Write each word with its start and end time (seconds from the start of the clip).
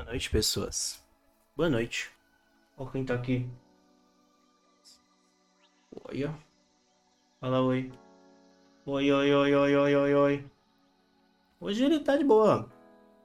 Boa 0.00 0.12
noite, 0.12 0.30
pessoas. 0.30 1.04
Boa 1.54 1.68
noite. 1.68 2.10
Olha 2.78 2.90
quem 2.90 3.04
tá 3.04 3.12
aqui. 3.12 3.46
Olha. 6.04 6.34
Fala 7.38 7.60
oi. 7.60 7.92
Oi, 8.86 9.12
oi, 9.12 9.34
oi, 9.34 9.54
oi, 9.54 9.76
oi, 9.76 9.96
oi, 9.96 10.14
oi. 10.14 10.44
Hoje 11.60 11.84
ele 11.84 12.00
tá 12.00 12.16
de 12.16 12.24
boa. 12.24 12.66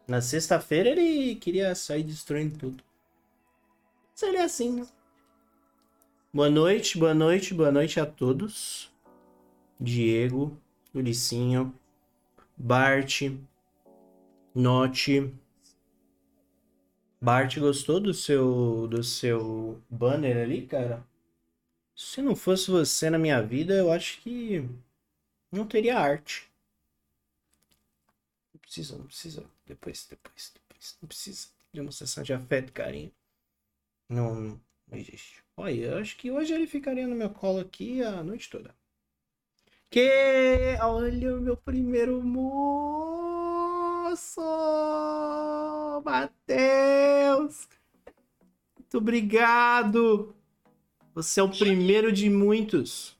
Na 0.05 0.19
sexta-feira 0.19 0.89
ele 0.89 1.35
queria 1.35 1.73
sair 1.75 2.03
destruindo 2.03 2.59
tudo. 2.59 2.83
Mas 4.11 4.23
ele 4.23 4.37
é 4.37 4.43
assim, 4.43 4.81
né? 4.81 4.87
Boa 6.33 6.49
noite, 6.49 6.97
boa 6.97 7.13
noite, 7.13 7.53
boa 7.53 7.71
noite 7.71 8.01
a 8.01 8.05
todos. 8.05 8.91
Diego, 9.79 10.57
Ulicinho, 10.93 11.73
Bart, 12.57 13.21
Note. 14.53 15.33
Bart 17.25 17.57
gostou 17.57 17.99
do 17.99 18.13
seu 18.13 18.87
do 18.87 19.03
seu 19.03 19.81
banner 19.89 20.37
ali, 20.37 20.67
cara? 20.67 21.03
Se 21.95 22.21
não 22.21 22.35
fosse 22.35 22.69
você 22.69 23.09
na 23.09 23.17
minha 23.17 23.41
vida, 23.41 23.73
eu 23.73 23.91
acho 23.91 24.21
que 24.21 24.63
não 25.51 25.65
teria 25.65 25.97
arte. 25.97 26.47
Não 28.53 28.59
precisa, 28.59 28.95
não 28.95 29.07
precisa. 29.07 29.43
Depois, 29.65 30.05
depois, 30.07 30.53
depois. 30.53 30.97
Não 31.01 31.07
precisa. 31.07 31.47
Demonstração 31.73 32.23
de 32.23 32.31
afeto 32.31 32.71
carinho. 32.71 33.11
Não, 34.07 34.61
não 34.87 34.97
existe. 34.97 35.43
Olha, 35.57 35.73
eu 35.73 35.97
acho 35.97 36.17
que 36.17 36.29
hoje 36.29 36.53
ele 36.53 36.67
ficaria 36.67 37.07
no 37.07 37.15
meu 37.15 37.31
colo 37.31 37.59
aqui 37.59 38.03
a 38.03 38.23
noite 38.23 38.51
toda. 38.51 38.75
Que 39.89 40.77
olha 40.79 41.37
o 41.37 41.41
meu 41.41 41.57
primeiro 41.57 42.21
moço! 44.05 44.41
Matheus! 46.05 47.67
Muito 48.77 48.97
obrigado! 48.97 50.35
Você 51.15 51.39
é 51.39 51.43
o 51.43 51.49
primeiro 51.49 52.11
de 52.11 52.29
muitos. 52.29 53.17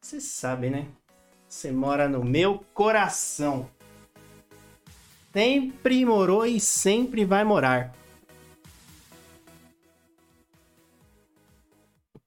Você 0.00 0.20
sabe, 0.20 0.68
né? 0.68 0.88
Você 1.48 1.72
mora 1.72 2.08
no 2.08 2.22
meu 2.22 2.64
coração. 2.74 3.70
Sempre 5.32 6.04
morou 6.04 6.44
e 6.44 6.60
sempre 6.60 7.24
vai 7.24 7.44
morar. 7.44 7.94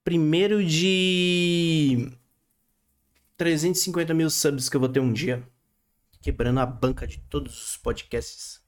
Primeiro 0.02 0.64
de 0.64 2.10
350 3.36 4.14
mil 4.14 4.30
subs 4.30 4.68
que 4.68 4.76
eu 4.76 4.80
vou 4.80 4.88
ter 4.88 5.00
um 5.00 5.12
dia. 5.12 5.46
Quebrando 6.20 6.60
a 6.60 6.66
banca 6.66 7.06
de 7.06 7.18
todos 7.18 7.70
os 7.70 7.76
podcasts 7.76 8.62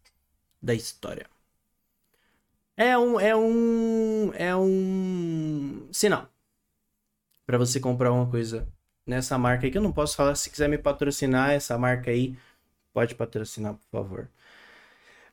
da 0.63 0.75
história. 0.75 1.27
É 2.77 2.97
um. 2.97 3.21
É 3.21 3.37
um. 3.37 4.33
É 4.35 4.57
um. 4.57 5.89
Sinal. 5.93 6.29
Para 7.47 7.59
você 7.59 7.81
comprar 7.81 8.13
uma 8.13 8.31
coisa 8.31 8.67
nessa 9.07 9.37
marca 9.37 9.67
aí 9.67 9.71
que 9.71 9.79
eu 9.79 9.83
não 9.83 9.93
posso 9.93 10.17
falar. 10.17 10.35
Se 10.35 10.49
quiser 10.51 10.69
me 10.69 10.79
patrocinar 10.79 11.51
essa 11.51 11.77
marca 11.77 12.11
aí, 12.11 12.39
pode 12.93 13.15
patrocinar, 13.15 13.75
por 13.75 13.91
favor. 13.91 14.31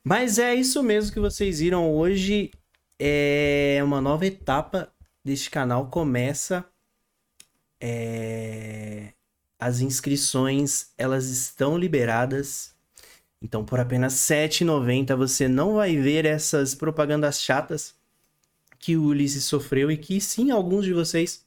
Mas 0.04 0.40
é 0.40 0.56
isso 0.56 0.82
mesmo 0.84 1.14
que 1.14 1.20
vocês 1.20 1.60
viram 1.60 1.94
hoje. 1.94 2.52
É 3.00 3.80
uma 3.84 4.02
nova 4.02 4.26
etapa 4.26 4.92
deste 5.24 5.50
canal. 5.50 5.90
Começa. 5.90 6.66
É... 7.80 9.14
As 9.60 9.82
inscrições 9.82 10.92
elas 10.98 11.28
estão 11.30 11.78
liberadas. 11.78 12.76
Então, 13.42 13.64
por 13.64 13.80
apenas 13.80 14.30
R$ 14.30 14.48
7,90 14.48 15.16
você 15.16 15.48
não 15.48 15.76
vai 15.76 15.96
ver 15.96 16.26
essas 16.26 16.74
propagandas 16.76 17.42
chatas 17.42 17.96
que 18.80 18.96
o 18.96 19.04
Ulisses 19.06 19.44
sofreu 19.44 19.92
e 19.92 19.98
que 19.98 20.22
sim, 20.22 20.52
alguns 20.52 20.86
de 20.86 20.94
vocês 20.94 21.46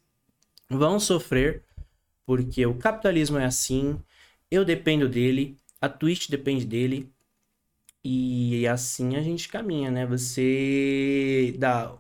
vão 0.69 1.01
sofrer, 1.01 1.65
porque 2.27 2.65
o 2.67 2.75
capitalismo 2.75 3.39
é 3.39 3.45
assim, 3.45 4.01
eu 4.51 4.65
dependo 4.65 5.09
dele, 5.09 5.57
a 5.81 5.89
Twitch 5.89 6.29
depende 6.29 6.65
dele, 6.65 7.11
e 8.05 8.67
assim 8.67 9.17
a 9.17 9.23
gente 9.23 9.49
caminha, 9.49 9.91
né? 9.91 10.07
Você 10.07 11.55
dá 11.59 11.97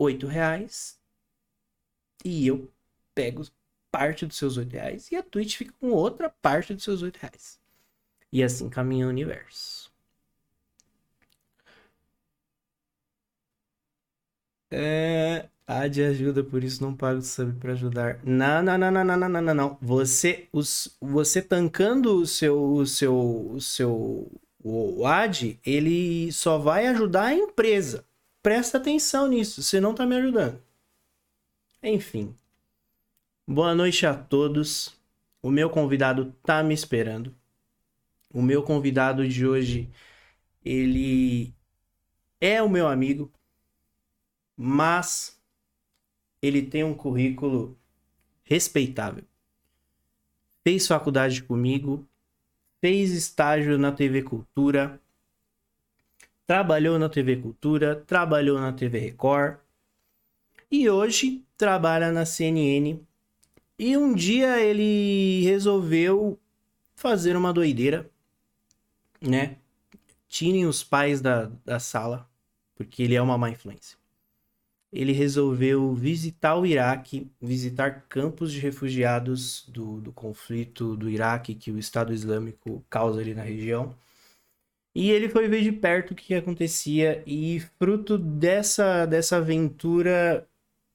R$ 0.00 0.26
reais 0.26 0.98
e 2.24 2.46
eu 2.46 2.70
pego 3.14 3.44
parte 3.92 4.26
dos 4.26 4.38
seus 4.38 4.56
oito 4.56 4.72
reais 4.72 5.12
e 5.12 5.16
a 5.16 5.22
Twitch 5.22 5.56
fica 5.56 5.74
com 5.78 5.90
outra 5.90 6.30
parte 6.30 6.74
dos 6.74 6.82
seus 6.82 7.02
oito 7.02 7.18
reais. 7.18 7.60
E 8.32 8.42
assim 8.42 8.68
caminha 8.70 9.06
o 9.06 9.10
universo. 9.10 9.92
É, 14.70 15.48
a 15.66 15.86
de 15.86 16.02
ajuda, 16.02 16.42
por 16.42 16.64
isso 16.64 16.82
não 16.82 16.96
pago 16.96 17.20
sub 17.20 17.52
para 17.60 17.72
ajudar. 17.72 18.18
Não, 18.24 18.62
não, 18.62 18.78
não, 18.78 18.90
não, 18.90 19.04
não, 19.04 19.28
não, 19.28 19.42
não, 19.42 19.54
não. 19.54 19.78
Você, 19.82 20.48
os, 20.52 20.96
você 21.00 21.42
tancando 21.42 22.16
o 22.16 22.26
seu, 22.26 22.74
o 22.74 22.86
seu, 22.86 23.50
o 23.54 23.60
seu, 23.60 24.32
o 24.64 25.06
AD, 25.06 25.60
ele 25.64 26.32
só 26.32 26.56
vai 26.58 26.86
ajudar 26.86 27.26
a 27.26 27.34
empresa. 27.34 28.04
Presta 28.42 28.78
atenção 28.78 29.28
nisso, 29.28 29.62
você 29.62 29.78
não 29.80 29.94
tá 29.94 30.06
me 30.06 30.16
ajudando. 30.16 30.58
Enfim. 31.82 32.34
Boa 33.46 33.74
noite 33.74 34.06
a 34.06 34.14
todos. 34.14 34.96
O 35.42 35.50
meu 35.50 35.68
convidado 35.68 36.32
tá 36.44 36.62
me 36.62 36.72
esperando. 36.72 37.34
O 38.32 38.40
meu 38.40 38.62
convidado 38.62 39.26
de 39.26 39.44
hoje, 39.44 39.90
ele 40.64 41.52
é 42.40 42.62
o 42.62 42.68
meu 42.68 42.86
amigo, 42.86 43.32
mas 44.56 45.36
ele 46.40 46.62
tem 46.62 46.84
um 46.84 46.94
currículo 46.94 47.76
respeitável. 48.44 49.24
Fez 50.62 50.86
faculdade 50.86 51.42
comigo, 51.42 52.06
fez 52.80 53.10
estágio 53.10 53.76
na 53.76 53.90
TV 53.90 54.22
Cultura, 54.22 55.02
trabalhou 56.46 56.96
na 56.96 57.08
TV 57.08 57.38
Cultura, 57.38 57.96
trabalhou 58.06 58.60
na 58.60 58.72
TV 58.72 59.00
Record 59.00 59.58
e 60.70 60.88
hoje 60.88 61.44
trabalha 61.56 62.12
na 62.12 62.24
CNN 62.24 63.04
e 63.84 63.96
um 63.96 64.14
dia 64.14 64.60
ele 64.60 65.42
resolveu 65.42 66.38
fazer 66.94 67.36
uma 67.36 67.52
doideira, 67.52 68.08
né? 69.20 69.56
Tirem 70.28 70.66
os 70.66 70.84
pais 70.84 71.20
da, 71.20 71.50
da 71.64 71.80
sala, 71.80 72.30
porque 72.76 73.02
ele 73.02 73.16
é 73.16 73.20
uma 73.20 73.36
má 73.36 73.50
influência. 73.50 73.98
Ele 74.92 75.10
resolveu 75.10 75.92
visitar 75.94 76.54
o 76.54 76.64
Iraque, 76.64 77.28
visitar 77.40 78.06
campos 78.08 78.52
de 78.52 78.60
refugiados 78.60 79.66
do, 79.66 80.00
do 80.00 80.12
conflito 80.12 80.96
do 80.96 81.10
Iraque 81.10 81.52
que 81.52 81.72
o 81.72 81.78
Estado 81.78 82.12
Islâmico 82.12 82.84
causa 82.88 83.20
ali 83.20 83.34
na 83.34 83.42
região. 83.42 83.92
E 84.94 85.10
ele 85.10 85.28
foi 85.28 85.48
ver 85.48 85.60
de 85.60 85.72
perto 85.72 86.12
o 86.12 86.14
que 86.14 86.34
acontecia 86.34 87.20
e 87.26 87.58
fruto 87.80 88.16
dessa, 88.16 89.06
dessa 89.06 89.38
aventura 89.38 90.46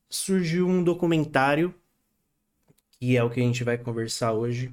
surgiu 0.10 0.70
um 0.70 0.82
documentário 0.82 1.76
que 3.00 3.18
é 3.18 3.24
o 3.24 3.30
que 3.32 3.40
a 3.40 3.44
gente 3.44 3.64
vai 3.64 3.78
conversar 3.78 4.34
hoje. 4.34 4.72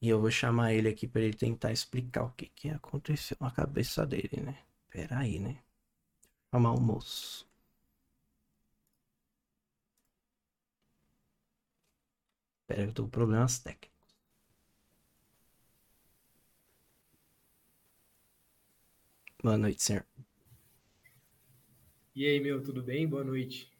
E 0.00 0.08
eu 0.08 0.20
vou 0.20 0.30
chamar 0.30 0.72
ele 0.72 0.88
aqui 0.88 1.04
para 1.08 1.22
ele 1.22 1.34
tentar 1.36 1.72
explicar 1.72 2.22
o 2.24 2.30
que, 2.30 2.46
que 2.46 2.68
aconteceu 2.70 3.36
na 3.40 3.50
cabeça 3.50 4.06
dele, 4.06 4.40
né? 4.40 4.56
Pera 4.88 5.18
aí, 5.18 5.40
né? 5.40 5.58
Chamar 6.52 6.72
o 6.72 6.80
moço. 6.80 7.48
Pera 12.66 12.82
aí, 12.82 12.88
eu 12.88 12.92
tô 12.92 13.04
com 13.04 13.08
problemas 13.08 13.58
técnicos. 13.58 14.14
Boa 19.42 19.56
noite, 19.58 19.80
senhor. 19.82 20.04
E 22.14 22.26
aí, 22.26 22.40
meu, 22.40 22.60
tudo 22.60 22.82
bem? 22.82 23.06
Boa 23.06 23.22
noite. 23.22 23.70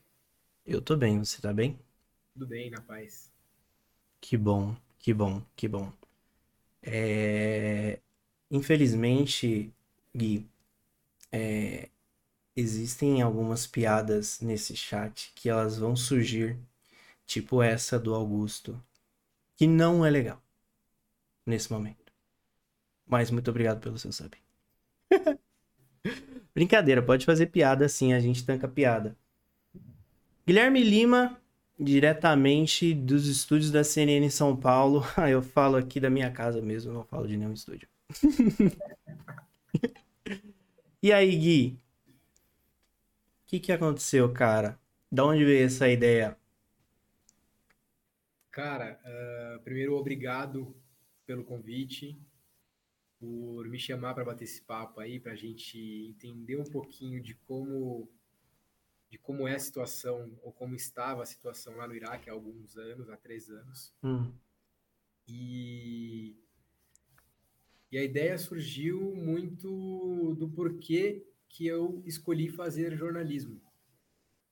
Eu 0.66 0.82
tô 0.82 0.94
bem, 0.94 1.18
você 1.24 1.40
tá 1.40 1.52
bem? 1.54 1.78
Tudo 2.34 2.48
bem, 2.48 2.68
na 2.68 2.80
paz. 2.80 3.30
Que 4.20 4.36
bom, 4.36 4.74
que 4.98 5.14
bom, 5.14 5.40
que 5.54 5.68
bom. 5.68 5.92
É... 6.82 8.00
Infelizmente, 8.50 9.72
Gui, 10.12 10.44
é... 11.30 11.88
existem 12.56 13.22
algumas 13.22 13.68
piadas 13.68 14.40
nesse 14.40 14.76
chat 14.76 15.32
que 15.36 15.48
elas 15.48 15.78
vão 15.78 15.94
surgir, 15.94 16.58
tipo 17.24 17.62
essa 17.62 18.00
do 18.00 18.12
Augusto, 18.12 18.82
que 19.56 19.68
não 19.68 20.04
é 20.04 20.10
legal 20.10 20.42
nesse 21.46 21.72
momento. 21.72 22.12
Mas 23.06 23.30
muito 23.30 23.48
obrigado 23.48 23.80
pelo 23.80 23.96
seu 23.96 24.10
sub. 24.10 24.36
Brincadeira, 26.52 27.00
pode 27.00 27.24
fazer 27.24 27.46
piada 27.46 27.88
sim, 27.88 28.12
a 28.12 28.18
gente 28.18 28.44
tanca 28.44 28.66
piada. 28.66 29.16
Guilherme 30.44 30.82
Lima 30.82 31.40
diretamente 31.84 32.94
dos 32.94 33.28
estúdios 33.28 33.70
da 33.70 33.84
CNN 33.84 34.26
em 34.26 34.30
São 34.30 34.56
Paulo. 34.56 35.02
Ah, 35.16 35.30
eu 35.30 35.42
falo 35.42 35.76
aqui 35.76 36.00
da 36.00 36.10
minha 36.10 36.30
casa 36.30 36.60
mesmo, 36.60 36.92
não 36.92 37.04
falo 37.04 37.26
de 37.28 37.36
nenhum 37.36 37.52
estúdio. 37.52 37.88
E 41.02 41.12
aí, 41.12 41.36
Gui? 41.36 41.78
O 43.42 43.46
que, 43.46 43.60
que 43.60 43.70
aconteceu, 43.70 44.32
cara? 44.32 44.80
Da 45.12 45.22
onde 45.22 45.44
veio 45.44 45.66
essa 45.66 45.86
ideia? 45.86 46.34
Cara, 48.50 48.98
uh, 49.04 49.62
primeiro, 49.62 49.94
obrigado 49.96 50.74
pelo 51.26 51.44
convite, 51.44 52.18
por 53.20 53.68
me 53.68 53.78
chamar 53.78 54.14
para 54.14 54.24
bater 54.24 54.44
esse 54.44 54.62
papo 54.62 54.98
aí, 54.98 55.20
para 55.20 55.32
a 55.32 55.36
gente 55.36 55.78
entender 56.08 56.56
um 56.56 56.64
pouquinho 56.64 57.22
de 57.22 57.34
como 57.34 58.08
de 59.14 59.18
como 59.18 59.46
é 59.46 59.54
a 59.54 59.58
situação, 59.60 60.36
ou 60.42 60.52
como 60.52 60.74
estava 60.74 61.22
a 61.22 61.26
situação 61.26 61.76
lá 61.76 61.86
no 61.86 61.94
Iraque 61.94 62.28
há 62.28 62.32
alguns 62.32 62.76
anos, 62.76 63.08
há 63.08 63.16
três 63.16 63.48
anos. 63.48 63.94
Hum. 64.02 64.32
E, 65.28 66.36
e 67.92 67.96
a 67.96 68.02
ideia 68.02 68.36
surgiu 68.36 69.14
muito 69.14 70.34
do 70.34 70.48
porquê 70.48 71.24
que 71.48 71.64
eu 71.64 72.02
escolhi 72.04 72.48
fazer 72.48 72.96
jornalismo. 72.96 73.62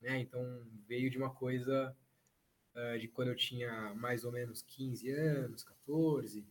Né? 0.00 0.20
Então, 0.20 0.64
veio 0.86 1.10
de 1.10 1.18
uma 1.18 1.30
coisa 1.30 1.96
uh, 2.76 2.98
de 3.00 3.08
quando 3.08 3.28
eu 3.28 3.36
tinha 3.36 3.92
mais 3.94 4.24
ou 4.24 4.30
menos 4.30 4.62
15 4.62 5.10
anos, 5.10 5.64
14, 5.64 6.46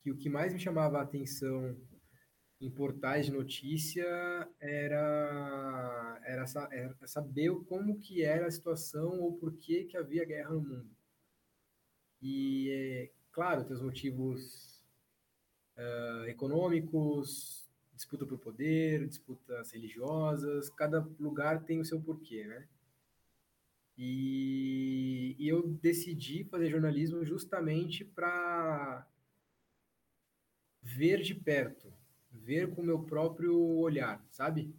que 0.00 0.12
o 0.12 0.16
que 0.16 0.28
mais 0.28 0.52
me 0.52 0.60
chamava 0.60 0.98
a 0.98 1.02
atenção 1.02 1.76
em 2.60 2.70
portais 2.70 3.26
de 3.26 3.32
notícia 3.32 4.06
era, 4.58 6.20
era, 6.24 6.44
era 6.70 7.06
saber 7.06 7.54
como 7.66 7.98
que 7.98 8.22
era 8.22 8.46
a 8.46 8.50
situação 8.50 9.20
ou 9.20 9.36
por 9.36 9.52
que, 9.56 9.84
que 9.84 9.96
havia 9.96 10.24
guerra 10.24 10.50
no 10.50 10.60
mundo. 10.60 10.96
E, 12.22 12.70
é, 12.70 13.10
claro, 13.30 13.64
tem 13.64 13.76
os 13.76 13.82
motivos 13.82 14.82
uh, 15.76 16.24
econômicos, 16.28 17.68
disputa 17.94 18.26
por 18.26 18.38
poder, 18.38 19.06
disputas 19.06 19.70
religiosas, 19.72 20.70
cada 20.70 21.00
lugar 21.20 21.62
tem 21.64 21.78
o 21.80 21.84
seu 21.84 22.00
porquê, 22.00 22.46
né? 22.46 22.66
E, 23.98 25.34
e 25.38 25.48
eu 25.48 25.66
decidi 25.68 26.44
fazer 26.44 26.70
jornalismo 26.70 27.24
justamente 27.24 28.04
para 28.04 29.06
ver 30.82 31.22
de 31.22 31.34
perto 31.34 31.95
ver 32.46 32.70
com 32.70 32.80
o 32.80 32.84
meu 32.84 33.00
próprio 33.00 33.58
olhar, 33.58 34.24
sabe? 34.30 34.72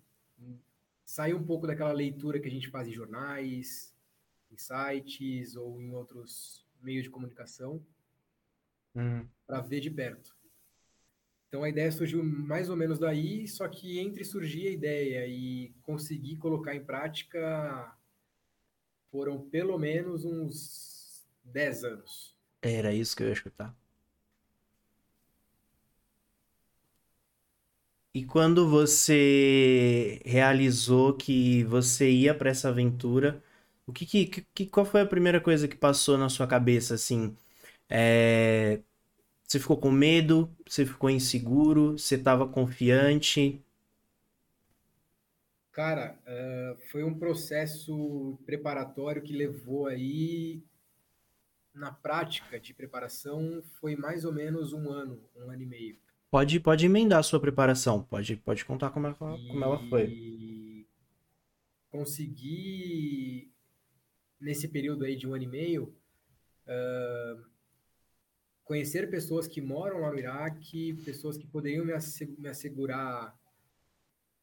Sair 1.03 1.33
um 1.33 1.43
pouco 1.43 1.67
daquela 1.67 1.91
leitura 1.91 2.39
que 2.39 2.47
a 2.47 2.51
gente 2.51 2.69
faz 2.69 2.87
em 2.87 2.93
jornais, 2.93 3.93
em 4.49 4.57
sites 4.57 5.57
ou 5.57 5.81
em 5.81 5.91
outros 5.93 6.65
meios 6.81 7.03
de 7.03 7.09
comunicação, 7.09 7.85
hum. 8.95 9.27
para 9.45 9.59
ver 9.59 9.81
de 9.81 9.91
perto. 9.91 10.33
Então 11.49 11.63
a 11.63 11.69
ideia 11.69 11.91
surgiu 11.91 12.23
mais 12.23 12.69
ou 12.69 12.77
menos 12.77 12.99
daí, 12.99 13.45
só 13.47 13.67
que 13.67 13.99
entre 13.99 14.23
surgir 14.23 14.67
a 14.67 14.71
ideia 14.71 15.27
e 15.27 15.73
conseguir 15.81 16.37
colocar 16.37 16.73
em 16.73 16.83
prática 16.83 17.93
foram 19.11 19.41
pelo 19.49 19.77
menos 19.77 20.23
uns 20.23 21.27
10 21.43 21.83
anos. 21.83 22.35
Era 22.61 22.93
isso 22.93 23.15
que 23.15 23.23
eu 23.23 23.27
ia 23.27 23.33
escutar. 23.33 23.75
E 28.17 28.25
quando 28.25 28.67
você 28.67 30.19
realizou 30.25 31.13
que 31.15 31.63
você 31.65 32.09
ia 32.09 32.33
para 32.33 32.49
essa 32.49 32.69
aventura, 32.69 33.43
o 33.85 33.93
que, 33.93 34.07
que, 34.07 34.25
que, 34.55 34.65
qual 34.65 34.83
foi 34.87 35.01
a 35.01 35.05
primeira 35.05 35.39
coisa 35.39 35.67
que 35.67 35.75
passou 35.75 36.17
na 36.17 36.27
sua 36.27 36.47
cabeça 36.47 36.95
assim? 36.95 37.37
É... 37.89 38.81
Você 39.47 39.59
ficou 39.59 39.77
com 39.79 39.91
medo? 39.91 40.49
Você 40.67 40.85
ficou 40.85 41.09
inseguro? 41.09 41.93
Você 41.97 42.15
estava 42.15 42.47
confiante? 42.47 43.63
Cara, 45.71 46.17
uh, 46.27 46.77
foi 46.91 47.03
um 47.03 47.17
processo 47.17 48.37
preparatório 48.45 49.21
que 49.21 49.31
levou 49.31 49.87
aí 49.87 50.61
na 51.73 51.91
prática 51.93 52.59
de 52.59 52.73
preparação 52.73 53.61
foi 53.79 53.95
mais 53.95 54.25
ou 54.25 54.33
menos 54.33 54.73
um 54.73 54.89
ano, 54.89 55.23
um 55.35 55.49
ano 55.49 55.61
e 55.61 55.65
meio. 55.65 55.97
Pode, 56.29 56.59
pode 56.59 56.85
emendar 56.85 57.19
a 57.19 57.24
sua 57.24 57.39
preparação, 57.39 58.03
pode, 58.03 58.35
pode 58.35 58.65
contar 58.65 58.89
como, 58.89 59.07
é, 59.07 59.13
como 59.13 59.63
ela 59.63 59.79
foi. 59.89 60.85
Consegui, 61.89 63.50
nesse 64.39 64.68
período 64.68 65.06
aí 65.06 65.15
de 65.15 65.25
um 65.25 65.33
ano 65.33 65.45
e 65.45 65.47
meio, 65.47 65.95
uh, 66.65 67.45
conhecer 68.65 69.09
pessoas 69.09 69.47
que 69.47 69.62
moram 69.62 70.01
lá 70.01 70.12
no 70.12 70.19
Iraque, 70.19 71.01
pessoas 71.06 71.38
que 71.38 71.47
poderiam 71.47 71.85
me, 71.85 71.94
me 72.38 72.50
assegurar 72.50 73.33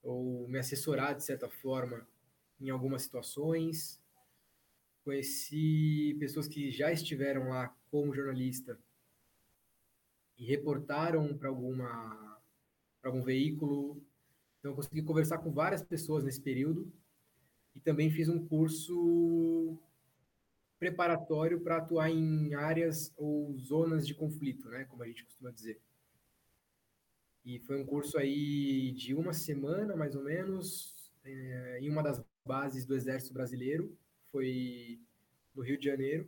ou 0.02 0.48
me 0.48 0.58
assessorar, 0.58 1.14
de 1.14 1.22
certa 1.22 1.50
forma, 1.50 2.06
em 2.58 2.70
algumas 2.70 3.02
situações. 3.02 4.00
Conheci 5.04 6.16
pessoas 6.18 6.48
que 6.48 6.70
já 6.70 6.90
estiveram 6.90 7.50
lá 7.50 7.76
como 7.90 8.14
jornalista 8.14 8.78
e 10.38 10.44
reportaram 10.44 11.36
para 11.36 11.48
alguma 11.48 12.40
para 13.00 13.10
algum 13.10 13.22
veículo. 13.22 14.02
Então 14.58 14.72
eu 14.72 14.76
consegui 14.76 15.02
conversar 15.02 15.38
com 15.38 15.52
várias 15.52 15.82
pessoas 15.82 16.24
nesse 16.24 16.40
período 16.40 16.90
e 17.74 17.80
também 17.80 18.10
fiz 18.10 18.28
um 18.28 18.46
curso 18.46 19.78
preparatório 20.78 21.60
para 21.60 21.78
atuar 21.78 22.10
em 22.10 22.54
áreas 22.54 23.12
ou 23.16 23.56
zonas 23.58 24.06
de 24.06 24.14
conflito, 24.14 24.68
né, 24.68 24.84
como 24.84 25.02
a 25.02 25.06
gente 25.06 25.24
costuma 25.24 25.50
dizer. 25.50 25.80
E 27.44 27.58
foi 27.60 27.80
um 27.80 27.84
curso 27.84 28.16
aí 28.16 28.90
de 28.92 29.14
uma 29.14 29.34
semana, 29.34 29.94
mais 29.94 30.14
ou 30.14 30.22
menos, 30.22 31.12
é, 31.24 31.78
em 31.80 31.90
uma 31.90 32.02
das 32.02 32.22
bases 32.44 32.86
do 32.86 32.94
Exército 32.94 33.34
Brasileiro, 33.34 33.94
foi 34.30 35.00
no 35.54 35.62
Rio 35.62 35.78
de 35.78 35.84
Janeiro. 35.84 36.26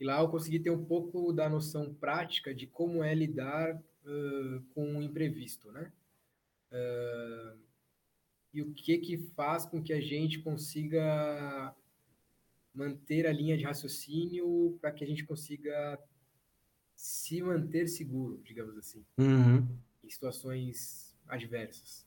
E 0.00 0.04
lá 0.04 0.20
eu 0.20 0.28
consegui 0.28 0.60
ter 0.60 0.70
um 0.70 0.84
pouco 0.84 1.32
da 1.32 1.48
noção 1.48 1.92
prática 1.92 2.54
de 2.54 2.66
como 2.66 3.02
é 3.02 3.14
lidar 3.14 3.74
uh, 3.74 4.62
com 4.74 4.98
o 4.98 5.02
imprevisto, 5.02 5.72
né? 5.72 5.92
Uh, 6.70 7.58
e 8.52 8.62
o 8.62 8.72
que 8.72 8.98
que 8.98 9.18
faz 9.34 9.66
com 9.66 9.82
que 9.82 9.92
a 9.92 10.00
gente 10.00 10.38
consiga 10.38 11.74
manter 12.72 13.26
a 13.26 13.32
linha 13.32 13.56
de 13.56 13.64
raciocínio 13.64 14.78
para 14.80 14.92
que 14.92 15.02
a 15.02 15.06
gente 15.06 15.24
consiga 15.24 15.98
se 16.94 17.42
manter 17.42 17.88
seguro, 17.88 18.40
digamos 18.44 18.76
assim, 18.76 19.04
uhum. 19.18 19.66
em 20.02 20.10
situações 20.10 21.16
adversas. 21.28 22.06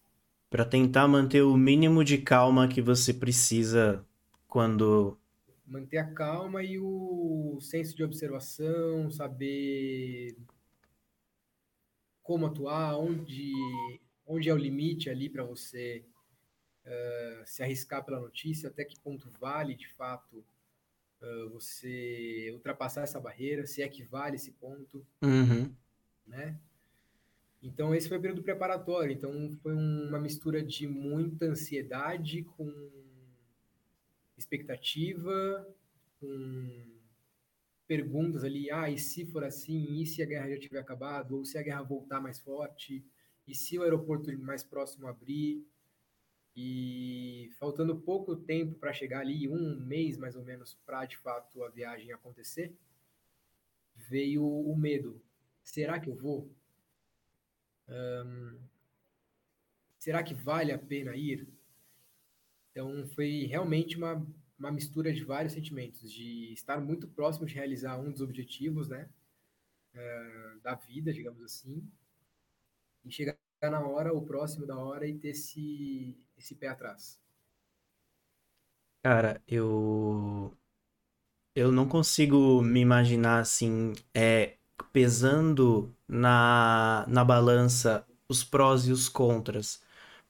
Para 0.49 0.65
tentar 0.65 1.07
manter 1.07 1.41
o 1.41 1.55
mínimo 1.55 2.03
de 2.03 2.17
calma 2.17 2.67
que 2.67 2.81
você 2.81 3.13
precisa 3.13 4.05
quando 4.47 5.17
manter 5.71 5.99
a 5.99 6.11
calma 6.13 6.61
e 6.61 6.77
o 6.77 7.57
senso 7.61 7.95
de 7.95 8.03
observação, 8.03 9.09
saber 9.09 10.35
como 12.21 12.45
atuar, 12.45 12.97
onde, 12.97 13.53
onde 14.27 14.49
é 14.49 14.53
o 14.53 14.57
limite 14.57 15.09
ali 15.09 15.29
para 15.29 15.45
você 15.45 16.03
uh, 16.85 17.45
se 17.45 17.63
arriscar 17.63 18.03
pela 18.03 18.19
notícia, 18.19 18.67
até 18.67 18.83
que 18.83 18.99
ponto 18.99 19.29
vale 19.39 19.73
de 19.73 19.87
fato 19.93 20.43
uh, 21.21 21.49
você 21.49 22.51
ultrapassar 22.53 23.03
essa 23.03 23.19
barreira, 23.19 23.65
se 23.65 23.81
é 23.81 23.87
que 23.87 24.03
vale 24.03 24.35
esse 24.35 24.51
ponto, 24.51 25.05
uhum. 25.21 25.73
né? 26.27 26.59
Então 27.63 27.95
esse 27.95 28.09
foi 28.09 28.17
o 28.17 28.21
período 28.21 28.43
preparatório, 28.43 29.13
então 29.13 29.51
foi 29.61 29.73
uma 29.73 30.19
mistura 30.19 30.61
de 30.61 30.85
muita 30.85 31.45
ansiedade 31.45 32.43
com 32.43 32.67
expectativa, 34.41 35.67
com 36.19 36.99
perguntas 37.87 38.43
ali, 38.43 38.71
ah, 38.71 38.89
e 38.89 38.97
se 38.97 39.25
for 39.25 39.43
assim, 39.43 40.01
e 40.01 40.05
se 40.05 40.21
a 40.21 40.25
guerra 40.25 40.49
já 40.49 40.59
tiver 40.59 40.79
acabado, 40.79 41.37
ou 41.37 41.45
se 41.45 41.57
a 41.57 41.61
guerra 41.61 41.81
voltar 41.81 42.21
mais 42.21 42.39
forte, 42.39 43.03
e 43.47 43.53
se 43.53 43.77
o 43.77 43.83
aeroporto 43.83 44.31
mais 44.39 44.63
próximo 44.63 45.07
abrir, 45.07 45.65
e 46.55 47.49
faltando 47.57 47.99
pouco 47.99 48.35
tempo 48.35 48.75
para 48.75 48.93
chegar 48.93 49.21
ali, 49.21 49.47
um 49.47 49.79
mês 49.79 50.17
mais 50.17 50.35
ou 50.35 50.43
menos, 50.43 50.77
para 50.85 51.05
de 51.05 51.17
fato 51.17 51.63
a 51.63 51.69
viagem 51.69 52.11
acontecer, 52.11 52.73
veio 53.95 54.45
o 54.45 54.75
medo. 54.75 55.21
Será 55.63 55.99
que 55.99 56.09
eu 56.09 56.15
vou? 56.15 56.49
Um, 57.87 58.57
será 59.97 60.23
que 60.23 60.33
vale 60.33 60.71
a 60.71 60.79
pena 60.79 61.15
ir? 61.15 61.47
Então, 62.71 63.07
foi 63.09 63.45
realmente 63.45 63.97
uma, 63.97 64.25
uma 64.57 64.71
mistura 64.71 65.13
de 65.13 65.23
vários 65.23 65.53
sentimentos, 65.53 66.11
de 66.11 66.53
estar 66.53 66.79
muito 66.81 67.07
próximo 67.07 67.45
de 67.45 67.55
realizar 67.55 67.99
um 67.99 68.11
dos 68.11 68.21
objetivos, 68.21 68.87
né, 68.89 69.09
uh, 69.95 70.59
da 70.61 70.75
vida, 70.75 71.13
digamos 71.13 71.43
assim, 71.43 71.87
e 73.05 73.11
chegar 73.11 73.37
na 73.61 73.85
hora, 73.85 74.11
ou 74.13 74.25
próximo 74.25 74.65
da 74.65 74.75
hora, 74.77 75.07
e 75.07 75.17
ter 75.17 75.29
esse, 75.29 76.17
esse 76.37 76.55
pé 76.55 76.67
atrás. 76.67 77.19
Cara, 79.03 79.41
eu 79.47 80.55
eu 81.55 81.71
não 81.71 81.87
consigo 81.87 82.61
me 82.61 82.79
imaginar 82.79 83.39
assim, 83.39 83.93
é, 84.13 84.57
pesando 84.93 85.93
na, 86.07 87.05
na 87.07 87.23
balança 87.25 88.05
os 88.27 88.43
prós 88.43 88.85
e 88.87 88.91
os 88.91 89.09
contras. 89.09 89.80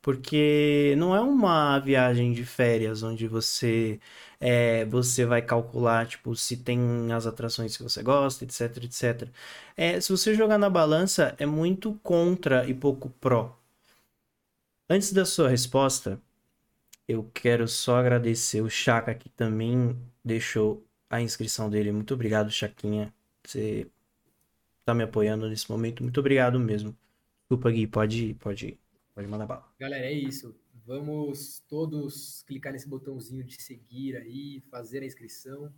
Porque 0.01 0.96
não 0.98 1.15
é 1.15 1.22
uma 1.22 1.79
viagem 1.79 2.34
de 2.34 2.46
férias 2.46 3.03
onde 3.03 3.27
você 3.27 4.00
é, 4.39 4.86
você 4.86 5.25
vai 5.25 5.41
calcular 5.41 6.08
tipo 6.08 6.36
se 6.36 6.58
tem 6.58 7.12
as 7.13 7.27
atrações 7.27 7.77
que 7.77 7.84
você 7.84 8.01
gosta, 8.03 8.43
etc, 8.43 8.77
etc. 8.84 9.29
É, 9.77 10.01
se 10.01 10.12
você 10.12 10.34
jogar 10.34 10.58
na 10.58 10.70
balança 10.70 11.36
é 11.38 11.46
muito 11.46 11.93
contra 12.03 12.67
e 12.67 12.74
pouco 12.74 13.10
pró. 13.22 13.55
Antes 14.89 15.13
da 15.13 15.25
sua 15.25 15.50
resposta, 15.50 16.20
eu 17.08 17.29
quero 17.34 17.67
só 17.67 17.98
agradecer 17.98 18.62
o 18.62 18.70
Chaka 18.70 19.13
que 19.15 19.29
também 19.29 19.98
deixou 20.24 20.86
a 21.10 21.22
inscrição 21.22 21.70
dele. 21.70 21.91
Muito 21.91 22.13
obrigado, 22.13 22.51
Chaquinha. 22.51 23.13
Você 23.43 23.88
tá 24.86 24.93
me 24.93 25.03
apoiando 25.03 25.50
nesse 25.50 25.70
momento. 25.70 26.03
Muito 26.03 26.20
obrigado 26.20 26.60
mesmo. 26.60 26.96
Desculpa, 27.43 27.72
Gui, 27.72 27.88
pode, 27.88 28.34
pode, 28.36 28.79
pode 29.21 29.27
mandar 29.27 29.45
bala. 29.45 29.71
Galera, 29.79 30.05
é 30.05 30.13
isso. 30.13 30.55
Vamos 30.85 31.59
todos 31.69 32.43
clicar 32.43 32.73
nesse 32.73 32.87
botãozinho 32.87 33.43
de 33.43 33.61
seguir 33.61 34.17
aí, 34.17 34.61
fazer 34.71 35.03
a 35.03 35.05
inscrição, 35.05 35.71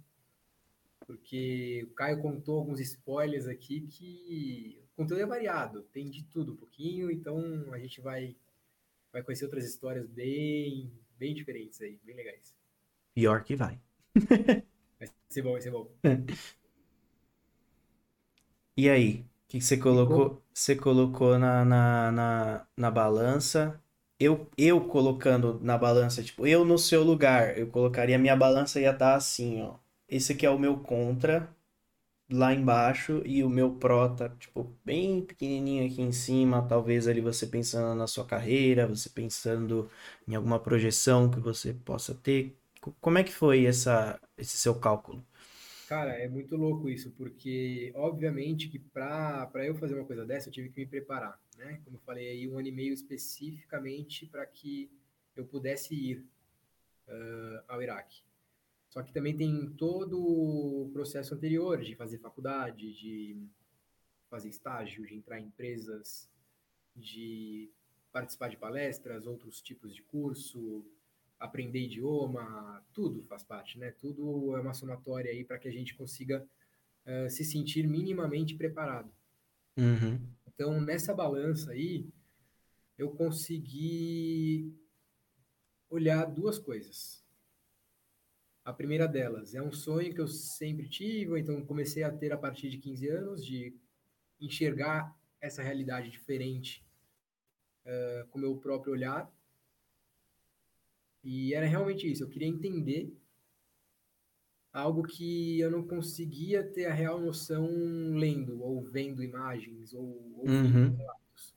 porque 1.05 1.85
o 1.85 1.93
Caio 1.93 2.21
contou 2.21 2.59
alguns 2.59 2.79
spoilers 2.79 3.47
aqui 3.47 3.81
que 3.81 4.81
o 4.93 4.95
conteúdo 4.95 5.21
é 5.21 5.25
variado, 5.25 5.83
tem 5.91 6.09
de 6.09 6.23
tudo 6.23 6.53
um 6.53 6.55
pouquinho, 6.55 7.11
então 7.11 7.37
a 7.73 7.79
gente 7.79 7.99
vai, 7.99 8.35
vai 9.11 9.21
conhecer 9.21 9.43
outras 9.43 9.65
histórias 9.65 10.07
bem, 10.07 10.91
bem 11.17 11.33
diferentes 11.33 11.81
aí, 11.81 11.99
bem 12.03 12.15
legais. 12.15 12.55
Pior 13.13 13.43
que 13.43 13.55
vai. 13.55 13.79
vai 14.97 15.09
ser 15.27 15.41
bom, 15.41 15.51
vai 15.51 15.61
ser 15.61 15.71
bom. 15.71 15.91
E 18.75 18.89
aí? 18.89 19.23
Que, 19.53 19.59
que 19.59 19.65
você 19.65 19.77
colocou? 19.77 20.41
Você 20.53 20.75
colocou 20.75 21.37
na, 21.37 21.63
na, 21.63 22.11
na, 22.11 22.67
na 22.75 22.91
balança. 22.91 23.79
Eu, 24.19 24.49
eu 24.57 24.81
colocando 24.81 25.59
na 25.61 25.77
balança, 25.77 26.23
tipo, 26.23 26.47
eu 26.47 26.65
no 26.65 26.77
seu 26.77 27.03
lugar, 27.03 27.57
eu 27.57 27.67
colocaria 27.67 28.17
minha 28.17 28.35
balança 28.35 28.79
ia 28.79 28.91
estar 28.91 29.11
tá 29.11 29.15
assim, 29.15 29.61
ó. 29.61 29.75
Esse 30.07 30.33
aqui 30.33 30.45
é 30.45 30.49
o 30.49 30.57
meu 30.59 30.77
contra, 30.77 31.49
lá 32.31 32.53
embaixo, 32.53 33.21
e 33.25 33.43
o 33.43 33.49
meu 33.49 33.71
pró 33.75 34.09
tá, 34.09 34.29
tipo, 34.29 34.75
bem 34.85 35.21
pequenininho 35.21 35.85
aqui 35.85 36.01
em 36.01 36.11
cima. 36.11 36.65
Talvez 36.67 37.07
ali 37.07 37.21
você 37.21 37.47
pensando 37.47 37.95
na 37.95 38.07
sua 38.07 38.25
carreira, 38.25 38.87
você 38.87 39.09
pensando 39.09 39.89
em 40.27 40.35
alguma 40.35 40.59
projeção 40.59 41.29
que 41.29 41.39
você 41.39 41.73
possa 41.73 42.15
ter. 42.15 42.57
Como 43.01 43.17
é 43.17 43.23
que 43.23 43.33
foi 43.33 43.65
essa, 43.65 44.19
esse 44.37 44.57
seu 44.57 44.75
cálculo? 44.75 45.23
Cara, 45.93 46.13
é 46.13 46.27
muito 46.27 46.55
louco 46.55 46.89
isso, 46.89 47.11
porque 47.11 47.91
obviamente 47.93 48.67
que 48.67 48.79
para 48.79 49.47
eu 49.63 49.75
fazer 49.75 49.93
uma 49.93 50.07
coisa 50.07 50.25
dessa 50.25 50.49
eu 50.49 50.51
tive 50.51 50.69
que 50.69 50.79
me 50.79 50.87
preparar, 50.87 51.39
né? 51.55 51.81
Como 51.83 51.97
eu 51.97 52.01
falei 52.01 52.31
aí, 52.31 52.47
um 52.47 52.57
ano 52.57 52.67
e 52.67 52.71
meio 52.71 52.95
especificamente 52.95 54.25
para 54.25 54.43
que 54.43 54.89
eu 55.35 55.45
pudesse 55.45 55.93
ir 55.93 56.25
uh, 57.07 57.63
ao 57.67 57.79
Iraque. 57.79 58.23
Só 58.89 59.03
que 59.03 59.13
também 59.13 59.37
tem 59.37 59.69
todo 59.77 60.19
o 60.19 60.89
processo 60.91 61.35
anterior 61.35 61.79
de 61.83 61.95
fazer 61.95 62.17
faculdade, 62.17 62.91
de 62.91 63.37
fazer 64.31 64.49
estágio, 64.49 65.05
de 65.05 65.13
entrar 65.13 65.39
em 65.39 65.45
empresas, 65.45 66.27
de 66.95 67.69
participar 68.11 68.47
de 68.47 68.57
palestras, 68.57 69.27
outros 69.27 69.61
tipos 69.61 69.93
de 69.93 70.01
curso, 70.01 70.83
aprender 71.43 71.79
idioma, 71.79 72.81
tudo 72.93 73.21
faz 73.23 73.43
parte, 73.43 73.77
né? 73.77 73.91
Tudo 73.91 74.55
é 74.55 74.61
uma 74.61 74.73
somatória 74.73 75.29
aí 75.29 75.43
para 75.43 75.59
que 75.59 75.67
a 75.67 75.71
gente 75.71 75.93
consiga 75.93 76.47
uh, 77.05 77.29
se 77.29 77.43
sentir 77.43 77.85
minimamente 77.85 78.55
preparado. 78.55 79.11
Uhum. 79.77 80.25
Então, 80.47 80.79
nessa 80.79 81.13
balança 81.13 81.71
aí, 81.71 82.07
eu 82.97 83.11
consegui 83.11 84.73
olhar 85.89 86.25
duas 86.25 86.57
coisas. 86.57 87.21
A 88.63 88.71
primeira 88.71 89.05
delas 89.05 89.53
é 89.53 89.61
um 89.61 89.73
sonho 89.73 90.13
que 90.13 90.21
eu 90.21 90.27
sempre 90.29 90.87
tive, 90.87 91.37
então 91.37 91.65
comecei 91.65 92.03
a 92.03 92.11
ter 92.11 92.31
a 92.31 92.37
partir 92.37 92.69
de 92.69 92.77
15 92.77 93.09
anos, 93.09 93.45
de 93.45 93.75
enxergar 94.39 95.13
essa 95.41 95.61
realidade 95.61 96.09
diferente 96.09 96.85
uh, 97.85 98.25
com 98.29 98.37
o 98.37 98.41
meu 98.41 98.55
próprio 98.55 98.93
olhar 98.93 99.29
e 101.23 101.53
era 101.53 101.65
realmente 101.65 102.11
isso, 102.11 102.23
eu 102.23 102.29
queria 102.29 102.47
entender 102.47 103.15
algo 104.73 105.03
que 105.03 105.59
eu 105.59 105.69
não 105.69 105.87
conseguia 105.87 106.63
ter 106.63 106.85
a 106.85 106.93
real 106.93 107.19
noção 107.21 107.67
lendo, 108.15 108.61
ou 108.61 108.81
vendo 108.81 109.23
imagens, 109.23 109.93
ou 109.93 110.33
ouvindo 110.37 110.77
uhum. 110.77 110.95
relatos. 110.95 111.55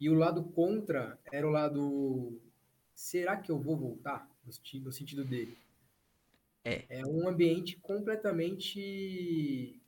E 0.00 0.08
o 0.08 0.14
lado 0.14 0.44
contra 0.44 1.18
era 1.32 1.46
o 1.46 1.50
lado, 1.50 2.40
será 2.94 3.36
que 3.36 3.50
eu 3.50 3.58
vou 3.58 3.76
voltar? 3.76 4.30
No 4.82 4.92
sentido 4.92 5.24
dele. 5.24 5.58
É. 6.64 7.00
é 7.00 7.06
um 7.06 7.28
ambiente 7.28 7.76
completamente 7.80 9.78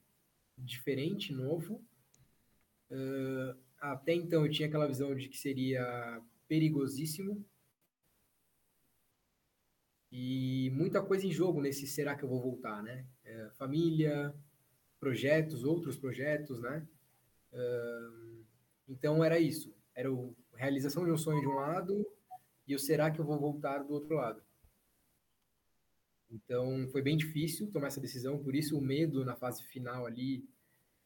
diferente, 0.58 1.32
novo. 1.32 1.82
Uh, 2.90 3.56
até 3.78 4.12
então 4.12 4.44
eu 4.44 4.50
tinha 4.50 4.68
aquela 4.68 4.86
visão 4.86 5.14
de 5.14 5.28
que 5.28 5.38
seria 5.38 6.20
perigosíssimo, 6.48 7.44
e 10.12 10.70
muita 10.74 11.02
coisa 11.02 11.26
em 11.26 11.32
jogo 11.32 11.60
nesse 11.60 11.86
será 11.86 12.16
que 12.16 12.24
eu 12.24 12.28
vou 12.28 12.40
voltar, 12.40 12.82
né? 12.82 13.06
É, 13.24 13.50
família, 13.50 14.34
projetos, 14.98 15.64
outros 15.64 15.96
projetos, 15.96 16.60
né? 16.60 16.86
Então 18.88 19.22
era 19.22 19.38
isso. 19.38 19.74
Era 19.94 20.08
a 20.10 20.56
realização 20.56 21.04
de 21.04 21.10
um 21.10 21.16
sonho 21.16 21.40
de 21.40 21.46
um 21.46 21.54
lado 21.54 22.06
e 22.66 22.74
o 22.74 22.78
será 22.78 23.10
que 23.10 23.20
eu 23.20 23.24
vou 23.24 23.38
voltar 23.38 23.84
do 23.84 23.94
outro 23.94 24.14
lado. 24.16 24.42
Então 26.30 26.88
foi 26.88 27.02
bem 27.02 27.16
difícil 27.16 27.70
tomar 27.70 27.88
essa 27.88 28.00
decisão, 28.00 28.38
por 28.38 28.54
isso 28.54 28.78
o 28.78 28.80
medo 28.80 29.24
na 29.24 29.34
fase 29.34 29.64
final 29.64 30.06
ali, 30.06 30.48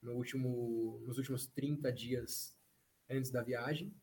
no 0.03 0.13
último, 0.13 1.01
nos 1.07 1.17
últimos 1.17 1.47
30 1.47 1.91
dias 1.91 2.55
antes 3.09 3.31
da 3.31 3.43
viagem. 3.43 3.95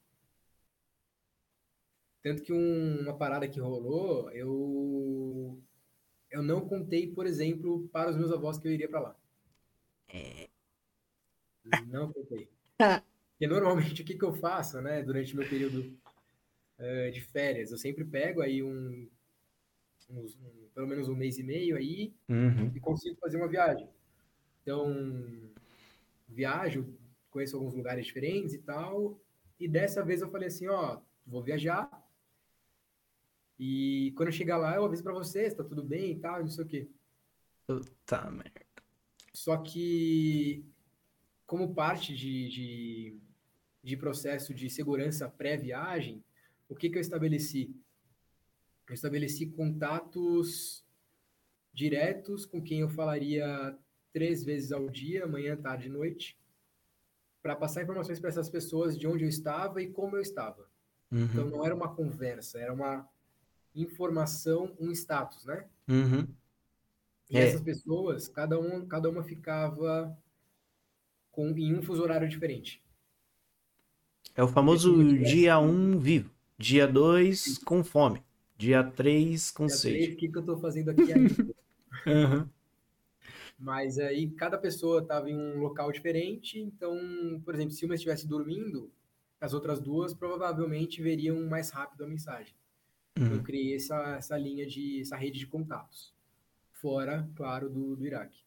Tanto 2.23 2.43
que 2.43 2.53
um, 2.53 3.01
uma 3.01 3.17
parada 3.17 3.47
que 3.47 3.59
rolou, 3.59 4.29
eu 4.31 5.59
eu 6.29 6.41
não 6.41 6.61
contei, 6.61 7.07
por 7.07 7.27
exemplo, 7.27 7.89
para 7.89 8.09
os 8.09 8.17
meus 8.17 8.31
avós 8.31 8.57
que 8.57 8.67
eu 8.67 8.71
iria 8.71 8.87
para 8.87 9.01
lá. 9.01 9.15
É. 10.07 10.47
Não 11.87 12.11
contei. 12.11 12.47
Porque 13.31 13.47
normalmente 13.47 14.01
o 14.01 14.05
que, 14.05 14.15
que 14.15 14.23
eu 14.23 14.33
faço, 14.33 14.81
né, 14.81 15.03
durante 15.03 15.35
meu 15.35 15.47
período 15.47 15.97
uh, 16.79 17.11
de 17.11 17.21
férias? 17.21 17.71
Eu 17.71 17.77
sempre 17.77 18.05
pego 18.05 18.41
aí 18.41 18.63
um, 18.63 19.09
uns, 20.09 20.35
um, 20.35 20.69
pelo 20.73 20.87
menos 20.87 21.09
um 21.09 21.15
mês 21.15 21.37
e 21.37 21.43
meio 21.43 21.75
aí 21.75 22.13
uhum. 22.29 22.71
e 22.73 22.79
consigo 22.79 23.17
fazer 23.19 23.37
uma 23.37 23.47
viagem. 23.47 23.89
Então, 24.61 25.51
viajo, 26.29 26.87
conheço 27.29 27.57
alguns 27.57 27.73
lugares 27.73 28.05
diferentes 28.05 28.53
e 28.53 28.59
tal. 28.59 29.19
E 29.59 29.67
dessa 29.67 30.03
vez 30.03 30.21
eu 30.21 30.29
falei 30.29 30.47
assim, 30.47 30.67
ó, 30.67 30.99
vou 31.25 31.43
viajar, 31.43 31.89
e 33.63 34.11
quando 34.13 34.29
eu 34.29 34.33
chegar 34.33 34.57
lá, 34.57 34.75
eu 34.75 34.83
aviso 34.83 35.03
para 35.03 35.13
vocês, 35.13 35.53
tá 35.53 35.63
tudo 35.63 35.83
bem 35.83 36.13
e 36.13 36.15
tal, 36.19 36.39
não 36.39 36.49
sei 36.49 36.63
o 36.63 36.67
quê. 36.67 36.89
Puta 37.67 38.31
merda. 38.31 38.65
Só 39.31 39.55
que, 39.57 40.65
como 41.45 41.71
parte 41.75 42.15
de, 42.15 42.49
de, 42.49 43.19
de 43.83 43.95
processo 43.97 44.51
de 44.51 44.67
segurança 44.67 45.29
pré-viagem, 45.29 46.23
o 46.67 46.75
que, 46.75 46.89
que 46.89 46.97
eu 46.97 47.01
estabeleci? 47.01 47.75
Eu 48.89 48.95
estabeleci 48.95 49.45
contatos 49.45 50.83
diretos 51.71 52.47
com 52.47 52.63
quem 52.63 52.79
eu 52.79 52.89
falaria 52.89 53.77
três 54.11 54.43
vezes 54.43 54.71
ao 54.71 54.89
dia, 54.89 55.27
manhã, 55.27 55.55
tarde 55.55 55.85
e 55.85 55.91
noite, 55.91 56.35
para 57.43 57.55
passar 57.55 57.83
informações 57.83 58.19
para 58.19 58.29
essas 58.29 58.49
pessoas 58.49 58.97
de 58.97 59.05
onde 59.05 59.23
eu 59.23 59.29
estava 59.29 59.83
e 59.83 59.91
como 59.91 60.15
eu 60.15 60.21
estava. 60.21 60.67
Uhum. 61.11 61.25
Então 61.25 61.47
não 61.47 61.63
era 61.63 61.75
uma 61.75 61.93
conversa, 61.93 62.57
era 62.57 62.73
uma 62.73 63.07
informação, 63.75 64.75
um 64.79 64.91
status, 64.91 65.45
né? 65.45 65.65
Uhum. 65.87 66.27
E 67.29 67.37
é. 67.37 67.47
essas 67.47 67.61
pessoas, 67.61 68.27
cada, 68.27 68.59
um, 68.59 68.85
cada 68.85 69.09
uma 69.09 69.23
ficava 69.23 70.17
com, 71.31 71.49
em 71.57 71.73
um 71.73 71.81
fuso 71.81 72.03
horário 72.03 72.27
diferente. 72.27 72.83
É 74.35 74.43
o 74.43 74.47
famoso 74.47 75.03
dia 75.17 75.59
1 75.59 75.69
um 75.69 75.99
vivo, 75.99 76.29
dia 76.57 76.87
2 76.87 77.59
com 77.59 77.83
fome, 77.83 78.23
dia 78.57 78.83
3 78.83 79.51
com 79.51 79.65
dia 79.65 79.75
sede. 79.75 80.13
O 80.13 80.17
que, 80.17 80.29
que 80.29 80.37
eu 80.37 80.41
estou 80.41 80.57
fazendo 80.57 80.89
aqui 80.89 81.13
ainda? 81.13 81.55
uhum. 82.07 82.47
Mas 83.57 83.99
aí 83.99 84.29
cada 84.31 84.57
pessoa 84.57 85.01
estava 85.01 85.29
em 85.29 85.37
um 85.37 85.59
local 85.59 85.91
diferente, 85.91 86.59
então, 86.59 86.97
por 87.45 87.53
exemplo, 87.53 87.71
se 87.73 87.85
uma 87.85 87.95
estivesse 87.95 88.27
dormindo, 88.27 88.91
as 89.39 89.53
outras 89.53 89.79
duas 89.79 90.13
provavelmente 90.13 91.01
veriam 91.01 91.41
mais 91.47 91.69
rápido 91.69 92.03
a 92.03 92.07
mensagem. 92.07 92.53
Uhum. 93.19 93.35
Eu 93.35 93.43
criei 93.43 93.75
essa, 93.75 94.15
essa 94.15 94.37
linha 94.37 94.65
de 94.65 95.01
essa 95.01 95.15
rede 95.15 95.39
de 95.39 95.47
contatos, 95.47 96.13
fora, 96.71 97.29
claro, 97.35 97.69
do, 97.69 97.95
do 97.95 98.05
Iraque, 98.05 98.43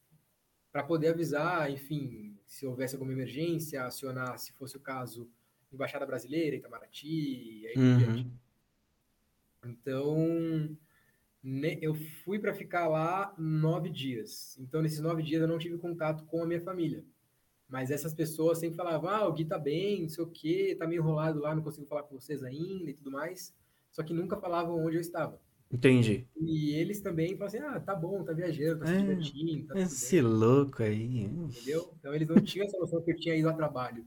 para 0.72 0.82
poder 0.82 1.08
avisar, 1.08 1.70
enfim, 1.70 2.36
se 2.46 2.66
houvesse 2.66 2.94
alguma 2.94 3.12
emergência, 3.12 3.84
acionar, 3.84 4.38
se 4.38 4.52
fosse 4.52 4.76
o 4.76 4.80
caso, 4.80 5.28
Embaixada 5.72 6.06
Brasileira, 6.06 6.56
Itamaraty, 6.56 7.06
e 7.62 7.66
aí 7.66 7.74
por 7.74 7.98
diante. 7.98 8.22
Uhum. 8.22 9.70
Então, 9.70 10.76
eu 11.80 11.94
fui 12.24 12.38
para 12.38 12.54
ficar 12.54 12.86
lá 12.86 13.34
nove 13.36 13.90
dias. 13.90 14.56
Então, 14.58 14.80
nesses 14.80 15.00
nove 15.00 15.22
dias, 15.22 15.42
eu 15.42 15.48
não 15.48 15.58
tive 15.58 15.78
contato 15.78 16.24
com 16.24 16.42
a 16.42 16.46
minha 16.46 16.60
família. 16.60 17.04
Mas 17.68 17.90
essas 17.90 18.14
pessoas 18.14 18.58
sempre 18.58 18.76
falavam: 18.76 19.10
ah, 19.10 19.26
o 19.26 19.32
Gui 19.32 19.44
tá 19.44 19.58
bem, 19.58 20.02
não 20.02 20.08
sei 20.08 20.24
o 20.24 20.30
quê, 20.30 20.76
tá 20.78 20.86
meio 20.86 21.00
enrolado 21.00 21.40
lá, 21.40 21.54
não 21.54 21.62
consigo 21.62 21.86
falar 21.86 22.04
com 22.04 22.18
vocês 22.18 22.42
ainda 22.42 22.90
e 22.90 22.94
tudo 22.94 23.10
mais. 23.10 23.54
Só 23.94 24.04
que 24.04 24.12
nunca 24.14 24.36
falavam 24.38 24.84
onde 24.84 24.98
eu 24.98 25.02
estava. 25.02 25.40
Entendi. 25.70 26.26
E 26.36 26.74
eles 26.74 27.00
também 27.02 27.36
falavam 27.36 27.46
assim: 27.46 27.58
ah, 27.76 27.80
tá 27.80 27.94
bom, 27.96 28.24
tá 28.24 28.32
viajando, 28.32 28.80
tá 28.80 28.86
se 28.86 28.96
É, 28.96 28.96
divertindo, 28.96 29.66
tá 29.68 29.78
Esse 29.80 30.20
louco 30.20 30.82
aí. 30.82 31.30
entendeu? 31.50 31.92
Então, 31.98 32.14
eles 32.14 32.28
não 32.28 32.40
tinham 32.42 32.66
essa 32.66 32.78
noção 32.78 33.02
que 33.02 33.10
eu 33.12 33.16
tinha 33.16 33.34
ido 33.36 33.48
a 33.48 33.52
trabalho. 33.54 34.06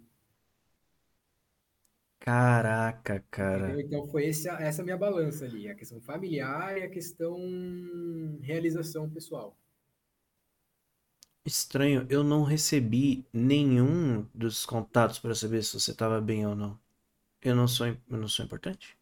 Caraca, 2.20 3.26
cara. 3.32 3.72
Entendeu? 3.72 3.80
Então 3.82 4.08
foi 4.08 4.26
esse, 4.28 4.48
essa 4.50 4.84
minha 4.84 4.98
balança 4.98 5.46
ali, 5.46 5.68
a 5.68 5.76
questão 5.76 6.00
familiar 6.02 6.78
e 6.78 6.84
a 6.84 6.90
questão 6.90 7.36
realização 8.42 9.10
pessoal. 9.10 9.58
Estranho, 11.44 12.06
eu 12.12 12.24
não 12.24 12.44
recebi 12.44 13.26
nenhum 13.34 14.22
dos 14.36 14.68
contatos 14.68 15.18
para 15.18 15.34
saber 15.34 15.64
se 15.64 15.74
você 15.80 15.92
tava 15.96 16.22
bem 16.22 16.46
ou 16.46 16.56
não. 16.56 16.80
Eu 17.42 17.56
não 17.56 17.68
sou, 17.68 17.88
eu 17.88 18.00
não 18.18 18.28
sou 18.30 18.46
importante? 18.46 18.98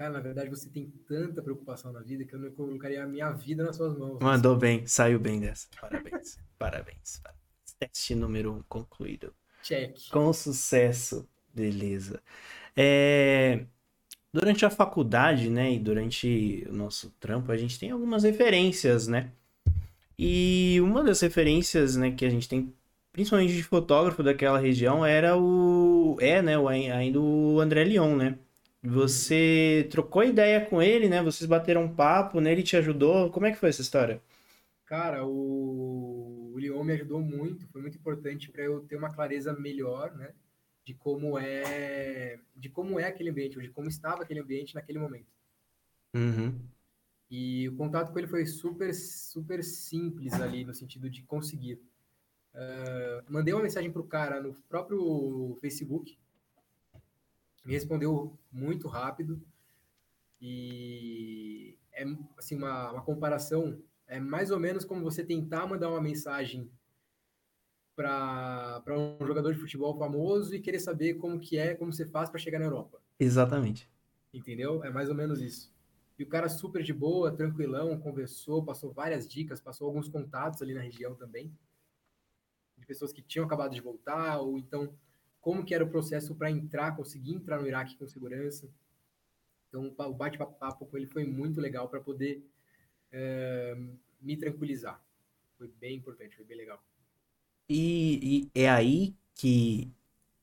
Cara, 0.00 0.14
na 0.14 0.20
verdade 0.20 0.48
você 0.48 0.66
tem 0.70 0.90
tanta 1.06 1.42
preocupação 1.42 1.92
na 1.92 2.00
vida 2.00 2.24
que 2.24 2.34
eu 2.34 2.38
não 2.38 2.50
colocaria 2.52 3.04
a 3.04 3.06
minha 3.06 3.30
vida 3.32 3.62
nas 3.62 3.76
suas 3.76 3.94
mãos. 3.98 4.18
Mandou 4.18 4.56
bem, 4.56 4.86
saiu 4.86 5.20
bem 5.20 5.38
dessa. 5.38 5.68
Parabéns. 5.78 6.38
Parabéns. 6.58 7.20
parabéns. 7.22 7.76
Teste 7.78 8.14
número 8.14 8.50
um 8.50 8.62
concluído. 8.62 9.30
Check. 9.62 10.08
Com 10.10 10.32
sucesso. 10.32 11.28
Beleza. 11.52 12.22
É, 12.74 13.66
durante 14.32 14.64
a 14.64 14.70
faculdade, 14.70 15.50
né, 15.50 15.70
e 15.70 15.78
durante 15.78 16.66
o 16.70 16.72
nosso 16.72 17.10
trampo, 17.20 17.52
a 17.52 17.56
gente 17.58 17.78
tem 17.78 17.90
algumas 17.90 18.22
referências, 18.22 19.06
né? 19.06 19.30
E 20.18 20.78
uma 20.80 21.04
das 21.04 21.20
referências, 21.20 21.96
né, 21.96 22.10
que 22.10 22.24
a 22.24 22.30
gente 22.30 22.48
tem, 22.48 22.72
principalmente 23.12 23.54
de 23.54 23.62
fotógrafo 23.62 24.22
daquela 24.22 24.58
região, 24.58 25.04
era 25.04 25.36
o. 25.36 26.16
É, 26.22 26.40
né, 26.40 26.56
o, 26.56 26.68
ainda 26.68 27.20
o 27.20 27.60
André 27.60 27.84
Leon, 27.84 28.16
né? 28.16 28.38
Você 28.82 29.86
trocou 29.90 30.24
ideia 30.24 30.64
com 30.64 30.80
ele, 30.80 31.08
né? 31.08 31.22
Vocês 31.22 31.48
bateram 31.48 31.84
um 31.84 31.94
papo, 31.94 32.40
né? 32.40 32.50
Ele 32.52 32.62
te 32.62 32.76
ajudou. 32.76 33.30
Como 33.30 33.46
é 33.46 33.50
que 33.52 33.58
foi 33.58 33.68
essa 33.68 33.82
história? 33.82 34.22
Cara, 34.90 35.24
o, 35.24 36.52
o 36.52 36.58
Leon 36.58 36.82
me 36.82 36.94
ajudou 36.94 37.20
muito, 37.20 37.64
foi 37.68 37.80
muito 37.80 37.96
importante 37.96 38.50
para 38.50 38.64
eu 38.64 38.80
ter 38.80 38.96
uma 38.96 39.12
clareza 39.12 39.52
melhor, 39.52 40.12
né, 40.16 40.32
de 40.84 40.94
como 40.94 41.38
é, 41.38 42.40
de 42.56 42.68
como 42.68 42.98
é 42.98 43.04
aquele 43.04 43.30
ambiente, 43.30 43.56
ou 43.56 43.62
de 43.62 43.70
como 43.70 43.88
estava 43.88 44.24
aquele 44.24 44.40
ambiente 44.40 44.74
naquele 44.74 44.98
momento. 44.98 45.28
Uhum. 46.12 46.58
E 47.30 47.68
o 47.68 47.76
contato 47.76 48.12
com 48.12 48.18
ele 48.18 48.26
foi 48.26 48.44
super, 48.46 48.92
super 48.92 49.62
simples 49.62 50.32
ali, 50.32 50.64
no 50.64 50.74
sentido 50.74 51.08
de 51.08 51.22
conseguir. 51.22 51.80
Ah, 52.52 53.22
mandei 53.28 53.54
uma 53.54 53.62
mensagem 53.62 53.92
pro 53.92 54.02
cara 54.02 54.42
no 54.42 54.54
próprio 54.68 55.56
Facebook, 55.60 56.18
me 57.64 57.72
respondeu 57.72 58.38
muito 58.50 58.88
rápido 58.88 59.40
e 60.40 61.78
é 61.92 62.04
assim 62.38 62.56
uma, 62.56 62.92
uma 62.92 63.02
comparação 63.02 63.82
é 64.06 64.18
mais 64.18 64.50
ou 64.50 64.58
menos 64.58 64.84
como 64.84 65.02
você 65.02 65.24
tentar 65.24 65.66
mandar 65.66 65.88
uma 65.88 66.00
mensagem 66.00 66.70
para 67.94 68.82
um 68.88 69.26
jogador 69.26 69.52
de 69.54 69.60
futebol 69.60 69.96
famoso 69.96 70.54
e 70.54 70.60
querer 70.60 70.80
saber 70.80 71.14
como 71.14 71.38
que 71.38 71.58
é, 71.58 71.74
como 71.74 71.92
você 71.92 72.06
faz 72.06 72.30
para 72.30 72.40
chegar 72.40 72.58
na 72.58 72.64
Europa. 72.64 73.00
Exatamente. 73.18 73.88
Entendeu? 74.32 74.82
É 74.82 74.90
mais 74.90 75.08
ou 75.08 75.14
menos 75.14 75.40
isso. 75.40 75.72
E 76.18 76.22
o 76.22 76.28
cara 76.28 76.48
super 76.48 76.82
de 76.82 76.92
boa, 76.92 77.34
tranquilão, 77.34 77.98
conversou, 78.00 78.64
passou 78.64 78.92
várias 78.92 79.28
dicas, 79.28 79.60
passou 79.60 79.86
alguns 79.86 80.08
contatos 80.08 80.60
ali 80.62 80.74
na 80.74 80.80
região 80.80 81.14
também, 81.14 81.52
de 82.76 82.86
pessoas 82.86 83.12
que 83.12 83.22
tinham 83.22 83.44
acabado 83.44 83.74
de 83.74 83.80
voltar, 83.80 84.38
ou 84.38 84.58
então 84.58 84.94
como 85.40 85.64
que 85.64 85.74
era 85.74 85.84
o 85.84 85.90
processo 85.90 86.34
para 86.34 86.50
entrar, 86.50 86.96
conseguir 86.96 87.34
entrar 87.34 87.60
no 87.60 87.66
Iraque 87.66 87.96
com 87.96 88.06
segurança. 88.06 88.68
Então 89.68 89.94
o 89.98 90.12
bate-papo 90.12 90.86
com 90.86 90.96
ele 90.96 91.06
foi 91.06 91.24
muito 91.24 91.60
legal 91.60 91.88
para 91.88 92.00
poder 92.00 92.44
é, 93.12 93.76
me 94.20 94.36
tranquilizar. 94.36 95.02
Foi 95.56 95.68
bem 95.80 95.96
importante, 95.96 96.36
foi 96.36 96.44
bem 96.44 96.56
legal. 96.56 96.82
E, 97.68 98.50
e 98.54 98.60
é 98.60 98.68
aí 98.68 99.14
que 99.34 99.90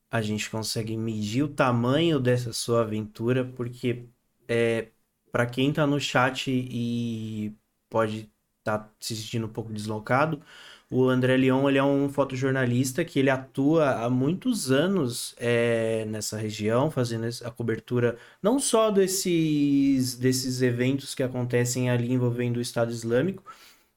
a 0.10 0.22
gente 0.22 0.50
consegue 0.50 0.96
medir 0.96 1.44
o 1.44 1.54
tamanho 1.54 2.20
dessa 2.20 2.54
sua 2.54 2.82
aventura, 2.82 3.44
porque 3.44 4.08
é, 4.48 4.90
para 5.32 5.46
quem 5.46 5.74
tá 5.74 5.86
no 5.86 6.00
chat 6.00 6.50
e 6.50 7.54
pode 7.90 8.32
estar 8.60 8.80
tá 8.80 8.94
se 9.00 9.16
sentindo 9.16 9.48
um 9.48 9.52
pouco 9.52 9.74
deslocado, 9.74 10.42
o 10.90 11.10
André 11.10 11.36
Leon 11.38 11.68
ele 11.68 11.78
é 11.78 11.84
um 11.84 12.10
fotojornalista 12.10 13.04
que 13.04 13.20
ele 13.20 13.30
atua 13.30 14.06
há 14.06 14.10
muitos 14.10 14.72
anos 14.72 15.36
é, 15.38 16.06
nessa 16.06 16.38
região, 16.38 16.90
fazendo 16.90 17.28
a 17.44 17.52
cobertura 17.52 18.18
não 18.42 18.60
só 18.60 18.90
desses, 18.90 20.16
desses 20.16 20.62
eventos 20.62 21.14
que 21.14 21.24
acontecem 21.24 21.90
ali 21.90 22.12
envolvendo 22.12 22.58
o 22.58 22.62
Estado 22.62 22.92
Islâmico, 22.92 23.44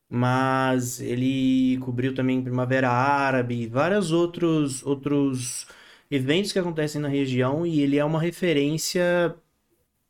mas 0.09 1.01
ele 1.01 1.79
cobriu 1.79 2.15
também 2.15 2.43
Primavera 2.43 2.91
Árabe, 2.91 3.67
vários 3.69 4.11
outros, 4.13 4.85
outros 4.85 5.67
eventos 6.11 6.53
que 6.53 6.59
acontecem 6.59 7.01
na 7.01 7.09
região 7.09 7.67
e 7.67 7.81
ele 7.81 7.99
é 7.99 8.05
uma 8.05 8.21
referência 8.21 9.35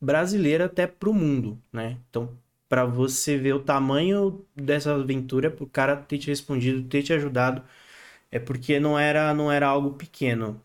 brasileira 0.00 0.66
até 0.66 0.86
para 0.86 1.10
o 1.10 1.14
mundo, 1.14 1.60
né? 1.72 1.98
Então, 2.08 2.30
para 2.70 2.86
você 2.86 3.36
ver 3.38 3.54
o 3.54 3.60
tamanho 3.64 4.46
dessa 4.56 4.94
aventura, 4.94 5.54
o 5.60 5.66
cara 5.66 5.96
ter 5.96 6.18
te 6.18 6.28
respondido, 6.28 6.88
ter 6.88 7.02
te 7.04 7.12
ajudado, 7.12 7.64
é 8.30 8.38
porque 8.38 8.80
não 8.80 8.98
era, 8.98 9.34
não 9.34 9.52
era 9.52 9.68
algo 9.68 9.92
pequeno. 9.94 10.62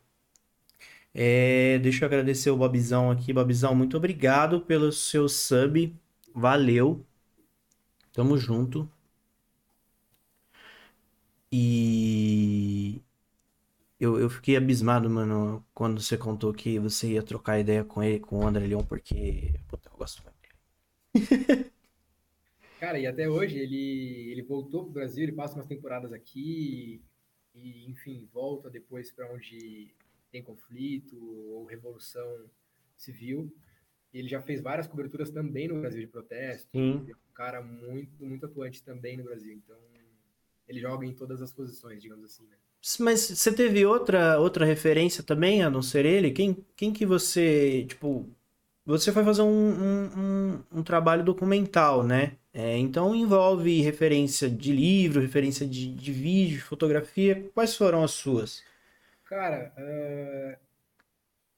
É, 1.14 1.80
deixa 1.80 2.04
eu 2.04 2.08
agradecer 2.08 2.50
o 2.52 2.58
Bobizão 2.58 3.10
aqui. 3.12 3.32
Bobizão, 3.34 3.74
muito 3.76 3.96
obrigado 3.98 4.62
pelo 4.62 4.92
seu 4.92 5.30
sub. 5.30 5.96
Valeu. 6.34 7.06
Tamo 8.12 8.36
junto. 8.38 8.90
E 11.52 13.02
eu, 14.00 14.20
eu 14.20 14.30
fiquei 14.30 14.58
abismado, 14.58 15.10
mano, 15.10 15.66
quando 15.74 16.02
você 16.02 16.18
contou 16.18 16.54
que 16.54 16.80
você 16.80 17.14
ia 17.14 17.24
trocar 17.24 17.60
ideia 17.60 17.84
com 17.84 18.04
ele, 18.04 18.20
com 18.20 18.40
o 18.40 18.48
André 18.48 18.68
Leon, 18.68 18.84
porque 18.84 19.56
puta, 19.68 19.90
eu 19.92 19.98
gosto 19.98 20.24
muito 20.24 20.36
dele. 20.42 21.72
Cara, 22.86 23.00
e 23.00 23.08
até 23.08 23.28
hoje 23.28 23.58
ele, 23.58 24.30
ele 24.32 24.44
voltou 24.44 24.84
pro 24.84 24.94
Brasil, 24.94 25.24
ele 25.24 25.32
passa 25.32 25.56
umas 25.56 25.66
temporadas 25.66 26.14
aqui 26.14 27.02
e, 27.56 27.90
enfim, 27.90 28.30
volta 28.32 28.70
depois 28.70 29.12
para 29.12 29.28
onde 29.34 29.92
tem 30.32 30.44
conflito 30.44 31.18
ou 31.50 31.66
revolução 31.66 32.46
civil. 32.96 33.52
Ele 34.14 34.28
já 34.28 34.40
fez 34.40 34.62
várias 34.62 34.86
coberturas 34.86 35.32
também 35.32 35.68
no 35.68 35.82
Brasil 35.82 36.00
de 36.00 36.06
protesto. 36.06 36.70
Sim. 36.72 37.04
É 37.10 37.16
um 37.16 37.34
cara 37.34 37.60
muito, 37.60 38.24
muito 38.24 38.46
atuante 38.46 38.84
também 38.84 39.18
no 39.18 39.24
Brasil. 39.24 39.56
Então, 39.56 39.80
ele 40.68 40.80
joga 40.80 41.08
em 41.08 41.16
todas 41.16 41.42
as 41.42 41.52
posições, 41.52 42.04
digamos 42.04 42.26
assim, 42.26 42.44
né? 42.44 42.56
Mas 43.00 43.22
você 43.22 43.52
teve 43.52 43.84
outra 43.84 44.40
outra 44.40 44.64
referência 44.64 45.24
também, 45.24 45.64
a 45.64 45.72
não 45.72 45.82
ser 45.82 46.06
ele? 46.06 46.30
Quem, 46.30 46.64
quem 46.76 46.94
que 46.94 47.04
você, 47.04 47.84
tipo, 47.86 48.30
você 48.86 49.12
foi 49.12 49.24
fazer 49.24 49.42
um, 49.42 49.48
um, 49.48 50.20
um, 50.20 50.64
um 50.72 50.84
trabalho 50.84 51.24
documental, 51.24 52.04
né? 52.04 52.38
É, 52.58 52.78
então 52.78 53.14
envolve 53.14 53.82
referência 53.82 54.50
de 54.50 54.72
livro, 54.72 55.20
referência 55.20 55.68
de, 55.68 55.94
de 55.94 56.14
vídeo, 56.14 56.62
fotografia. 56.62 57.50
Quais 57.54 57.76
foram 57.76 58.02
as 58.02 58.12
suas? 58.12 58.64
Cara, 59.26 59.74
uh, 59.78 60.58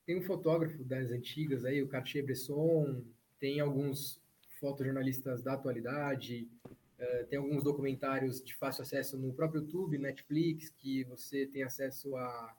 tem 0.07 0.17
um 0.17 0.23
fotógrafo 0.23 0.83
das 0.83 1.11
antigas 1.11 1.63
aí, 1.65 1.83
o 1.83 1.87
Cartier-Bresson, 1.87 3.03
tem 3.39 3.59
alguns 3.59 4.19
fotojornalistas 4.59 5.43
da 5.43 5.53
atualidade, 5.53 6.49
Uh, 6.97 7.27
tem 7.27 7.37
alguns 7.37 7.63
documentários 7.63 8.43
de 8.43 8.55
fácil 8.55 8.81
acesso 8.81 9.19
no 9.19 9.31
próprio 9.31 9.61
YouTube, 9.61 9.99
Netflix, 9.99 10.71
que 10.71 11.03
você 11.03 11.45
tem 11.45 11.61
acesso 11.61 12.15
a, 12.15 12.57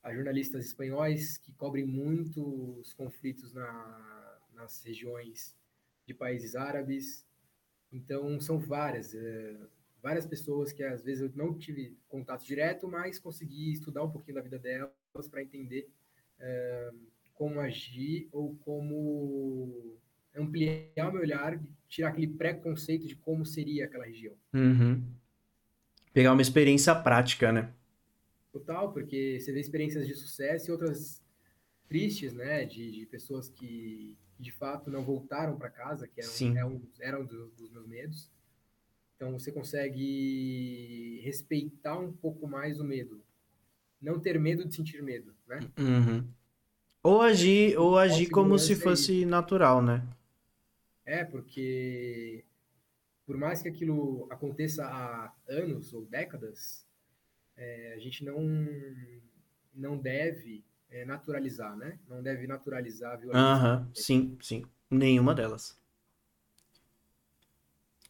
a 0.00 0.14
jornalistas 0.14 0.64
espanhóis 0.64 1.38
que 1.38 1.52
cobrem 1.54 1.84
muito 1.84 2.78
os 2.78 2.94
conflitos 2.94 3.52
na, 3.52 4.38
nas 4.54 4.84
regiões 4.84 5.56
de 6.06 6.14
países 6.14 6.54
árabes. 6.54 7.26
Então, 7.92 8.40
são 8.40 8.58
várias, 8.58 9.12
uh, 9.14 9.68
várias 10.02 10.24
pessoas 10.24 10.72
que 10.72 10.82
às 10.82 11.02
vezes 11.02 11.22
eu 11.22 11.30
não 11.34 11.56
tive 11.56 11.96
contato 12.08 12.44
direto, 12.44 12.88
mas 12.88 13.18
consegui 13.18 13.72
estudar 13.72 14.02
um 14.02 14.10
pouquinho 14.10 14.36
da 14.36 14.40
vida 14.42 14.58
delas 14.58 15.28
para 15.30 15.42
entender 15.42 15.88
uh, 16.40 16.96
como 17.34 17.60
agir 17.60 18.28
ou 18.32 18.56
como 18.64 19.96
ampliar 20.34 21.08
o 21.08 21.12
meu 21.12 21.22
olhar, 21.22 21.60
tirar 21.88 22.08
aquele 22.08 22.28
preconceito 22.28 23.06
de 23.06 23.16
como 23.16 23.44
seria 23.44 23.84
aquela 23.84 24.06
região. 24.06 24.34
Uhum. 24.54 25.02
Pegar 26.12 26.32
uma 26.32 26.42
experiência 26.42 26.94
prática, 26.94 27.52
né? 27.52 27.72
Total, 28.52 28.92
porque 28.92 29.38
você 29.40 29.52
vê 29.52 29.60
experiências 29.60 30.06
de 30.06 30.14
sucesso 30.14 30.68
e 30.68 30.72
outras 30.72 31.22
tristes, 31.88 32.32
né? 32.32 32.64
De, 32.64 32.90
de 32.90 33.06
pessoas 33.06 33.48
que, 33.48 34.16
de 34.42 34.50
fato 34.50 34.90
não 34.90 35.04
voltaram 35.04 35.56
para 35.56 35.70
casa, 35.70 36.08
que 36.08 36.20
eram, 36.20 36.56
eram, 36.56 36.82
é 36.98 37.08
eram 37.08 37.24
dos, 37.24 37.52
dos 37.52 37.70
meus 37.70 37.86
medos. 37.86 38.28
Então 39.14 39.32
você 39.32 39.52
consegue 39.52 41.20
respeitar 41.22 41.96
um 41.96 42.12
pouco 42.12 42.48
mais 42.48 42.80
o 42.80 42.84
medo. 42.84 43.22
Não 44.00 44.18
ter 44.18 44.38
medo 44.40 44.66
de 44.66 44.74
sentir 44.74 45.00
medo, 45.00 45.32
né? 45.46 45.60
Uhum. 45.78 46.28
Ou 47.04 47.22
agir, 47.22 47.78
ou 47.78 47.96
agir 47.96 48.28
como 48.28 48.58
se 48.58 48.74
fosse 48.74 49.24
natural, 49.24 49.80
né? 49.80 50.04
É, 51.04 51.24
porque 51.24 52.44
por 53.24 53.36
mais 53.36 53.62
que 53.62 53.68
aquilo 53.68 54.26
aconteça 54.28 54.84
há 54.84 55.32
anos 55.48 55.94
ou 55.94 56.04
décadas, 56.04 56.84
é, 57.56 57.94
a 57.94 57.98
gente 58.00 58.24
não, 58.24 58.40
não 59.72 59.96
deve 59.96 60.64
é, 60.92 61.04
naturalizar, 61.06 61.74
né? 61.76 61.98
Não 62.06 62.22
deve 62.22 62.46
naturalizar 62.46 63.12
a 63.12 63.16
violência. 63.16 63.40
Aham, 63.40 63.90
sim, 63.94 64.36
sim. 64.40 64.64
Nenhuma 64.90 65.34
delas. 65.34 65.80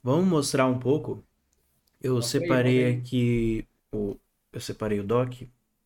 Vamos 0.03 0.27
mostrar 0.27 0.66
um 0.66 0.79
pouco. 0.79 1.25
Eu 2.01 2.21
separei 2.21 2.97
aqui 2.97 3.66
o, 3.92 4.18
eu 4.53 4.61
separei 4.61 4.99
o 4.99 5.05
doc. 5.05 5.42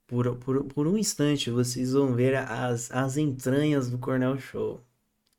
Por, 0.06 0.36
por, 0.38 0.64
por 0.64 0.86
um 0.86 0.96
instante 0.96 1.50
vocês 1.50 1.92
vão 1.92 2.14
ver 2.14 2.36
as, 2.36 2.90
as 2.90 3.18
entranhas 3.18 3.90
do 3.90 3.98
Cornell 3.98 4.38
Show. 4.38 4.80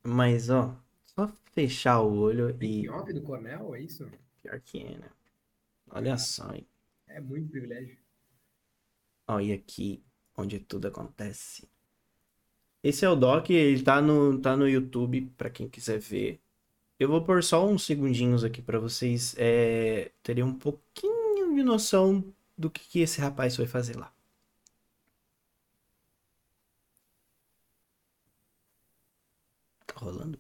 Mas, 0.03 0.49
ó, 0.49 0.77
só 1.05 1.27
fechar 1.53 2.01
o 2.01 2.13
olho 2.19 2.55
e. 2.61 2.87
Off 2.89 3.11
do 3.11 3.23
Cornell, 3.23 3.73
é 3.73 3.81
isso? 3.81 4.07
Pior 4.43 4.59
que 4.61 4.79
é, 4.79 4.97
né? 4.97 5.09
Olha 5.89 6.17
só, 6.17 6.53
hein? 6.53 6.67
É 7.07 7.19
muito 7.19 7.49
privilégio. 7.49 7.97
Olha 9.27 9.55
aqui 9.55 10.03
onde 10.37 10.59
tudo 10.59 10.87
acontece. 10.87 11.67
Esse 12.83 13.03
é 13.05 13.09
o 13.09 13.15
doc, 13.15 13.49
ele 13.49 13.83
tá 13.83 14.01
no, 14.01 14.39
tá 14.39 14.55
no 14.55 14.67
YouTube 14.69 15.33
para 15.37 15.49
quem 15.49 15.67
quiser 15.67 15.99
ver. 15.99 16.39
Eu 16.99 17.09
vou 17.09 17.23
pôr 17.23 17.43
só 17.43 17.65
uns 17.67 17.83
segundinhos 17.85 18.43
aqui 18.43 18.61
para 18.61 18.79
vocês 18.79 19.35
é, 19.37 20.11
terem 20.23 20.43
um 20.43 20.53
pouquinho 20.53 21.55
de 21.55 21.63
noção 21.63 22.23
do 22.57 22.69
que, 22.69 22.81
que 22.87 22.99
esse 23.01 23.19
rapaz 23.21 23.55
foi 23.55 23.67
fazer 23.67 23.97
lá. 23.97 24.13
Tá 29.85 29.95
rolando? 29.97 30.39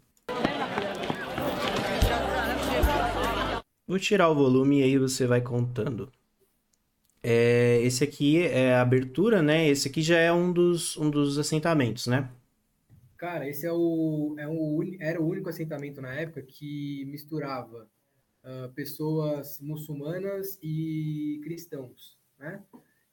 Vou 3.87 3.99
tirar 3.99 4.29
o 4.29 4.35
volume 4.35 4.79
e 4.79 4.83
aí 4.83 4.97
você 4.97 5.25
vai 5.25 5.41
contando. 5.41 6.11
É, 7.29 7.81
esse 7.81 8.05
aqui 8.05 8.41
é 8.41 8.73
a 8.73 8.81
abertura, 8.81 9.41
né? 9.41 9.67
Esse 9.67 9.89
aqui 9.89 10.01
já 10.01 10.17
é 10.17 10.31
um 10.31 10.53
dos, 10.53 10.95
um 10.95 11.09
dos 11.09 11.37
assentamentos, 11.37 12.07
né? 12.07 12.31
Cara, 13.17 13.49
esse 13.49 13.65
é 13.65 13.73
o, 13.73 14.33
é 14.39 14.47
o, 14.47 14.81
era 14.97 15.21
o 15.21 15.27
único 15.27 15.49
assentamento 15.49 15.99
na 15.99 16.13
época 16.13 16.41
que 16.41 17.03
misturava 17.03 17.85
uh, 18.45 18.71
pessoas 18.73 19.59
muçulmanas 19.59 20.57
e 20.63 21.41
cristãos, 21.43 22.17
né? 22.39 22.63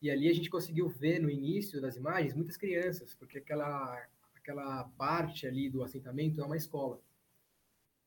E 0.00 0.08
ali 0.08 0.28
a 0.28 0.32
gente 0.32 0.48
conseguiu 0.48 0.88
ver 0.88 1.18
no 1.18 1.28
início 1.28 1.80
das 1.80 1.96
imagens 1.96 2.34
muitas 2.34 2.56
crianças, 2.56 3.14
porque 3.14 3.38
aquela, 3.38 4.00
aquela 4.36 4.84
parte 4.96 5.44
ali 5.44 5.68
do 5.68 5.82
assentamento 5.82 6.40
é 6.40 6.44
uma 6.44 6.56
escola. 6.56 7.00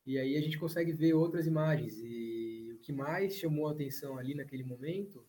E 0.06 0.18
aí 0.18 0.38
a 0.38 0.40
gente 0.40 0.56
consegue 0.56 0.90
ver 0.90 1.12
outras 1.12 1.46
imagens. 1.46 1.98
E 2.02 2.72
o 2.72 2.78
que 2.78 2.94
mais 2.94 3.34
chamou 3.34 3.68
a 3.68 3.72
atenção 3.72 4.16
ali 4.16 4.34
naquele 4.34 4.64
momento 4.64 5.27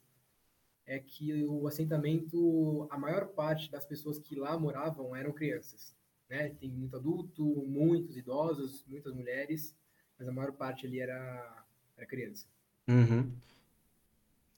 é 0.89 0.99
que 0.99 1.45
o 1.45 1.67
assentamento, 1.67 2.87
a 2.89 2.97
maior 2.97 3.27
parte 3.27 3.71
das 3.71 3.85
pessoas 3.85 4.19
que 4.19 4.35
lá 4.35 4.57
moravam 4.57 5.15
eram 5.15 5.31
crianças 5.31 5.95
né? 6.29 6.51
Tem 6.59 6.69
muito 6.69 6.95
adulto, 6.95 7.43
muitos 7.67 8.15
idosos, 8.15 8.85
muitas 8.87 9.13
mulheres, 9.13 9.75
mas 10.17 10.27
a 10.27 10.31
maior 10.31 10.51
parte 10.51 10.85
ali 10.85 10.99
era, 10.99 11.65
era 11.97 12.05
criança. 12.05 12.45
Uhum. 12.87 13.31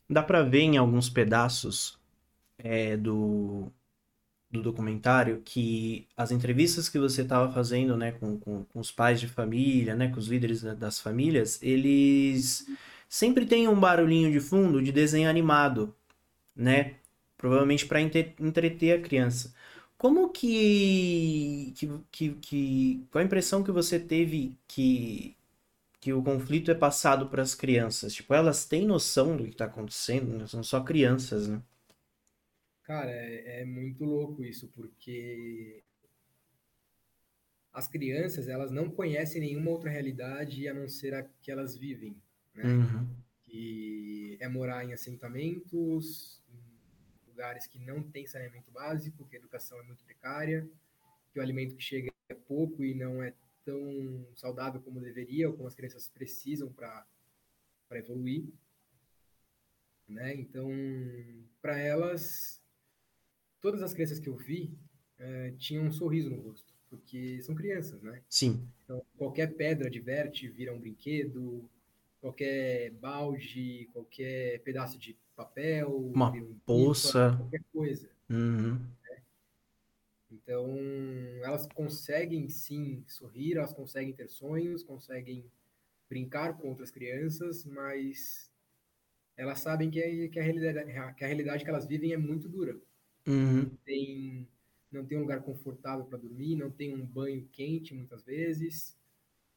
Dá 0.09 0.21
para 0.21 0.43
ver 0.43 0.61
em 0.61 0.77
alguns 0.77 1.09
pedaços 1.09 1.97
é, 2.57 2.97
do, 2.97 3.71
do 4.49 4.61
documentário 4.61 5.41
que 5.43 6.07
as 6.17 6.31
entrevistas 6.31 6.89
que 6.89 6.99
você 6.99 7.21
estava 7.21 7.51
fazendo, 7.53 7.95
né, 7.95 8.11
com, 8.11 8.37
com, 8.37 8.65
com, 8.65 8.79
os 8.79 8.91
pais 8.91 9.21
de 9.21 9.27
família, 9.27 9.95
né, 9.95 10.09
com 10.09 10.19
os 10.19 10.27
líderes 10.27 10.61
das 10.61 10.99
famílias, 10.99 11.61
eles 11.63 12.67
sempre 13.07 13.45
têm 13.45 13.69
um 13.69 13.79
barulhinho 13.79 14.31
de 14.31 14.41
fundo 14.41 14.81
de 14.81 14.91
desenho 14.91 15.29
animado, 15.29 15.95
né? 16.55 16.95
Provavelmente 17.37 17.85
para 17.85 18.01
entreter 18.01 18.99
a 18.99 19.01
criança. 19.01 19.53
Como 19.97 20.29
que, 20.29 21.73
que, 21.77 21.87
que, 22.11 22.33
que. 22.35 23.07
Qual 23.11 23.21
a 23.21 23.25
impressão 23.25 23.63
que 23.63 23.71
você 23.71 23.99
teve 23.99 24.57
que, 24.67 25.37
que 25.99 26.11
o 26.13 26.23
conflito 26.23 26.71
é 26.71 26.75
passado 26.75 27.29
para 27.29 27.43
as 27.43 27.53
crianças? 27.53 28.13
Tipo, 28.13 28.33
elas 28.33 28.65
têm 28.65 28.85
noção 28.87 29.37
do 29.37 29.43
que 29.43 29.51
está 29.51 29.65
acontecendo, 29.65 30.37
né? 30.37 30.47
São 30.47 30.63
só 30.63 30.81
crianças, 30.83 31.47
né? 31.47 31.61
Cara, 32.83 33.11
é, 33.11 33.61
é 33.61 33.65
muito 33.65 34.03
louco 34.03 34.43
isso, 34.43 34.67
porque 34.69 35.83
as 37.73 37.87
crianças, 37.87 38.47
elas 38.47 38.71
não 38.71 38.89
conhecem 38.89 39.41
nenhuma 39.41 39.71
outra 39.71 39.89
realidade 39.89 40.67
a 40.67 40.73
não 40.73 40.87
ser 40.87 41.13
a 41.13 41.23
que 41.23 41.51
elas 41.51 41.77
vivem, 41.77 42.15
né? 42.53 42.63
Uhum. 42.65 43.07
Que 43.43 44.37
é 44.39 44.47
morar 44.49 44.83
em 44.83 44.93
assentamentos, 44.93 46.40
lugares 47.41 47.65
que 47.65 47.79
não 47.79 48.03
tem 48.03 48.27
saneamento 48.27 48.69
básico, 48.69 49.25
que 49.25 49.35
a 49.35 49.39
educação 49.39 49.79
é 49.79 49.83
muito 49.83 50.03
precária, 50.03 50.69
que 51.33 51.39
o 51.39 51.41
alimento 51.41 51.75
que 51.75 51.81
chega 51.81 52.11
é 52.29 52.35
pouco 52.35 52.83
e 52.85 52.93
não 52.93 53.23
é 53.23 53.33
tão 53.65 54.27
saudável 54.35 54.79
como 54.79 55.01
deveria, 55.01 55.49
ou 55.49 55.55
como 55.55 55.67
as 55.67 55.73
crianças 55.73 56.07
precisam 56.07 56.71
para 56.71 57.03
evoluir. 57.93 58.45
Né? 60.07 60.35
Então, 60.35 60.69
para 61.59 61.79
elas, 61.79 62.61
todas 63.59 63.81
as 63.81 63.91
crianças 63.91 64.19
que 64.19 64.29
eu 64.29 64.35
vi 64.35 64.77
é, 65.17 65.51
tinham 65.57 65.85
um 65.85 65.91
sorriso 65.91 66.29
no 66.29 66.41
rosto, 66.41 66.71
porque 66.91 67.41
são 67.41 67.55
crianças, 67.55 68.03
né? 68.03 68.21
Sim. 68.29 68.67
Então, 68.83 69.03
qualquer 69.17 69.55
pedra 69.55 69.89
diverte, 69.89 70.47
vira 70.47 70.73
um 70.73 70.79
brinquedo, 70.79 71.67
qualquer 72.19 72.91
balde, 72.91 73.89
qualquer 73.93 74.59
pedaço 74.59 74.99
de 74.99 75.17
papel, 75.41 75.95
uma 76.13 76.33
poça, 76.65 77.35
qualquer 77.37 77.63
coisa. 77.73 78.09
Uhum. 78.29 78.73
Né? 78.73 79.21
Então, 80.31 80.77
elas 81.43 81.67
conseguem 81.67 82.47
sim 82.49 83.03
sorrir, 83.07 83.57
elas 83.57 83.73
conseguem 83.73 84.13
ter 84.13 84.27
sonhos, 84.27 84.83
conseguem 84.83 85.45
brincar 86.09 86.57
com 86.57 86.69
outras 86.69 86.91
crianças, 86.91 87.65
mas 87.65 88.51
elas 89.35 89.59
sabem 89.59 89.89
que 89.89 90.01
a, 90.01 90.29
que 90.29 90.39
a, 90.39 90.43
realidade, 90.43 91.15
que 91.15 91.23
a 91.23 91.27
realidade 91.27 91.63
que 91.63 91.69
elas 91.69 91.87
vivem 91.87 92.13
é 92.13 92.17
muito 92.17 92.47
dura. 92.47 92.79
Uhum. 93.27 93.69
Tem, 93.85 94.47
não 94.91 95.05
tem 95.05 95.17
um 95.17 95.21
lugar 95.21 95.41
confortável 95.41 96.05
para 96.05 96.17
dormir, 96.17 96.55
não 96.55 96.69
tem 96.69 96.93
um 96.93 97.05
banho 97.05 97.47
quente 97.51 97.93
muitas 97.93 98.23
vezes. 98.23 98.97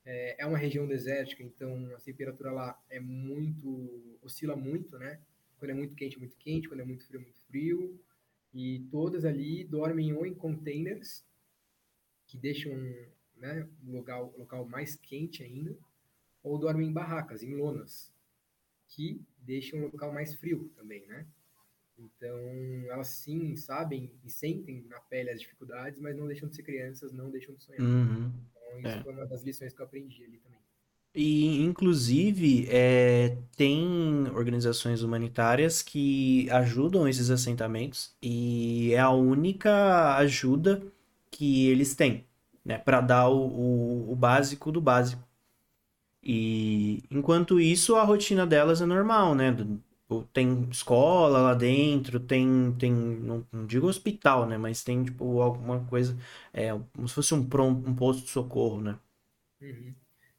É, 0.04 0.42
é 0.42 0.46
uma 0.46 0.58
região 0.58 0.86
desértica, 0.86 1.42
então 1.42 1.90
a 1.96 2.00
temperatura 2.00 2.52
lá 2.52 2.82
é 2.90 3.00
muito 3.00 4.18
oscila 4.22 4.54
muito, 4.54 4.98
né? 4.98 5.18
Quando 5.64 5.70
é 5.70 5.74
muito 5.74 5.94
quente, 5.94 6.18
muito 6.18 6.36
quente. 6.36 6.68
Quando 6.68 6.80
é 6.80 6.84
muito 6.84 7.06
frio, 7.06 7.20
muito 7.22 7.40
frio. 7.46 8.00
E 8.52 8.86
todas 8.90 9.24
ali 9.24 9.64
dormem 9.64 10.12
ou 10.12 10.26
em 10.26 10.34
containers, 10.34 11.24
que 12.26 12.36
deixam 12.36 12.72
né, 13.36 13.66
o 13.86 13.92
local, 13.92 14.34
local 14.36 14.68
mais 14.68 14.94
quente 14.94 15.42
ainda, 15.42 15.76
ou 16.42 16.58
dormem 16.58 16.88
em 16.88 16.92
barracas, 16.92 17.42
em 17.42 17.54
lonas, 17.54 18.12
que 18.88 19.20
deixam 19.38 19.80
o 19.80 19.90
local 19.90 20.12
mais 20.12 20.34
frio 20.34 20.70
também, 20.76 21.06
né? 21.06 21.26
Então, 21.98 22.38
elas 22.90 23.08
sim 23.08 23.56
sabem 23.56 24.12
e 24.22 24.30
sentem 24.30 24.82
na 24.82 25.00
pele 25.00 25.30
as 25.30 25.40
dificuldades, 25.40 25.98
mas 25.98 26.16
não 26.16 26.26
deixam 26.26 26.48
de 26.48 26.56
ser 26.56 26.62
crianças, 26.62 27.12
não 27.12 27.30
deixam 27.30 27.54
de 27.54 27.64
sonhar. 27.64 27.80
Uhum. 27.80 28.32
Então, 28.50 28.78
isso 28.80 28.98
é. 28.98 29.02
foi 29.02 29.12
uma 29.12 29.26
das 29.26 29.42
lições 29.42 29.72
que 29.72 29.80
eu 29.80 29.86
aprendi 29.86 30.24
ali 30.24 30.38
também. 30.38 30.63
E, 31.14 31.62
inclusive, 31.62 32.66
é, 32.68 33.36
tem 33.56 34.26
organizações 34.34 35.02
humanitárias 35.02 35.80
que 35.80 36.50
ajudam 36.50 37.06
esses 37.06 37.30
assentamentos 37.30 38.12
e 38.20 38.92
é 38.92 38.98
a 38.98 39.10
única 39.10 40.16
ajuda 40.16 40.82
que 41.30 41.68
eles 41.68 41.94
têm, 41.94 42.26
né, 42.64 42.78
para 42.78 43.00
dar 43.00 43.28
o, 43.28 43.46
o, 43.46 44.12
o, 44.12 44.16
básico 44.16 44.72
do 44.72 44.80
básico. 44.80 45.22
E 46.22 47.04
enquanto 47.10 47.60
isso, 47.60 47.96
a 47.96 48.02
rotina 48.04 48.46
delas 48.46 48.80
é 48.82 48.86
normal, 48.86 49.34
né? 49.34 49.54
Tem 50.32 50.68
escola 50.70 51.40
lá 51.40 51.54
dentro, 51.54 52.20
tem, 52.20 52.72
tem 52.78 52.92
não, 52.92 53.46
não 53.52 53.66
digo 53.66 53.86
hospital, 53.88 54.46
né? 54.46 54.58
Mas 54.58 54.82
tem, 54.82 55.04
tipo, 55.04 55.40
alguma 55.40 55.80
coisa, 55.86 56.16
é, 56.52 56.70
como 56.94 57.08
se 57.08 57.14
fosse 57.14 57.34
um, 57.34 57.46
pronto, 57.46 57.88
um 57.88 57.94
posto 57.94 58.24
de 58.24 58.30
socorro, 58.30 58.80
né? 58.80 58.98
Uhum. 59.60 59.94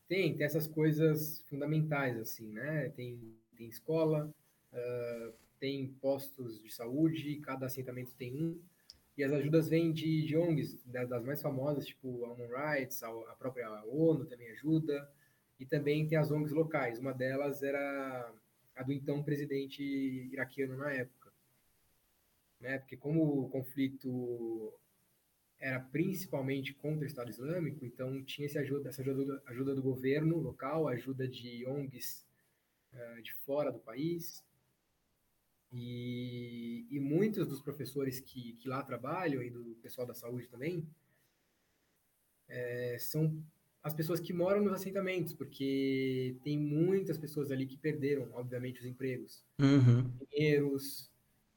Tem, 0.07 0.35
tem 0.35 0.45
essas 0.45 0.67
coisas 0.67 1.41
fundamentais, 1.49 2.17
assim, 2.17 2.47
né? 2.51 2.89
Tem, 2.89 3.19
tem 3.57 3.67
escola, 3.67 4.31
uh, 4.71 5.33
tem 5.59 5.87
postos 5.99 6.61
de 6.61 6.71
saúde, 6.71 7.37
cada 7.37 7.65
assentamento 7.65 8.13
tem 8.15 8.35
um, 8.35 8.59
e 9.17 9.23
as 9.23 9.31
ajudas 9.31 9.69
vêm 9.69 9.93
de, 9.93 10.25
de 10.25 10.35
ONGs, 10.35 10.83
das 10.85 11.23
mais 11.23 11.41
famosas, 11.41 11.85
tipo 11.85 12.25
a 12.25 12.33
Human 12.33 12.49
Rights, 12.49 13.01
a 13.01 13.35
própria 13.39 13.83
ONU 13.85 14.25
também 14.25 14.49
ajuda, 14.51 15.09
e 15.57 15.65
também 15.65 16.05
tem 16.05 16.17
as 16.17 16.31
ONGs 16.31 16.51
locais. 16.51 16.99
Uma 16.99 17.13
delas 17.13 17.63
era 17.63 18.33
a 18.75 18.83
do 18.83 18.91
então 18.91 19.23
presidente 19.23 19.81
iraquiano 19.81 20.75
na 20.75 20.91
época. 20.91 21.31
Né? 22.59 22.77
Porque 22.79 22.97
como 22.97 23.45
o 23.45 23.49
conflito 23.49 24.73
era 25.59 25.79
principalmente 25.79 26.73
contra 26.73 27.03
o 27.03 27.07
Estado 27.07 27.29
Islâmico, 27.29 27.85
então 27.85 28.23
tinha 28.23 28.45
essa 28.45 28.59
ajuda, 28.59 28.89
essa 28.89 29.01
ajuda, 29.01 29.41
ajuda 29.47 29.73
do 29.73 29.81
governo 29.81 30.37
local, 30.37 30.87
ajuda 30.87 31.27
de 31.27 31.65
ONGs 31.65 32.25
uh, 32.93 33.21
de 33.21 33.33
fora 33.33 33.71
do 33.71 33.79
país, 33.79 34.43
e, 35.71 36.85
e 36.89 36.99
muitos 36.99 37.45
dos 37.47 37.61
professores 37.61 38.19
que, 38.19 38.53
que 38.53 38.69
lá 38.69 38.81
trabalham 38.81 39.43
e 39.43 39.49
do 39.49 39.75
pessoal 39.81 40.07
da 40.07 40.13
saúde 40.13 40.47
também 40.47 40.87
é, 42.47 42.97
são 42.99 43.43
as 43.83 43.93
pessoas 43.93 44.19
que 44.19 44.33
moram 44.33 44.63
nos 44.63 44.73
assentamentos, 44.73 45.33
porque 45.33 46.35
tem 46.43 46.57
muitas 46.57 47.17
pessoas 47.17 47.51
ali 47.51 47.67
que 47.67 47.77
perderam, 47.77 48.27
obviamente, 48.33 48.79
os 48.79 48.85
empregos. 48.85 49.45
Uhum. 49.59 50.11
Engenheiros, 50.21 51.11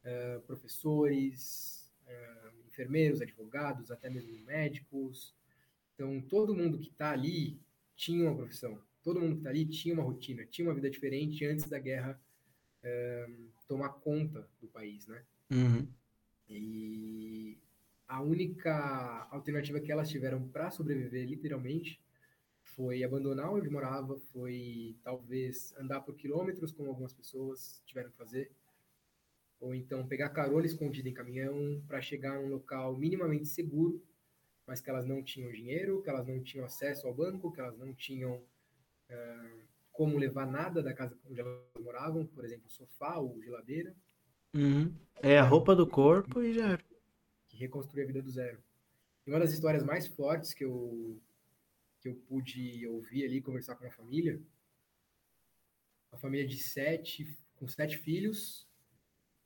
uh, 0.04 0.40
professores, 0.42 1.90
uh, 2.02 2.37
enfermeiros, 2.78 3.20
advogados, 3.20 3.90
até 3.90 4.08
mesmo 4.08 4.32
médicos. 4.44 5.34
Então, 5.94 6.20
todo 6.20 6.54
mundo 6.54 6.78
que 6.78 6.90
está 6.90 7.10
ali 7.10 7.60
tinha 7.96 8.24
uma 8.24 8.36
profissão. 8.36 8.80
Todo 9.02 9.20
mundo 9.20 9.32
que 9.32 9.38
está 9.38 9.50
ali 9.50 9.66
tinha 9.66 9.94
uma 9.94 10.04
rotina, 10.04 10.46
tinha 10.46 10.68
uma 10.68 10.74
vida 10.74 10.88
diferente 10.88 11.44
antes 11.44 11.68
da 11.68 11.78
guerra 11.78 12.20
uh, 12.84 13.48
tomar 13.66 13.88
conta 13.88 14.48
do 14.60 14.68
país, 14.68 15.08
né? 15.08 15.24
Uhum. 15.50 15.88
E 16.48 17.58
a 18.06 18.22
única 18.22 19.26
alternativa 19.30 19.80
que 19.80 19.90
elas 19.90 20.08
tiveram 20.08 20.46
para 20.48 20.70
sobreviver, 20.70 21.26
literalmente, 21.26 22.00
foi 22.62 23.02
abandonar 23.02 23.52
onde 23.52 23.68
morava, 23.68 24.16
foi 24.32 24.96
talvez 25.02 25.74
andar 25.78 26.00
por 26.02 26.14
quilômetros, 26.14 26.70
como 26.70 26.90
algumas 26.90 27.12
pessoas 27.12 27.82
tiveram 27.84 28.10
que 28.10 28.16
fazer, 28.16 28.52
ou 29.60 29.74
então 29.74 30.06
pegar 30.06 30.30
carona 30.30 30.66
escondida 30.66 31.08
em 31.08 31.14
caminhão 31.14 31.82
para 31.86 32.00
chegar 32.00 32.40
num 32.40 32.48
local 32.48 32.96
minimamente 32.96 33.46
seguro, 33.46 34.02
mas 34.66 34.80
que 34.80 34.90
elas 34.90 35.06
não 35.06 35.22
tinham 35.22 35.50
dinheiro, 35.50 36.02
que 36.02 36.10
elas 36.10 36.26
não 36.26 36.42
tinham 36.42 36.64
acesso 36.64 37.06
ao 37.06 37.14
banco, 37.14 37.50
que 37.50 37.60
elas 37.60 37.76
não 37.76 37.92
tinham 37.94 38.36
uh, 38.36 39.62
como 39.90 40.18
levar 40.18 40.46
nada 40.46 40.82
da 40.82 40.94
casa 40.94 41.18
onde 41.28 41.40
elas 41.40 41.60
moravam, 41.80 42.26
por 42.26 42.44
exemplo, 42.44 42.68
sofá 42.68 43.18
ou 43.18 43.42
geladeira. 43.42 43.94
Uhum. 44.54 44.94
É 45.22 45.38
a 45.38 45.42
roupa 45.42 45.74
do 45.74 45.86
corpo 45.86 46.40
e 46.40 46.52
já 46.52 46.72
era. 46.72 46.84
Que 47.48 47.56
reconstruir 47.56 48.02
a 48.02 48.06
vida 48.06 48.22
do 48.22 48.30
zero. 48.30 48.62
E 49.26 49.30
uma 49.30 49.40
das 49.40 49.52
histórias 49.52 49.82
mais 49.82 50.06
fortes 50.06 50.54
que 50.54 50.64
eu, 50.64 51.20
que 52.00 52.08
eu 52.08 52.14
pude 52.14 52.86
ouvir 52.86 53.24
ali, 53.24 53.40
conversar 53.40 53.74
com 53.74 53.86
a 53.86 53.90
família, 53.90 54.40
uma 56.12 56.18
família 56.18 56.46
de 56.46 56.58
sete, 56.58 57.36
com 57.56 57.66
sete 57.66 57.98
filhos, 57.98 58.67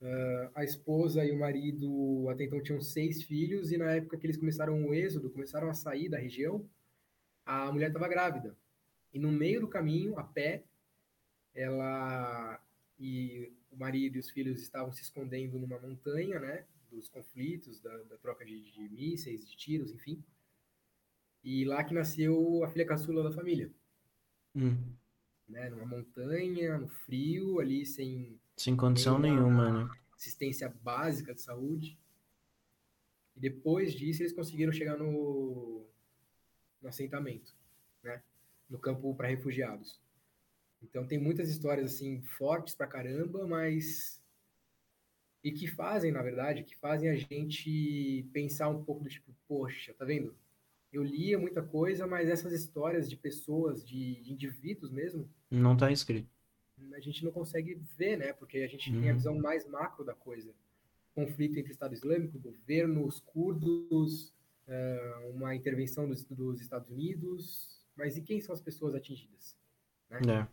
uh, 0.02 0.50
a 0.54 0.64
esposa 0.64 1.24
e 1.24 1.32
o 1.32 1.38
marido 1.38 2.28
até 2.28 2.44
então 2.44 2.62
tinham 2.62 2.80
seis 2.80 3.22
filhos, 3.22 3.72
e 3.72 3.78
na 3.78 3.92
época 3.92 4.18
que 4.18 4.26
eles 4.26 4.36
começaram 4.36 4.84
o 4.84 4.92
êxodo, 4.92 5.30
começaram 5.30 5.70
a 5.70 5.74
sair 5.74 6.08
da 6.08 6.18
região, 6.18 6.68
a 7.46 7.72
mulher 7.72 7.88
estava 7.88 8.08
grávida. 8.08 8.56
E 9.12 9.18
no 9.18 9.30
meio 9.30 9.60
do 9.60 9.68
caminho, 9.68 10.18
a 10.18 10.24
pé, 10.24 10.64
ela 11.54 12.60
e 12.98 13.52
o 13.70 13.76
marido 13.76 14.16
e 14.16 14.20
os 14.20 14.30
filhos 14.30 14.60
estavam 14.60 14.92
se 14.92 15.02
escondendo 15.02 15.58
numa 15.58 15.78
montanha, 15.78 16.38
né? 16.38 16.64
Dos 16.90 17.08
conflitos, 17.08 17.80
da, 17.80 17.96
da 18.04 18.16
troca 18.18 18.44
de, 18.44 18.70
de, 18.70 18.88
mísseis, 18.88 19.48
de 19.48 19.56
tiros, 19.56 19.90
enfim. 19.92 20.22
E 21.42 21.64
lá 21.64 21.82
que 21.82 21.94
nasceu 21.94 22.62
a 22.62 22.68
filha 22.68 22.86
caçula 22.86 23.22
da 23.22 23.32
família. 23.32 23.72
Hum. 24.54 24.76
Né, 25.48 25.68
numa 25.70 25.84
montanha, 25.84 26.78
no 26.78 26.88
frio, 26.88 27.58
ali 27.58 27.84
sem... 27.84 28.38
Sem 28.62 28.77
condição 28.77 29.18
nenhuma, 29.18 29.72
né? 29.72 29.90
Assistência 30.14 30.72
básica 30.83 31.35
de 31.35 31.40
saúde. 31.40 31.98
E 33.35 33.40
depois 33.40 33.92
disso, 33.92 34.22
eles 34.22 34.33
conseguiram 34.33 34.72
chegar 34.72 34.96
no, 34.96 35.85
no 36.81 36.88
assentamento, 36.88 37.53
né? 38.05 38.22
no 38.70 38.79
campo 38.79 39.12
para 39.16 39.27
refugiados. 39.27 40.01
Então 40.81 41.05
tem 41.05 41.18
muitas 41.18 41.48
histórias 41.48 41.92
assim 41.92 42.22
fortes 42.22 42.77
pra 42.77 42.87
caramba, 42.87 43.48
mas 43.48 44.22
e 45.42 45.51
que 45.51 45.66
fazem, 45.66 46.12
na 46.12 46.22
verdade, 46.22 46.62
que 46.62 46.77
fazem 46.77 47.11
a 47.11 47.16
gente 47.16 48.29
pensar 48.33 48.68
um 48.68 48.85
pouco 48.85 49.03
do 49.03 49.11
tipo, 49.11 49.35
poxa, 49.48 49.92
tá 49.92 50.05
vendo? 50.05 50.37
Eu 50.92 51.03
lia 51.03 51.37
muita 51.37 51.62
coisa, 51.62 52.07
mas 52.07 52.29
essas 52.29 52.53
histórias 52.53 53.11
de 53.11 53.16
pessoas, 53.16 53.85
de, 53.85 54.22
de 54.22 54.33
indivíduos 54.33 54.92
mesmo, 54.92 55.29
não 55.51 55.77
tá 55.77 55.90
escrito. 55.90 56.31
A 56.95 57.01
gente 57.01 57.25
não 57.25 57.33
consegue 57.33 57.81
ver, 57.97 58.16
né? 58.16 58.33
Porque 58.33 58.59
a 58.59 58.66
gente 58.68 58.90
tem 58.90 59.09
a 59.09 59.12
uhum. 59.12 59.18
visão 59.18 59.38
mais 59.38 59.66
macro 59.66 60.05
da 60.05 60.14
coisa. 60.14 60.55
Conflito 61.14 61.59
entre 61.59 61.73
Estado 61.73 61.95
Islâmico, 61.95 62.38
governo, 62.38 63.07
os 63.07 63.21
curdos, 63.21 64.33
uh, 64.66 65.31
uma 65.31 65.55
intervenção 65.55 66.09
dos, 66.09 66.25
dos 66.25 66.61
Estados 66.61 66.88
Unidos, 66.90 67.83
mas 67.97 68.16
e 68.16 68.23
quem 68.23 68.40
são 68.40 68.55
as 68.55 68.61
pessoas 68.61 68.95
atingidas? 68.95 69.57
Né? 70.09 70.21
É. 70.40 70.49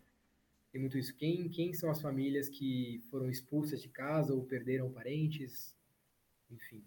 Tem 0.72 0.80
muito 0.80 0.98
isso. 0.98 1.14
Quem, 1.16 1.48
quem 1.48 1.72
são 1.72 1.90
as 1.90 2.00
famílias 2.00 2.48
que 2.48 3.02
foram 3.10 3.28
expulsas 3.28 3.82
de 3.82 3.88
casa 3.88 4.34
ou 4.34 4.44
perderam 4.44 4.92
parentes? 4.92 5.74
Enfim. 6.50 6.84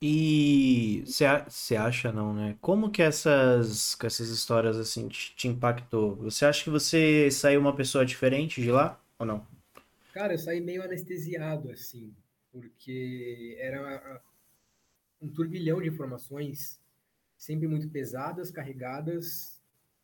E 0.00 1.02
você 1.04 1.74
acha 1.74 2.12
não, 2.12 2.32
né? 2.32 2.56
Como 2.60 2.90
que 2.90 3.02
essas, 3.02 3.96
que 3.96 4.06
essas 4.06 4.28
histórias 4.28 4.76
assim 4.76 5.08
te, 5.08 5.34
te, 5.34 5.48
impactou? 5.48 6.14
Você 6.16 6.44
acha 6.44 6.62
que 6.62 6.70
você 6.70 7.28
saiu 7.32 7.60
uma 7.60 7.74
pessoa 7.74 8.06
diferente 8.06 8.62
de 8.62 8.70
lá 8.70 9.00
ou 9.18 9.26
não? 9.26 9.44
Cara, 10.12 10.34
eu 10.34 10.38
saí 10.38 10.60
meio 10.60 10.84
anestesiado 10.84 11.70
assim, 11.72 12.14
porque 12.52 13.56
era 13.58 14.22
um 15.20 15.28
turbilhão 15.28 15.82
de 15.82 15.88
informações 15.88 16.80
sempre 17.36 17.66
muito 17.66 17.88
pesadas, 17.88 18.52
carregadas 18.52 19.60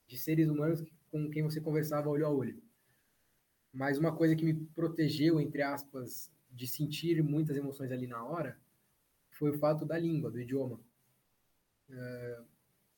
de 0.08 0.18
seres 0.18 0.48
humanos 0.48 0.84
com 1.10 1.30
quem 1.30 1.44
você 1.44 1.60
conversava 1.60 2.08
olho 2.08 2.26
a 2.26 2.30
olho. 2.30 2.60
Mas 3.72 3.96
uma 3.96 4.14
coisa 4.14 4.34
que 4.34 4.44
me 4.44 4.54
protegeu, 4.54 5.40
entre 5.40 5.62
aspas, 5.62 6.32
de 6.50 6.66
sentir 6.66 7.22
muitas 7.22 7.56
emoções 7.56 7.92
ali 7.92 8.08
na 8.08 8.24
hora, 8.24 8.58
foi 9.34 9.50
o 9.50 9.58
fato 9.58 9.84
da 9.84 9.98
língua, 9.98 10.30
do 10.30 10.40
idioma. 10.40 10.80
Uh, 11.88 12.44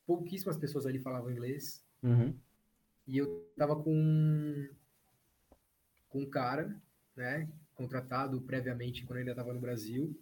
pouquíssimas 0.05 0.57
pessoas 0.57 0.85
ali 0.85 0.99
falavam 0.99 1.31
inglês. 1.31 1.83
Uhum. 2.01 2.33
E 3.05 3.17
eu 3.17 3.51
tava 3.57 3.75
com, 3.75 4.69
com 6.09 6.21
um 6.21 6.29
cara, 6.29 6.75
né, 7.15 7.49
contratado 7.75 8.41
previamente 8.41 9.05
quando 9.05 9.17
eu 9.17 9.21
ainda 9.21 9.31
estava 9.31 9.53
no 9.53 9.59
Brasil, 9.59 10.17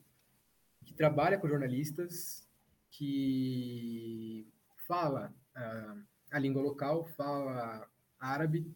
que 0.83 0.93
trabalha 0.93 1.37
com 1.37 1.47
jornalistas 1.47 2.47
que 2.91 4.47
fala 4.87 5.33
uh, 5.55 6.03
a 6.31 6.39
língua 6.39 6.61
local, 6.61 7.05
fala 7.17 7.89
árabe 8.19 8.71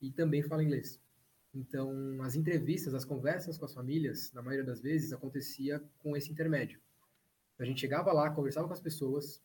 e 0.00 0.10
também 0.10 0.42
fala 0.42 0.64
inglês. 0.64 1.00
Então, 1.54 2.22
as 2.22 2.36
entrevistas, 2.36 2.94
as 2.94 3.04
conversas 3.04 3.58
com 3.58 3.64
as 3.64 3.74
famílias, 3.74 4.32
na 4.32 4.42
maioria 4.42 4.64
das 4.64 4.80
vezes, 4.80 5.12
acontecia 5.12 5.82
com 5.98 6.16
esse 6.16 6.30
intermédio. 6.30 6.80
A 7.58 7.64
gente 7.64 7.80
chegava 7.80 8.12
lá, 8.12 8.30
conversava 8.30 8.66
com 8.66 8.72
as 8.72 8.80
pessoas, 8.80 9.42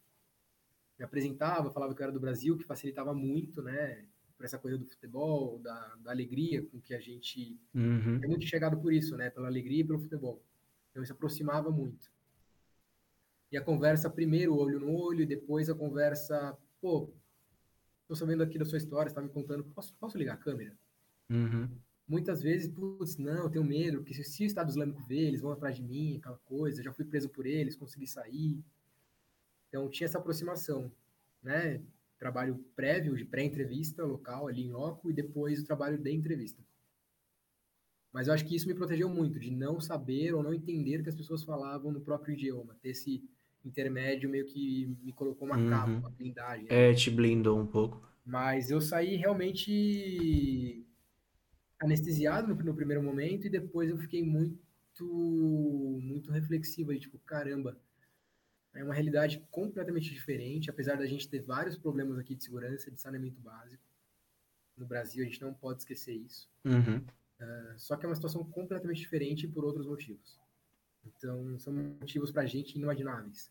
me 0.98 1.04
apresentava, 1.04 1.72
falava 1.72 1.94
que 1.94 2.02
eu 2.02 2.06
era 2.06 2.14
do 2.14 2.20
Brasil, 2.20 2.58
que 2.58 2.64
facilitava 2.64 3.14
muito, 3.14 3.62
né? 3.62 4.06
Por 4.38 4.46
essa 4.46 4.58
coisa 4.58 4.78
do 4.78 4.86
futebol, 4.86 5.60
da, 5.60 5.96
da 5.96 6.12
alegria 6.12 6.64
com 6.66 6.80
que 6.80 6.94
a 6.94 7.00
gente 7.00 7.60
uhum. 7.74 8.20
é 8.24 8.28
muito 8.28 8.46
chegado 8.46 8.78
por 8.78 8.94
isso, 8.94 9.18
né? 9.18 9.30
Pela 9.30 9.48
alegria 9.48 9.82
e 9.82 9.88
pelo 9.88 10.00
futebol. 10.00 10.42
Então, 10.92 11.04
isso 11.04 11.12
aproximava 11.12 11.72
muito. 11.72 12.10
E 13.52 13.58
a 13.58 13.62
conversa 13.62 14.10
primeiro 14.10 14.56
olho 14.56 14.80
no 14.80 14.94
olho, 14.94 15.22
e 15.22 15.26
depois 15.26 15.70
a 15.70 15.76
conversa, 15.76 16.58
pô, 16.80 17.10
tô 18.08 18.16
sabendo 18.16 18.44
aqui 18.44 18.58
da 18.58 18.66
sua 18.66 18.78
história, 18.78 19.10
está 19.10 19.22
me 19.22 19.30
contando, 19.30 19.64
posso, 19.66 19.94
posso 19.96 20.18
ligar 20.18 20.36
a 20.36 20.38
câmera? 20.38 20.78
Uhum. 21.30 21.70
Muitas 22.08 22.44
vezes, 22.44 22.68
putz, 22.68 23.18
não, 23.18 23.44
eu 23.44 23.50
tenho 23.50 23.64
medo, 23.64 23.98
porque 23.98 24.14
se, 24.14 24.44
o 24.44 24.46
Estado 24.46 24.70
Islâmico 24.70 25.02
vê, 25.02 25.22
eles 25.22 25.42
vão 25.42 25.52
atrás 25.52 25.76
de 25.76 25.84
mim, 25.84 26.18
aquela 26.18 26.38
coisa, 26.46 26.84
já 26.84 26.94
fui 26.94 27.04
preso 27.04 27.30
por 27.30 27.48
eles, 27.48 27.76
consegui 27.76 28.06
sair. 28.06 28.64
Então 29.68 29.90
tinha 29.90 30.06
essa 30.06 30.20
aproximação, 30.20 30.92
né? 31.42 31.82
Trabalho 32.20 32.64
prévio 32.76 33.16
de 33.16 33.26
pré-entrevista 33.26 34.06
local 34.06 34.48
ali 34.48 34.64
em 34.64 34.72
loco 34.72 35.10
e 35.10 35.14
depois 35.14 35.60
o 35.60 35.66
trabalho 35.66 35.98
de 35.98 36.12
entrevista. 36.12 36.64
Mas 38.14 38.28
eu 38.28 38.34
acho 38.34 38.46
que 38.46 38.56
isso 38.56 38.68
me 38.68 38.74
protegeu 38.74 39.10
muito 39.10 39.40
de 39.40 39.52
não 39.52 39.82
saber 39.82 40.34
ou 40.34 40.42
não 40.42 40.54
entender 40.54 41.00
o 41.00 41.04
que 41.04 41.10
as 41.10 41.16
pessoas 41.16 41.44
falavam 41.44 41.92
no 41.92 42.00
próprio 42.00 42.34
idioma, 42.34 42.78
ter 42.82 42.90
esse 42.90 43.22
intermédio 43.66 44.30
meio 44.30 44.46
que 44.46 44.96
me 45.04 45.12
colocou 45.12 45.48
uma 45.48 45.58
uhum. 45.58 45.70
capa, 45.70 45.92
uma 45.92 46.10
blindagem. 46.12 46.66
Né? 46.66 46.92
É, 46.92 46.94
te 46.94 47.10
blindou 47.10 47.60
um 47.60 47.66
pouco. 47.66 48.08
Mas 48.24 48.70
eu 48.70 48.80
saí 48.80 49.16
realmente 49.16 50.85
anestesiado 51.80 52.48
no, 52.48 52.56
no 52.56 52.76
primeiro 52.76 53.02
momento 53.02 53.48
e 53.48 53.50
depois 53.50 53.90
eu 53.90 53.98
fiquei 53.98 54.24
muito, 54.24 54.60
muito 56.02 56.32
reflexivo 56.32 56.92
aí, 56.92 57.00
tipo, 57.00 57.18
caramba, 57.20 57.78
é 58.74 58.84
uma 58.84 58.94
realidade 58.94 59.46
completamente 59.52 60.14
diferente, 60.14 60.70
apesar 60.70 60.98
da 60.98 61.06
gente 61.06 61.30
ter 61.30 61.40
vários 61.40 61.78
problemas 61.78 62.18
aqui 62.18 62.36
de 62.36 62.44
segurança, 62.44 62.92
de 62.92 63.00
saneamento 63.00 63.40
básico. 63.40 63.84
No 64.78 64.86
Brasil, 64.86 65.24
a 65.24 65.26
gente 65.26 65.42
não 65.42 65.54
pode 65.54 65.80
esquecer 65.80 66.14
isso. 66.14 66.50
Uhum. 66.66 66.98
Uh, 66.98 67.78
só 67.78 67.96
que 67.96 68.06
é 68.06 68.10
uma 68.10 68.16
situação 68.16 68.44
completamente 68.44 69.00
diferente 69.00 69.48
por 69.48 69.64
outros 69.64 69.88
motivos. 69.88 70.38
Então, 71.06 71.58
são 71.60 71.72
motivos 71.74 72.32
para 72.32 72.42
a 72.42 72.46
gente 72.46 72.76
inimagináveis. 72.76 73.50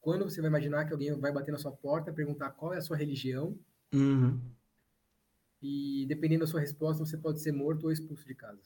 Quando 0.00 0.24
você 0.24 0.40
vai 0.40 0.48
imaginar 0.48 0.84
que 0.84 0.92
alguém 0.92 1.12
vai 1.18 1.32
bater 1.32 1.50
na 1.50 1.58
sua 1.58 1.72
porta, 1.72 2.12
perguntar 2.12 2.50
qual 2.50 2.72
é 2.72 2.78
a 2.78 2.82
sua 2.82 2.96
religião, 2.96 3.58
Uhum. 3.92 4.40
E 5.62 6.06
dependendo 6.08 6.40
da 6.44 6.46
sua 6.50 6.60
resposta, 6.60 7.04
você 7.04 7.16
pode 7.18 7.40
ser 7.40 7.52
morto 7.52 7.84
ou 7.84 7.92
expulso 7.92 8.26
de 8.26 8.34
casa. 8.34 8.62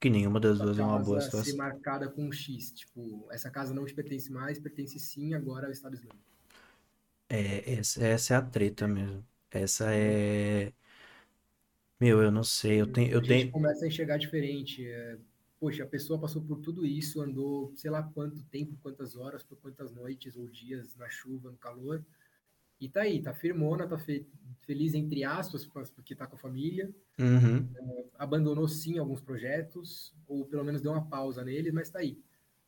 Que 0.00 0.08
nenhuma 0.08 0.38
das 0.38 0.60
duas 0.60 0.78
é 0.78 0.84
uma 0.84 1.00
boa 1.00 1.18
Casa 1.18 1.30
ser 1.30 1.52
situação. 1.52 1.56
marcada 1.56 2.08
com 2.10 2.26
um 2.26 2.32
X, 2.32 2.72
tipo, 2.72 3.26
essa 3.32 3.50
casa 3.50 3.74
não 3.74 3.84
te 3.86 3.94
pertence 3.94 4.30
mais, 4.30 4.58
pertence 4.58 4.98
sim 5.00 5.34
agora 5.34 5.66
ao 5.66 5.72
Estado 5.72 5.94
Islâmico. 5.94 6.32
É, 7.28 7.74
essa, 7.74 8.04
essa 8.04 8.34
é 8.34 8.36
a 8.36 8.42
treta 8.42 8.86
mesmo. 8.88 9.26
Essa 9.50 9.92
é. 9.94 10.72
Meu, 12.00 12.22
eu 12.22 12.30
não 12.30 12.44
sei. 12.44 12.80
Eu 12.80 12.86
tenho, 12.86 13.10
eu 13.12 13.20
a 13.20 13.24
gente 13.24 13.46
tenho. 13.46 13.50
começa 13.50 13.84
a 13.84 13.88
enxergar 13.88 14.16
diferente. 14.18 14.86
é, 14.86 15.18
poxa, 15.58 15.84
a 15.84 15.86
pessoa 15.86 16.20
passou 16.20 16.42
por 16.42 16.58
tudo 16.60 16.84
isso, 16.86 17.20
andou 17.20 17.72
sei 17.76 17.90
lá 17.90 18.02
quanto 18.02 18.42
tempo, 18.44 18.76
quantas 18.82 19.16
horas, 19.16 19.42
por 19.42 19.56
quantas 19.58 19.92
noites 19.92 20.36
ou 20.36 20.48
dias 20.48 20.94
na 20.96 21.08
chuva, 21.08 21.50
no 21.50 21.56
calor, 21.58 22.04
e 22.80 22.88
tá 22.88 23.02
aí, 23.02 23.22
tá 23.22 23.34
firmona, 23.34 23.86
tá 23.88 23.98
fe- 23.98 24.26
feliz 24.62 24.94
entre 24.94 25.24
aspas, 25.24 25.66
porque 25.94 26.14
tá 26.14 26.26
com 26.26 26.36
a 26.36 26.38
família, 26.38 26.94
Uhum. 27.18 27.68
abandonou 28.18 28.66
sim 28.68 28.98
alguns 28.98 29.20
projetos, 29.20 30.14
ou 30.26 30.44
pelo 30.46 30.64
menos 30.64 30.82
deu 30.82 30.92
uma 30.92 31.06
pausa 31.08 31.44
neles, 31.44 31.72
mas 31.72 31.90
tá 31.90 32.00
aí. 32.00 32.20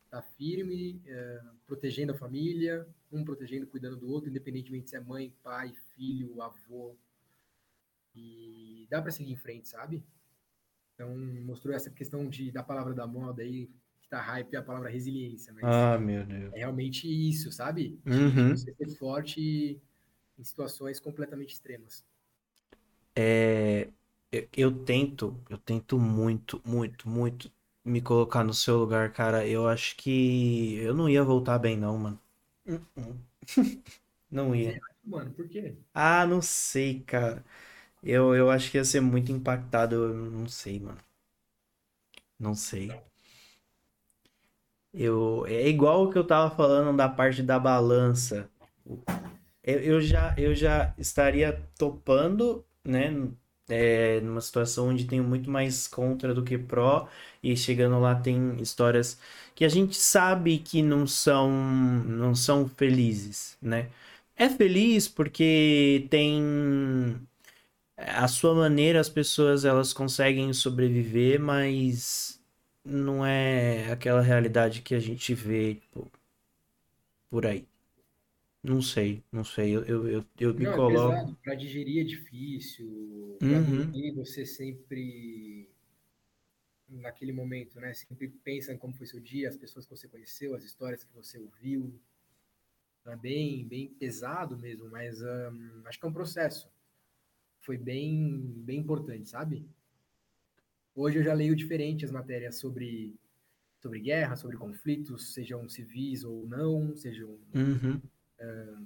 Tá 0.09 0.21
firme, 0.21 1.01
é, 1.05 1.41
protegendo 1.65 2.13
a 2.13 2.17
família, 2.17 2.87
um 3.11 3.25
protegendo, 3.25 3.67
cuidando 3.67 3.97
do 3.97 4.09
outro, 4.09 4.29
independentemente 4.29 4.89
se 4.89 4.95
é 4.95 4.99
mãe, 5.01 5.33
pai, 5.43 5.73
filho, 5.95 6.41
avô. 6.41 6.95
E 8.15 8.87
dá 8.89 9.01
para 9.01 9.11
seguir 9.11 9.31
em 9.33 9.35
frente, 9.37 9.67
sabe? 9.67 10.03
Então, 10.95 11.15
mostrou 11.45 11.75
essa 11.75 11.91
questão 11.91 12.29
de, 12.29 12.51
da 12.51 12.63
palavra 12.63 12.93
da 12.93 13.07
moda 13.07 13.43
aí, 13.43 13.69
que 14.01 14.09
tá 14.09 14.21
hype, 14.21 14.55
é 14.55 14.57
a 14.57 14.63
palavra 14.63 14.89
resiliência, 14.89 15.53
mas 15.53 15.63
Ah, 15.65 15.97
meu 15.97 16.25
Deus. 16.25 16.53
é 16.53 16.59
realmente 16.59 17.07
isso, 17.07 17.51
sabe? 17.51 17.99
Uhum. 18.05 18.55
você 18.55 18.73
ser 18.73 18.89
forte 18.97 19.81
em 20.37 20.43
situações 20.43 20.99
completamente 20.99 21.53
extremas. 21.53 22.05
É, 23.15 23.89
eu, 24.31 24.47
eu 24.55 24.83
tento, 24.85 25.41
eu 25.49 25.57
tento 25.57 25.97
muito, 25.99 26.61
muito, 26.65 27.09
muito 27.09 27.51
me 27.83 28.01
colocar 28.01 28.43
no 28.43 28.53
seu 28.53 28.77
lugar, 28.77 29.11
cara. 29.11 29.47
Eu 29.47 29.67
acho 29.67 29.95
que 29.97 30.75
eu 30.75 30.93
não 30.93 31.09
ia 31.09 31.23
voltar 31.23 31.57
bem, 31.59 31.77
não, 31.77 31.97
mano. 31.97 32.19
Uh-uh. 32.65 33.15
Não 34.31 34.55
ia. 34.55 34.79
Mano, 35.03 35.33
por 35.33 35.47
quê? 35.47 35.75
Ah, 35.93 36.25
não 36.25 36.41
sei, 36.41 37.01
cara. 37.01 37.43
Eu, 38.03 38.35
eu 38.35 38.49
acho 38.51 38.71
que 38.71 38.77
ia 38.77 38.85
ser 38.85 39.01
muito 39.01 39.31
impactado. 39.31 39.95
Eu 39.95 40.31
não 40.31 40.47
sei, 40.47 40.79
mano. 40.79 40.99
Não 42.39 42.55
sei. 42.55 42.91
Eu, 44.93 45.45
é 45.47 45.67
igual 45.69 46.03
o 46.03 46.09
que 46.11 46.17
eu 46.17 46.27
tava 46.27 46.53
falando 46.53 46.95
da 46.97 47.07
parte 47.07 47.41
da 47.41 47.57
balança. 47.57 48.49
Eu, 49.67 49.79
eu 49.81 50.01
já, 50.01 50.35
eu 50.37 50.55
já 50.55 50.95
estaria 50.97 51.53
topando, 51.77 52.65
né? 52.85 53.11
É, 53.69 54.21
numa 54.21 54.39
situação 54.41 54.89
onde 54.89 55.05
tem 55.05 55.19
muito 55.21 55.49
mais 55.51 55.87
contra 55.89 56.33
do 56.33 56.43
que 56.43 56.57
pró, 56.57 57.07
e 57.43 57.55
chegando 57.57 57.99
lá 57.99 58.15
tem 58.15 58.55
histórias 58.61 59.19
que 59.55 59.65
a 59.65 59.69
gente 59.69 59.97
sabe 59.97 60.59
que 60.59 60.81
não 60.81 61.05
são, 61.05 61.51
não 61.51 62.33
são 62.35 62.67
felizes, 62.69 63.57
né? 63.61 63.89
É 64.37 64.49
feliz 64.49 65.07
porque 65.09 66.07
tem 66.09 66.41
a 67.97 68.27
sua 68.27 68.55
maneira, 68.55 68.99
as 68.99 69.09
pessoas 69.09 69.65
elas 69.65 69.93
conseguem 69.93 70.53
sobreviver, 70.53 71.39
mas 71.39 72.39
não 72.85 73.25
é 73.25 73.91
aquela 73.91 74.21
realidade 74.21 74.81
que 74.81 74.95
a 74.95 74.99
gente 74.99 75.33
vê, 75.33 75.75
tipo, 75.75 76.11
por 77.29 77.45
aí. 77.45 77.67
Não 78.63 78.81
sei, 78.81 79.23
não 79.31 79.43
sei. 79.43 79.75
Eu, 79.75 79.83
eu, 79.85 80.07
eu, 80.07 80.25
eu 80.39 80.53
me 80.53 80.65
Não, 80.65 80.73
é 80.73 80.75
coloco. 80.75 81.13
pesado. 81.13 81.37
Para 81.43 81.55
digerir 81.55 82.01
é 82.01 82.03
difícil. 82.03 82.87
Uhum, 83.41 83.91
dormir, 83.91 84.13
você 84.15 84.45
sempre, 84.45 85.69
naquele 86.89 87.31
momento, 87.31 87.79
né? 87.79 87.93
Sempre 87.93 88.29
pensa 88.43 88.73
em 88.73 88.77
como 88.77 88.93
foi 88.93 89.05
seu 89.05 89.19
dia, 89.19 89.49
as 89.49 89.57
pessoas 89.57 89.85
que 89.85 89.95
você 89.95 90.07
conheceu, 90.07 90.55
as 90.55 90.63
histórias 90.63 91.03
que 91.03 91.13
você 91.13 91.39
ouviu. 91.39 91.93
É 93.05 93.15
bem, 93.15 93.65
bem 93.65 93.87
pesado 93.93 94.57
mesmo, 94.57 94.89
mas 94.89 95.21
hum, 95.21 95.81
acho 95.85 95.97
que 95.99 96.05
é 96.05 96.09
um 96.09 96.13
processo. 96.13 96.69
Foi 97.61 97.77
bem, 97.77 98.37
bem 98.65 98.79
importante, 98.79 99.29
sabe? 99.29 99.65
Hoje 100.93 101.19
eu 101.19 101.23
já 101.23 101.33
leio 101.33 101.55
diferente 101.55 102.03
as 102.03 102.11
matérias 102.11 102.55
sobre, 102.57 103.15
sobre 103.79 103.99
guerra, 103.99 104.35
sobre 104.35 104.57
conflitos, 104.57 105.33
sejam 105.33 105.69
civis 105.69 106.23
ou 106.23 106.45
não, 106.47 106.95
sejam 106.95 107.37
uhum. 107.53 108.01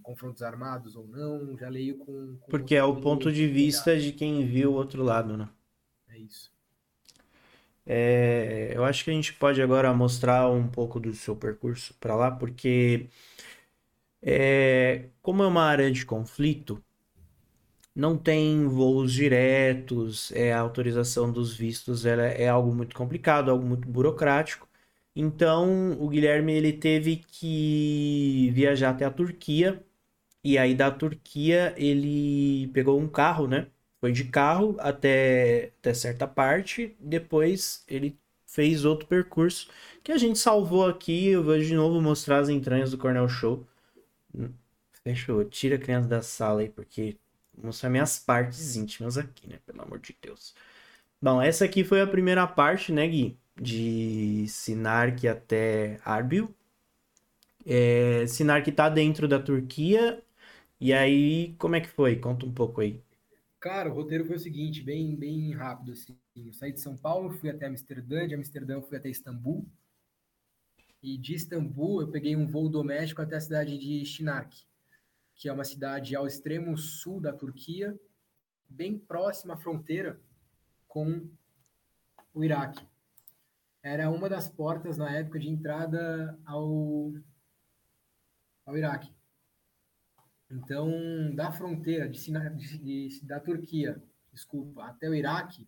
Confrontos 0.01 0.41
armados 0.41 0.95
ou 0.95 1.07
não. 1.07 1.57
Já 1.57 1.69
leio 1.69 1.97
com, 1.97 2.37
com 2.39 2.49
Porque 2.49 2.75
é 2.75 2.83
o 2.83 2.95
ponto 3.01 3.31
de 3.31 3.47
vista 3.47 3.97
de 3.99 4.11
quem 4.11 4.45
viu 4.45 4.71
o 4.71 4.75
outro 4.75 5.03
lado, 5.03 5.37
né? 5.37 5.49
É 6.09 6.17
isso. 6.17 6.51
É, 7.85 8.71
eu 8.75 8.85
acho 8.85 9.03
que 9.03 9.09
a 9.09 9.13
gente 9.13 9.33
pode 9.33 9.61
agora 9.61 9.93
mostrar 9.93 10.49
um 10.49 10.67
pouco 10.67 10.99
do 10.99 11.13
seu 11.13 11.35
percurso 11.35 11.93
para 11.95 12.15
lá, 12.15 12.31
porque 12.31 13.09
é, 14.21 15.09
como 15.21 15.43
é 15.43 15.47
uma 15.47 15.63
área 15.63 15.91
de 15.91 16.05
conflito, 16.05 16.83
não 17.95 18.17
tem 18.17 18.65
voos 18.67 19.11
diretos, 19.11 20.31
é, 20.31 20.53
a 20.53 20.59
autorização 20.59 21.31
dos 21.31 21.55
vistos 21.55 22.05
ela 22.05 22.23
é 22.23 22.47
algo 22.47 22.73
muito 22.73 22.95
complicado, 22.95 23.51
algo 23.51 23.65
muito 23.65 23.87
burocrático. 23.87 24.67
Então, 25.15 25.93
o 26.01 26.07
Guilherme 26.09 26.53
ele 26.53 26.73
teve 26.73 27.17
que 27.17 28.49
viajar 28.53 28.91
até 28.91 29.05
a 29.05 29.11
Turquia, 29.11 29.83
e 30.43 30.57
aí 30.57 30.75
da 30.75 30.91
Turquia 30.91 31.73
ele 31.77 32.69
pegou 32.73 32.99
um 32.99 33.07
carro, 33.07 33.47
né? 33.47 33.67
Foi 33.99 34.11
de 34.11 34.25
carro 34.25 34.75
até, 34.79 35.73
até 35.79 35.93
certa 35.93 36.27
parte, 36.27 36.95
depois 36.99 37.83
ele 37.87 38.17
fez 38.47 38.85
outro 38.85 39.07
percurso 39.07 39.69
que 40.03 40.11
a 40.11 40.17
gente 40.17 40.39
salvou 40.39 40.87
aqui. 40.87 41.27
Eu 41.27 41.43
vou 41.43 41.57
de 41.59 41.73
novo 41.75 42.01
mostrar 42.01 42.39
as 42.39 42.49
entranhas 42.49 42.91
do 42.91 42.97
Cornell 42.97 43.29
Show. 43.29 43.67
Fechou, 45.03 45.43
tira 45.45 45.75
a 45.75 45.79
criança 45.79 46.07
da 46.07 46.21
sala 46.21 46.61
aí, 46.61 46.69
porque 46.69 47.17
vou 47.53 47.67
mostrar 47.67 47.89
minhas 47.89 48.19
partes 48.19 48.75
íntimas 48.75 49.17
aqui, 49.17 49.47
né? 49.47 49.59
Pelo 49.65 49.81
amor 49.81 49.99
de 49.99 50.15
Deus. 50.21 50.53
Bom, 51.21 51.41
essa 51.41 51.65
aqui 51.65 51.83
foi 51.83 52.01
a 52.01 52.07
primeira 52.07 52.45
parte, 52.47 52.91
né, 52.91 53.07
Gui? 53.07 53.37
De 53.61 54.47
Sinark 54.47 55.27
até 55.27 55.99
Arbil. 56.03 56.53
É, 57.63 58.25
Sinark 58.25 58.71
tá 58.71 58.89
dentro 58.89 59.27
da 59.27 59.39
Turquia. 59.39 60.23
E 60.79 60.91
aí, 60.91 61.53
como 61.59 61.75
é 61.75 61.81
que 61.81 61.87
foi? 61.87 62.15
Conta 62.15 62.45
um 62.45 62.51
pouco 62.51 62.81
aí. 62.81 62.99
Cara, 63.59 63.91
o 63.91 63.93
roteiro 63.93 64.25
foi 64.25 64.37
o 64.37 64.39
seguinte, 64.39 64.81
bem, 64.81 65.15
bem 65.15 65.53
rápido 65.53 65.91
assim. 65.91 66.17
Eu 66.35 66.51
saí 66.51 66.71
de 66.71 66.79
São 66.79 66.97
Paulo, 66.97 67.29
fui 67.29 67.51
até 67.51 67.67
Amsterdã, 67.67 68.27
de 68.27 68.33
Amsterdã 68.33 68.81
fui 68.81 68.97
até 68.97 69.09
Istambul. 69.09 69.67
E 71.03 71.15
de 71.17 71.35
Istambul 71.35 72.01
eu 72.01 72.07
peguei 72.07 72.35
um 72.35 72.47
voo 72.47 72.67
doméstico 72.67 73.21
até 73.21 73.35
a 73.35 73.41
cidade 73.41 73.77
de 73.77 74.03
Şinak, 74.03 74.65
que 75.35 75.47
é 75.47 75.53
uma 75.53 75.63
cidade 75.63 76.15
ao 76.15 76.25
extremo 76.25 76.75
sul 76.75 77.21
da 77.21 77.31
Turquia, 77.31 77.95
bem 78.67 78.97
próxima 78.97 79.53
à 79.53 79.57
fronteira 79.57 80.19
com 80.87 81.29
o 82.33 82.43
Iraque. 82.43 82.83
Era 83.83 84.09
uma 84.09 84.27
das 84.27 84.47
portas 84.47 84.97
na 84.97 85.11
época 85.15 85.37
de 85.39 85.47
entrada 85.47 86.35
ao, 86.47 87.13
ao 88.65 88.75
Iraque. 88.77 89.11
Então, 90.51 91.33
da 91.33 91.51
fronteira 91.51 92.07
de, 92.07 92.19
de- 92.77 93.25
da 93.25 93.39
Turquia, 93.39 94.01
desculpa, 94.31 94.83
até 94.85 95.09
o 95.09 95.15
Iraque, 95.15 95.67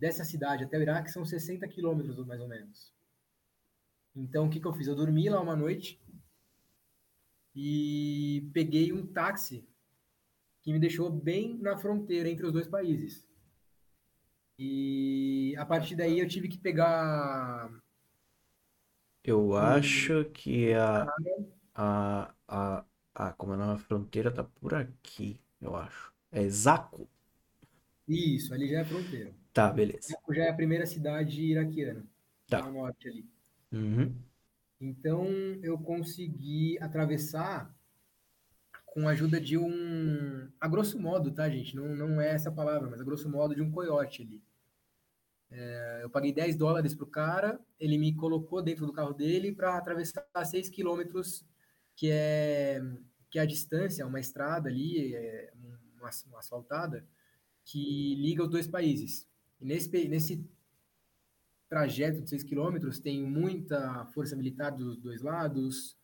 dessa 0.00 0.24
cidade 0.24 0.64
até 0.64 0.78
o 0.78 0.82
Iraque 0.82 1.10
são 1.10 1.24
60 1.24 1.68
quilômetros 1.68 2.18
mais 2.26 2.40
ou 2.40 2.48
menos. 2.48 2.92
Então, 4.14 4.46
o 4.46 4.50
que, 4.50 4.60
que 4.60 4.66
eu 4.66 4.74
fiz? 4.74 4.86
Eu 4.86 4.94
dormi 4.94 5.30
lá 5.30 5.40
uma 5.40 5.56
noite 5.56 5.98
e 7.54 8.48
peguei 8.54 8.92
um 8.92 9.06
táxi 9.06 9.68
que 10.62 10.72
me 10.72 10.80
deixou 10.80 11.10
bem 11.10 11.58
na 11.58 11.76
fronteira 11.76 12.30
entre 12.30 12.46
os 12.46 12.52
dois 12.54 12.68
países. 12.68 13.27
E 14.58 15.54
a 15.58 15.64
partir 15.66 15.94
daí 15.96 16.18
eu 16.18 16.28
tive 16.28 16.48
que 16.48 16.58
pegar 16.58 17.70
Eu 19.24 19.56
acho 19.56 20.24
que 20.32 20.72
a, 20.74 21.06
a, 21.74 22.34
a, 22.48 22.84
a, 23.14 23.32
como 23.34 23.52
é 23.52 23.56
o 23.56 23.58
nome? 23.58 23.74
A 23.74 23.78
fronteira 23.78 24.30
tá 24.32 24.44
por 24.44 24.74
aqui, 24.74 25.40
eu 25.60 25.76
acho. 25.76 26.12
É 26.32 26.48
Zaco. 26.48 27.08
Isso, 28.08 28.52
ali 28.54 28.68
já 28.68 28.80
é 28.80 28.84
fronteira. 28.84 29.32
Tá, 29.52 29.70
beleza. 29.72 30.14
Alepo 30.14 30.34
já 30.34 30.44
é 30.44 30.50
a 30.50 30.54
primeira 30.56 30.86
cidade 30.86 31.42
iraquiana, 31.42 32.04
Tá. 32.48 32.60
ao 32.60 32.72
norte 32.72 33.08
ali. 33.08 33.26
Uhum. 33.72 34.14
Então 34.80 35.24
eu 35.62 35.78
consegui 35.78 36.76
atravessar 36.80 37.72
com 38.86 39.06
a 39.06 39.12
ajuda 39.12 39.40
de 39.40 39.56
um, 39.56 40.50
a 40.60 40.66
grosso 40.68 40.98
modo, 40.98 41.30
tá, 41.32 41.48
gente? 41.48 41.76
Não, 41.76 41.94
não 41.94 42.20
é 42.20 42.30
essa 42.30 42.50
palavra, 42.50 42.88
mas 42.90 43.00
a 43.00 43.04
grosso 43.04 43.28
modo 43.28 43.54
de 43.54 43.62
um 43.62 43.70
coiote 43.70 44.22
ali. 44.22 44.42
É, 45.50 46.00
eu 46.02 46.10
paguei 46.10 46.32
10 46.32 46.56
dólares 46.56 46.94
pro 46.94 47.06
cara, 47.06 47.58
ele 47.80 47.96
me 47.96 48.14
colocou 48.14 48.62
dentro 48.62 48.86
do 48.86 48.92
carro 48.92 49.14
dele 49.14 49.52
para 49.52 49.76
atravessar 49.76 50.24
6 50.44 50.68
quilômetros, 50.68 51.44
que 51.96 52.10
é, 52.10 52.82
que 53.30 53.38
é 53.38 53.42
a 53.42 53.46
distância, 53.46 54.06
uma 54.06 54.20
estrada 54.20 54.68
ali, 54.68 55.14
é, 55.14 55.52
uma, 55.96 56.10
uma 56.26 56.38
asfaltada, 56.38 57.06
que 57.64 58.14
liga 58.16 58.42
os 58.42 58.50
dois 58.50 58.66
países. 58.66 59.26
E 59.60 59.64
nesse, 59.64 60.08
nesse 60.08 60.44
trajeto 61.68 62.22
de 62.22 62.30
6 62.30 62.42
quilômetros 62.42 62.98
tem 62.98 63.22
muita 63.22 64.06
força 64.06 64.36
militar 64.36 64.70
dos 64.70 64.96
dois 64.98 65.22
lados, 65.22 65.96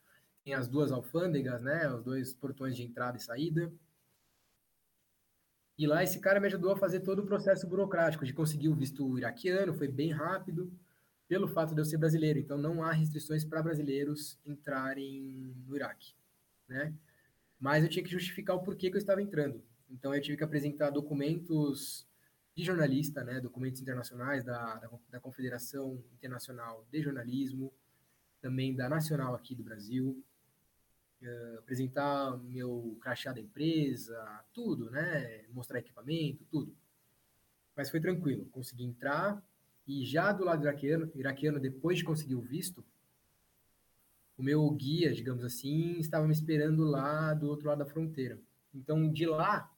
tem 0.43 0.53
as 0.53 0.67
duas 0.67 0.91
alfândegas, 0.91 1.61
né, 1.61 1.91
os 1.91 2.03
dois 2.03 2.33
portões 2.33 2.75
de 2.75 2.83
entrada 2.83 3.17
e 3.17 3.21
saída. 3.21 3.71
E 5.77 5.85
lá 5.85 6.03
esse 6.03 6.19
cara 6.19 6.39
me 6.39 6.47
ajudou 6.47 6.71
a 6.71 6.77
fazer 6.77 7.01
todo 7.01 7.19
o 7.19 7.25
processo 7.25 7.67
burocrático 7.67 8.25
de 8.25 8.33
conseguir 8.33 8.69
o 8.69 8.75
visto 8.75 9.17
iraquiano, 9.17 9.73
foi 9.73 9.87
bem 9.87 10.11
rápido, 10.11 10.71
pelo 11.27 11.47
fato 11.47 11.73
de 11.73 11.81
eu 11.81 11.85
ser 11.85 11.97
brasileiro. 11.97 12.39
Então 12.39 12.57
não 12.57 12.83
há 12.83 12.91
restrições 12.91 13.43
para 13.43 13.61
brasileiros 13.61 14.39
entrarem 14.45 15.53
no 15.67 15.75
Iraque, 15.75 16.13
né? 16.67 16.93
Mas 17.59 17.83
eu 17.83 17.89
tinha 17.89 18.03
que 18.03 18.11
justificar 18.11 18.55
o 18.55 18.63
porquê 18.63 18.89
que 18.89 18.95
eu 18.95 18.99
estava 18.99 19.21
entrando. 19.21 19.61
Então 19.89 20.13
eu 20.13 20.21
tive 20.21 20.37
que 20.37 20.43
apresentar 20.43 20.89
documentos 20.89 22.07
de 22.55 22.63
jornalista, 22.63 23.23
né, 23.23 23.41
documentos 23.41 23.81
internacionais 23.81 24.43
da, 24.43 24.75
da, 24.75 24.89
da 25.09 25.19
Confederação 25.19 26.01
Internacional 26.13 26.85
de 26.89 27.01
Jornalismo, 27.01 27.73
também 28.41 28.73
da 28.73 28.87
Nacional 28.87 29.35
aqui 29.35 29.53
do 29.53 29.63
Brasil, 29.63 30.23
eh, 31.21 31.55
apresentar 31.59 32.37
meu 32.37 32.97
crachá 33.01 33.31
da 33.33 33.39
empresa, 33.39 34.43
tudo, 34.53 34.89
né, 34.91 35.45
mostrar 35.51 35.79
equipamento, 35.79 36.45
tudo. 36.45 36.75
Mas 37.75 37.89
foi 37.89 37.99
tranquilo, 37.99 38.45
consegui 38.47 38.83
entrar 38.83 39.43
e 39.87 40.05
já 40.05 40.31
do 40.31 40.43
lado 40.43 40.63
iraquiano, 40.63 41.11
iraquiano 41.15 41.59
depois 41.59 41.97
de 41.97 42.03
conseguir 42.03 42.35
o 42.35 42.41
visto, 42.41 42.83
o 44.37 44.43
meu 44.43 44.69
guia, 44.71 45.13
digamos 45.13 45.43
assim, 45.43 45.99
estava 45.99 46.27
me 46.27 46.33
esperando 46.33 46.83
lá 46.83 47.33
do 47.33 47.47
outro 47.47 47.67
lado 47.67 47.79
da 47.79 47.85
fronteira. 47.85 48.37
Então, 48.73 49.09
de 49.09 49.25
lá, 49.25 49.71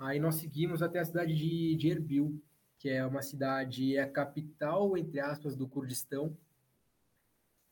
Aí 0.00 0.18
nós 0.18 0.36
seguimos 0.36 0.82
até 0.82 0.98
a 0.98 1.04
cidade 1.04 1.36
de, 1.36 1.76
de 1.76 1.88
Erbil, 1.90 2.42
que 2.78 2.88
é 2.88 3.04
uma 3.04 3.20
cidade, 3.20 3.96
é 3.96 4.00
a 4.00 4.10
capital, 4.10 4.96
entre 4.96 5.20
aspas, 5.20 5.54
do 5.54 5.68
Kurdistão, 5.68 6.34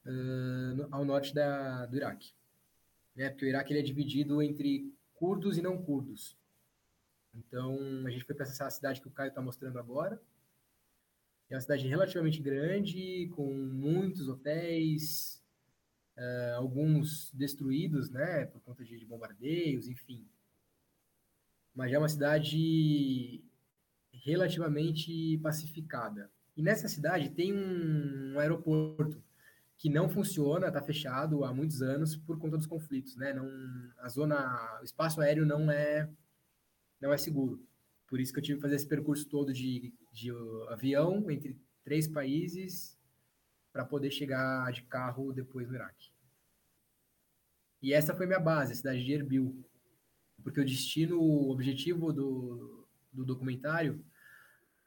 uh, 0.05 0.87
ao 0.91 1.07
norte 1.07 1.33
da, 1.33 1.87
do 1.87 1.97
Iraque. 1.97 2.35
Né? 3.19 3.29
Porque 3.29 3.45
o 3.45 3.49
Iraque 3.49 3.73
ele 3.73 3.81
é 3.81 3.83
dividido 3.83 4.41
entre 4.43 4.91
curdos 5.13 5.59
e 5.59 5.63
não 5.63 5.77
curdos. 5.77 6.39
Então, 7.35 7.77
a 8.07 8.11
gente 8.11 8.25
foi 8.25 8.35
para 8.35 8.47
essa 8.47 8.71
cidade 8.71 9.03
que 9.03 9.09
o 9.09 9.11
Caio 9.11 9.29
está 9.29 9.43
mostrando 9.43 9.79
agora. 9.79 10.19
É 11.51 11.55
uma 11.55 11.61
cidade 11.61 11.87
relativamente 11.87 12.41
grande, 12.41 13.31
com 13.37 13.53
muitos 13.53 14.29
hotéis, 14.29 15.45
uh, 16.17 16.57
alguns 16.57 17.31
destruídos, 17.33 18.09
né, 18.09 18.47
por 18.47 18.61
conta 18.63 18.83
de, 18.83 18.99
de 18.99 19.05
bombardeios, 19.05 19.89
enfim 19.89 20.27
mas 21.79 21.93
é 21.93 21.99
uma 21.99 22.09
cidade 22.09 23.41
relativamente 24.13 25.39
pacificada. 25.39 26.29
E 26.57 26.61
nessa 26.61 26.89
cidade 26.89 27.31
tem 27.31 27.55
um, 27.55 28.35
um 28.35 28.41
aeroporto 28.41 29.23
que 29.79 29.89
não 29.89 30.09
funciona, 30.09 30.67
está 30.67 30.83
fechado 30.83 31.45
há 31.45 31.55
muitos 31.55 31.81
anos 31.81 32.17
por 32.17 32.39
conta 32.39 32.57
dos 32.59 32.67
conflitos, 32.67 33.17
né? 33.17 33.33
Não, 33.33 33.49
a 33.99 34.09
zona, 34.09 34.79
o 34.81 34.85
espaço 34.85 35.21
aéreo 35.21 35.47
não 35.47 35.71
é 35.71 36.11
não 37.01 37.13
é 37.13 37.17
seguro. 37.17 37.65
Por 38.09 38.19
isso 38.19 38.33
que 38.33 38.41
eu 38.41 38.43
tive 38.43 38.57
que 38.57 38.63
fazer 38.63 38.75
esse 38.75 38.89
percurso 38.89 39.29
todo 39.29 39.53
de, 39.53 39.95
de 40.13 40.31
avião 40.69 41.31
entre 41.31 41.57
três 41.85 42.09
países 42.09 42.99
para 43.73 43.85
poder 43.85 44.11
chegar 44.11 44.73
de 44.73 44.83
carro 44.83 45.33
depois 45.33 45.69
no 45.69 45.75
Iraque. 45.77 46.11
E 47.81 47.93
essa 47.93 48.15
foi 48.15 48.27
minha 48.27 48.41
base, 48.41 48.73
a 48.73 48.77
cidade 48.77 49.05
de 49.05 49.13
Erbil, 49.13 49.65
porque 50.43 50.61
o 50.61 50.65
destino, 50.65 51.21
o 51.21 51.51
objetivo 51.51 52.13
do, 52.13 52.89
do 53.13 53.25
documentário 53.25 54.05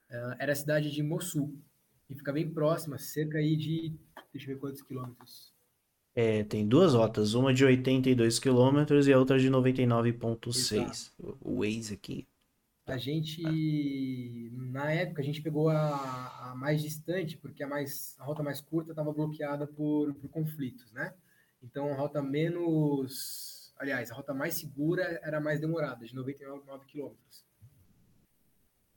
uh, 0.09 0.35
era 0.37 0.51
a 0.51 0.55
cidade 0.55 0.91
de 0.91 1.01
Mossul, 1.01 1.57
e 2.09 2.15
fica 2.15 2.33
bem 2.33 2.51
próxima, 2.51 2.97
cerca 2.97 3.37
aí 3.37 3.55
de, 3.55 3.97
deixa 4.32 4.49
eu 4.49 4.55
ver 4.55 4.59
quantos 4.59 4.82
quilômetros. 4.82 5.53
É, 6.13 6.43
tem 6.43 6.67
duas 6.67 6.93
rotas, 6.93 7.34
uma 7.34 7.53
de 7.53 7.63
82 7.63 8.39
quilômetros 8.39 9.07
e 9.07 9.13
a 9.13 9.17
outra 9.17 9.39
de 9.39 9.49
99,6. 9.49 11.11
O 11.39 11.59
Waze 11.59 11.93
aqui. 11.93 12.27
A 12.86 12.97
gente, 12.97 13.41
na 14.53 14.91
época, 14.91 15.21
a 15.21 15.25
gente 15.25 15.41
pegou 15.41 15.69
a, 15.69 16.51
a 16.51 16.55
mais 16.55 16.82
distante, 16.82 17.38
porque 17.38 17.63
a, 17.63 17.67
mais, 17.67 18.15
a 18.19 18.25
rota 18.25 18.43
mais 18.43 18.59
curta 18.59 18.91
estava 18.91 19.13
bloqueada 19.13 19.65
por, 19.67 20.13
por 20.15 20.29
conflitos, 20.29 20.91
né? 20.91 21.13
Então, 21.63 21.89
a 21.91 21.95
rota 21.95 22.21
menos 22.21 23.61
aliás, 23.82 24.11
a 24.11 24.13
rota 24.13 24.34
mais 24.34 24.53
segura 24.53 25.19
era 25.23 25.41
mais 25.41 25.59
demorada, 25.59 26.05
de 26.05 26.13
99 26.13 26.86
quilômetros. 26.86 27.43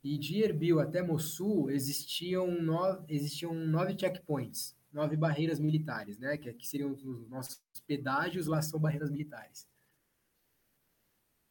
E 0.03 0.19
de 0.19 0.43
Erbil 0.43 0.79
até 0.79 1.01
Mossul 1.01 1.71
existiam 1.71 2.47
nove, 2.61 3.03
existiam 3.09 3.55
nove 3.55 3.95
checkpoints, 3.97 4.77
nove 4.95 5.17
barreiras 5.17 5.59
militares, 5.59 6.17
né? 6.17 6.37
Que, 6.37 6.51
que 6.53 6.65
seriam 6.65 6.93
os 6.93 7.29
nossos 7.29 7.61
pedágios, 7.85 8.47
lá 8.47 8.61
são 8.61 8.79
barreiras 8.79 9.11
militares. 9.11 9.67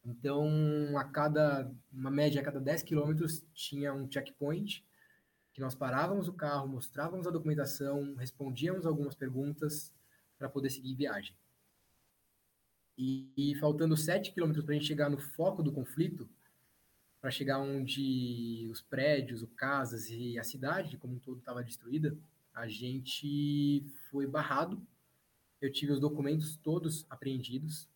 Então, 0.03 0.49
a 0.99 1.05
cada, 1.05 1.71
uma 1.93 2.11
média 2.11 2.41
a 2.41 2.45
cada 2.45 2.61
10 2.61 2.83
quilômetros 2.83 3.45
tinha 3.53 3.93
um 3.93 4.11
checkpoint, 4.11 4.85
que 5.53 5.61
nós 5.61 5.75
parávamos 5.75 6.27
o 6.27 6.33
carro, 6.33 6.67
mostrávamos 6.67 7.27
a 7.27 7.31
documentação, 7.31 8.15
respondíamos 8.17 8.87
algumas 8.87 9.15
perguntas 9.15 9.95
para 10.39 10.49
poder 10.49 10.71
seguir 10.71 10.95
viagem. 10.95 11.37
E, 12.97 13.31
e 13.37 13.55
faltando 13.57 13.97
7 13.97 14.33
quilômetros 14.33 14.65
para 14.65 14.75
a 14.75 14.79
gente 14.79 14.89
chegar 14.89 15.11
no 15.11 15.19
foco 15.19 15.63
do 15.63 15.73
conflito, 15.73 16.29
para 17.21 17.31
chegar 17.31 17.59
onde 17.59 18.69
os 18.71 18.83
prédios, 18.83 19.43
as 19.43 19.53
casas 19.55 20.11
e 20.11 20.39
a 20.39 20.45
cidade 20.45 20.99
como 20.99 21.15
um 21.15 21.19
todo 21.19 21.39
estava 21.39 21.63
destruída, 21.63 22.17
a 22.55 22.69
gente 22.69 23.85
foi 24.11 24.27
barrado. 24.27 24.81
Eu 25.61 25.73
tive 25.73 25.93
os 25.93 26.01
documentos 26.01 26.57
todos 26.57 27.07
apreendidos, 27.11 27.89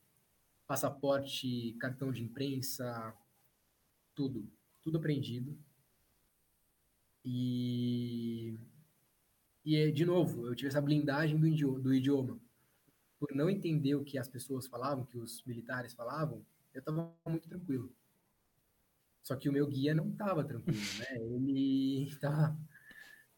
passaporte, 0.66 1.76
cartão 1.80 2.12
de 2.12 2.22
imprensa, 2.22 3.14
tudo, 4.14 4.50
tudo 4.82 4.98
apreendido. 4.98 5.56
E, 7.24 8.59
e 9.64 9.92
de 9.92 10.04
novo, 10.04 10.46
eu 10.46 10.54
tive 10.54 10.68
essa 10.68 10.80
blindagem 10.80 11.38
do 11.38 11.46
idioma, 11.46 11.80
do 11.80 11.94
idioma 11.94 12.40
por 13.18 13.34
não 13.34 13.50
entender 13.50 13.94
o 13.94 14.04
que 14.04 14.16
as 14.16 14.28
pessoas 14.28 14.66
falavam, 14.66 15.04
que 15.04 15.18
os 15.18 15.42
militares 15.44 15.92
falavam, 15.92 16.44
eu 16.72 16.78
estava 16.78 17.12
muito 17.26 17.48
tranquilo. 17.48 17.92
Só 19.22 19.34
que 19.36 19.48
o 19.48 19.52
meu 19.52 19.66
guia 19.66 19.94
não 19.94 20.11
estava 20.11 20.44
tranquilo, 20.44 20.80
né? 20.98 21.22
Ele 21.22 22.04
estava 22.09 22.56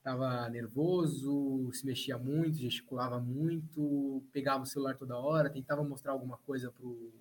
tava 0.03 0.49
nervoso, 0.49 1.71
se 1.73 1.85
mexia 1.85 2.17
muito, 2.19 2.59
gesticulava 2.59 3.21
muito, 3.21 4.23
pegava 4.33 4.63
o 4.63 4.67
celular 4.67 4.97
toda 4.97 5.17
hora, 5.19 5.51
tentava 5.51 5.85
mostrar 5.85 6.13
alguma 6.13 6.39
coisa 6.39 6.71
pro 6.73 7.13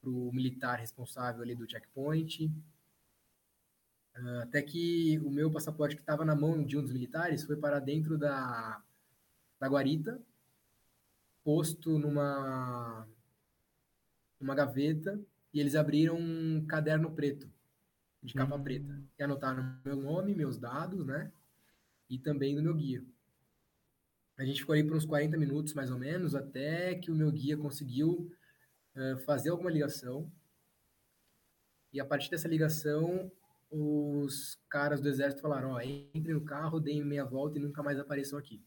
pro 0.00 0.32
militar 0.32 0.78
responsável 0.78 1.42
ali 1.42 1.54
do 1.54 1.68
checkpoint. 1.70 2.50
Até 4.42 4.62
que 4.62 5.18
o 5.20 5.30
meu 5.30 5.50
passaporte 5.50 5.94
que 5.94 6.02
estava 6.02 6.24
na 6.24 6.34
mão 6.34 6.64
de 6.64 6.76
um 6.78 6.82
dos 6.82 6.92
militares 6.92 7.44
foi 7.44 7.56
para 7.56 7.78
dentro 7.78 8.16
da, 8.16 8.82
da 9.58 9.68
guarita 9.68 10.20
posto 11.44 11.98
numa 11.98 13.06
uma 14.40 14.54
gaveta 14.54 15.20
e 15.52 15.60
eles 15.60 15.74
abriram 15.74 16.16
um 16.18 16.64
caderno 16.66 17.10
preto 17.10 17.50
de 18.22 18.34
capa 18.34 18.56
Hum. 18.56 18.62
preta 18.62 19.02
e 19.18 19.22
anotaram 19.22 19.78
meu 19.84 19.96
nome, 19.96 20.34
meus 20.34 20.58
dados, 20.58 21.04
né? 21.06 21.30
E 22.10 22.18
também 22.18 22.54
do 22.54 22.62
meu 22.62 22.74
guia. 22.74 23.02
A 24.36 24.44
gente 24.44 24.60
ficou 24.60 24.72
ali 24.72 24.82
por 24.82 24.96
uns 24.96 25.04
40 25.04 25.36
minutos 25.38 25.72
mais 25.74 25.90
ou 25.90 25.98
menos 25.98 26.34
até 26.34 26.94
que 26.94 27.10
o 27.10 27.14
meu 27.14 27.30
guia 27.30 27.56
conseguiu 27.56 28.30
uh, 28.96 29.18
fazer 29.18 29.50
alguma 29.50 29.70
ligação. 29.70 30.30
E 31.92 32.00
a 32.00 32.04
partir 32.04 32.30
dessa 32.30 32.48
ligação, 32.48 33.30
os 33.70 34.58
caras 34.68 35.00
do 35.00 35.08
exército 35.08 35.42
falaram: 35.42 35.72
ó, 35.72 35.80
entre 35.80 36.32
no 36.32 36.44
carro, 36.44 36.80
deem 36.80 37.04
meia 37.04 37.24
volta 37.24 37.58
e 37.58 37.62
nunca 37.62 37.82
mais 37.82 37.98
apareçam 37.98 38.38
aqui. 38.38 38.64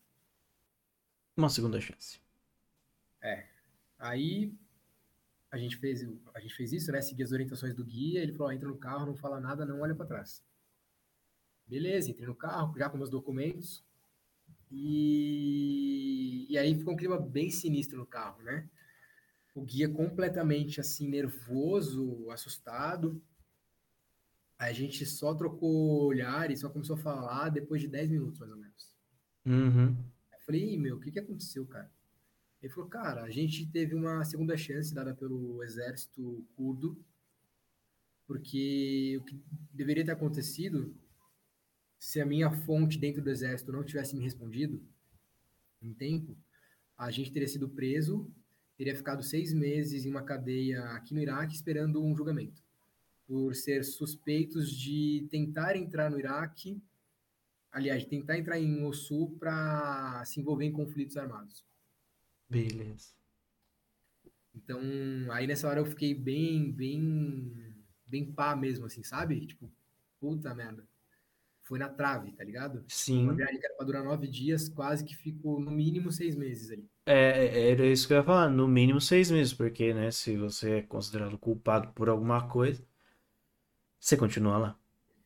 Uma 1.36 1.50
segunda 1.50 1.82
chance. 1.82 2.22
É. 3.22 3.48
Aí 3.98 4.54
a 5.52 5.58
gente 5.58 5.78
fez, 5.78 6.08
a 6.34 6.40
gente 6.40 6.54
fez 6.56 6.72
isso, 6.72 6.92
né? 6.92 7.02
Seguir 7.02 7.24
as 7.24 7.32
orientações 7.32 7.74
do 7.74 7.84
guia. 7.84 8.22
Ele 8.22 8.34
falou: 8.34 8.52
entra 8.52 8.68
no 8.68 8.78
carro, 8.78 9.06
não 9.06 9.16
fala 9.16 9.40
nada, 9.40 9.66
não 9.66 9.82
olha 9.82 9.96
para 9.96 10.06
trás. 10.06 10.44
Beleza, 11.74 12.12
entrei 12.12 12.28
no 12.28 12.36
carro, 12.36 12.78
já 12.78 12.88
com 12.88 12.98
meus 12.98 13.10
documentos. 13.10 13.84
E, 14.70 16.46
e 16.48 16.56
aí 16.56 16.76
ficou 16.76 16.94
um 16.94 16.96
clima 16.96 17.20
bem 17.20 17.50
sinistro 17.50 17.98
no 17.98 18.06
carro, 18.06 18.44
né? 18.44 18.70
O 19.56 19.64
guia 19.64 19.90
completamente 19.90 20.80
assim, 20.80 21.10
nervoso, 21.10 22.30
assustado. 22.30 23.20
A 24.56 24.72
gente 24.72 25.04
só 25.04 25.34
trocou 25.34 26.06
olhar 26.06 26.52
e 26.52 26.56
só 26.56 26.70
começou 26.70 26.96
a 26.96 27.00
falar 27.00 27.50
depois 27.50 27.82
de 27.82 27.88
10 27.88 28.12
minutos, 28.12 28.40
mais 28.40 28.52
ou 28.52 28.58
menos. 28.60 28.96
Uhum. 29.44 29.98
Eu 30.32 30.40
falei, 30.46 30.78
meu, 30.78 30.98
o 30.98 31.00
que, 31.00 31.12
que 31.12 31.20
aconteceu, 31.20 31.66
cara? 31.66 31.92
Ele 32.62 32.72
falou, 32.72 32.88
cara, 32.88 33.24
a 33.24 33.32
gente 33.32 33.66
teve 33.66 33.96
uma 33.96 34.24
segunda 34.24 34.56
chance 34.56 34.94
dada 34.94 35.16
pelo 35.16 35.64
exército 35.64 36.46
curdo, 36.56 37.04
porque 38.28 39.18
o 39.20 39.24
que 39.24 39.42
deveria 39.74 40.06
ter 40.06 40.12
acontecido 40.12 40.96
se 42.04 42.20
a 42.20 42.26
minha 42.26 42.52
fonte 42.52 43.00
dentro 43.00 43.22
do 43.22 43.30
exército 43.30 43.72
não 43.72 43.82
tivesse 43.82 44.14
me 44.14 44.22
respondido 44.22 44.84
em 45.82 45.94
tempo, 45.94 46.38
a 46.98 47.10
gente 47.10 47.32
teria 47.32 47.48
sido 47.48 47.70
preso, 47.70 48.30
teria 48.78 48.94
ficado 48.94 49.24
seis 49.24 49.54
meses 49.54 50.04
em 50.04 50.10
uma 50.10 50.22
cadeia 50.22 50.84
aqui 50.96 51.14
no 51.14 51.22
Iraque 51.22 51.56
esperando 51.56 52.04
um 52.04 52.14
julgamento 52.14 52.62
por 53.26 53.56
ser 53.56 53.86
suspeitos 53.86 54.70
de 54.70 55.30
tentar 55.32 55.78
entrar 55.78 56.12
no 56.12 56.20
Iraque, 56.20 56.78
aliás, 57.72 58.04
tentar 58.04 58.38
entrar 58.38 58.60
em 58.60 58.82
Mossul 58.82 59.38
para 59.40 60.26
se 60.26 60.42
envolver 60.42 60.66
em 60.66 60.74
conflitos 60.74 61.16
armados. 61.16 61.66
Beleza. 62.50 63.14
Então, 64.54 64.82
aí 65.32 65.48
nessa 65.48 65.70
hora 65.70 65.80
eu 65.80 65.86
fiquei 65.86 66.14
bem, 66.14 66.70
bem, 66.70 67.74
bem 68.06 68.30
pá 68.30 68.58
mesmo, 68.58 68.88
assim, 68.88 69.04
sabe? 69.04 69.46
Tipo, 69.46 69.72
puta 70.20 70.54
merda. 70.54 70.86
Foi 71.64 71.80
na 71.80 71.90
trave, 71.90 72.32
tá 72.34 72.44
ligado? 72.44 72.86
Sim. 72.88 73.24
Uma 73.24 73.34
viagem 73.36 73.60
que 73.60 73.66
era 73.66 73.76
pra 73.76 73.86
durar 73.86 74.04
nove 74.04 74.28
dias, 74.28 74.70
quase 74.70 75.04
que 75.04 75.16
fico 75.16 75.60
no 75.60 75.72
mínimo 75.72 76.12
seis 76.12 76.36
meses 76.36 76.72
ali. 76.72 76.90
É, 77.06 77.14
é, 77.14 77.72
era 77.72 77.86
isso 77.86 78.08
que 78.08 78.14
eu 78.14 78.18
ia 78.18 78.24
falar, 78.24 78.50
no 78.50 78.68
mínimo 78.68 79.00
seis 79.02 79.30
meses, 79.32 79.54
porque, 79.54 79.94
né, 79.94 80.10
se 80.12 80.38
você 80.38 80.78
é 80.80 80.82
considerado 80.84 81.38
culpado 81.38 81.92
por 81.94 82.08
alguma 82.10 82.48
coisa, 82.48 82.86
você 84.00 84.16
continua 84.18 84.58
lá, 84.60 84.80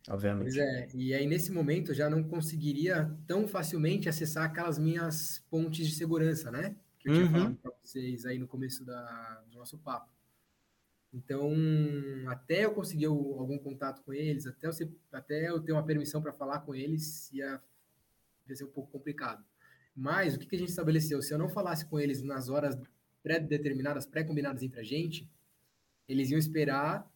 obviamente. 0.09 0.43
Pois 0.43 0.55
é, 0.57 0.89
e 0.93 1.13
aí 1.13 1.25
nesse 1.27 1.51
momento 1.51 1.91
eu 1.91 1.95
já 1.95 2.09
não 2.09 2.23
conseguiria 2.23 3.11
tão 3.25 3.47
facilmente 3.47 4.07
acessar 4.07 4.45
aquelas 4.45 4.77
minhas 4.77 5.39
pontes 5.49 5.87
de 5.87 5.95
segurança, 5.95 6.51
né? 6.51 6.75
Que 6.99 7.07
eu 7.07 7.11
tinha 7.11 7.25
Uhum. 7.25 7.27
falado 7.27 7.57
para 7.57 7.71
vocês 7.83 8.25
aí 8.25 8.37
no 8.37 8.47
começo 8.47 8.85
da, 8.85 9.43
do 9.49 9.57
nosso 9.57 9.77
papo. 9.79 10.09
Então, 11.17 11.51
até 12.27 12.65
eu 12.65 12.73
conseguir 12.73 13.05
algum 13.05 13.57
contato 13.57 14.03
com 14.03 14.13
eles, 14.13 14.45
até 14.45 14.67
eu, 14.67 14.73
ser- 14.73 14.91
até 15.11 15.49
eu 15.49 15.59
ter 15.59 15.71
uma 15.71 15.83
permissão 15.85 16.21
para 16.21 16.31
falar 16.31 16.59
com 16.59 16.75
eles, 16.75 17.31
ia, 17.33 17.59
ia 18.47 18.55
ser 18.55 18.65
um 18.65 18.71
pouco 18.71 18.91
complicado. 18.91 19.43
Mas 19.95 20.35
o 20.35 20.39
que, 20.39 20.45
que 20.45 20.55
a 20.55 20.59
gente 20.59 20.69
estabeleceu? 20.69 21.19
Se 21.23 21.33
eu 21.33 21.39
não 21.39 21.49
falasse 21.49 21.85
com 21.87 21.99
eles 21.99 22.21
nas 22.21 22.49
horas 22.49 22.77
pré-determinadas, 23.23 24.05
pré-combinadas 24.05 24.61
entre 24.61 24.79
a 24.79 24.83
gente, 24.83 25.27
eles 26.07 26.29
iam 26.29 26.37
esperar 26.37 27.11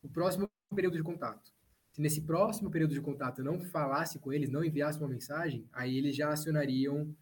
o 0.00 0.08
próximo 0.08 0.48
período 0.74 0.96
de 0.96 1.02
contato. 1.02 1.52
Se 1.90 2.00
nesse 2.00 2.20
próximo 2.20 2.70
período 2.70 2.94
de 2.94 3.00
contato 3.00 3.38
eu 3.40 3.44
não 3.44 3.58
falasse 3.58 4.20
com 4.20 4.32
eles, 4.32 4.48
não 4.48 4.64
enviasse 4.64 4.96
uma 5.00 5.08
mensagem, 5.08 5.68
aí 5.72 5.98
eles 5.98 6.14
já 6.14 6.32
acionariam 6.32 7.14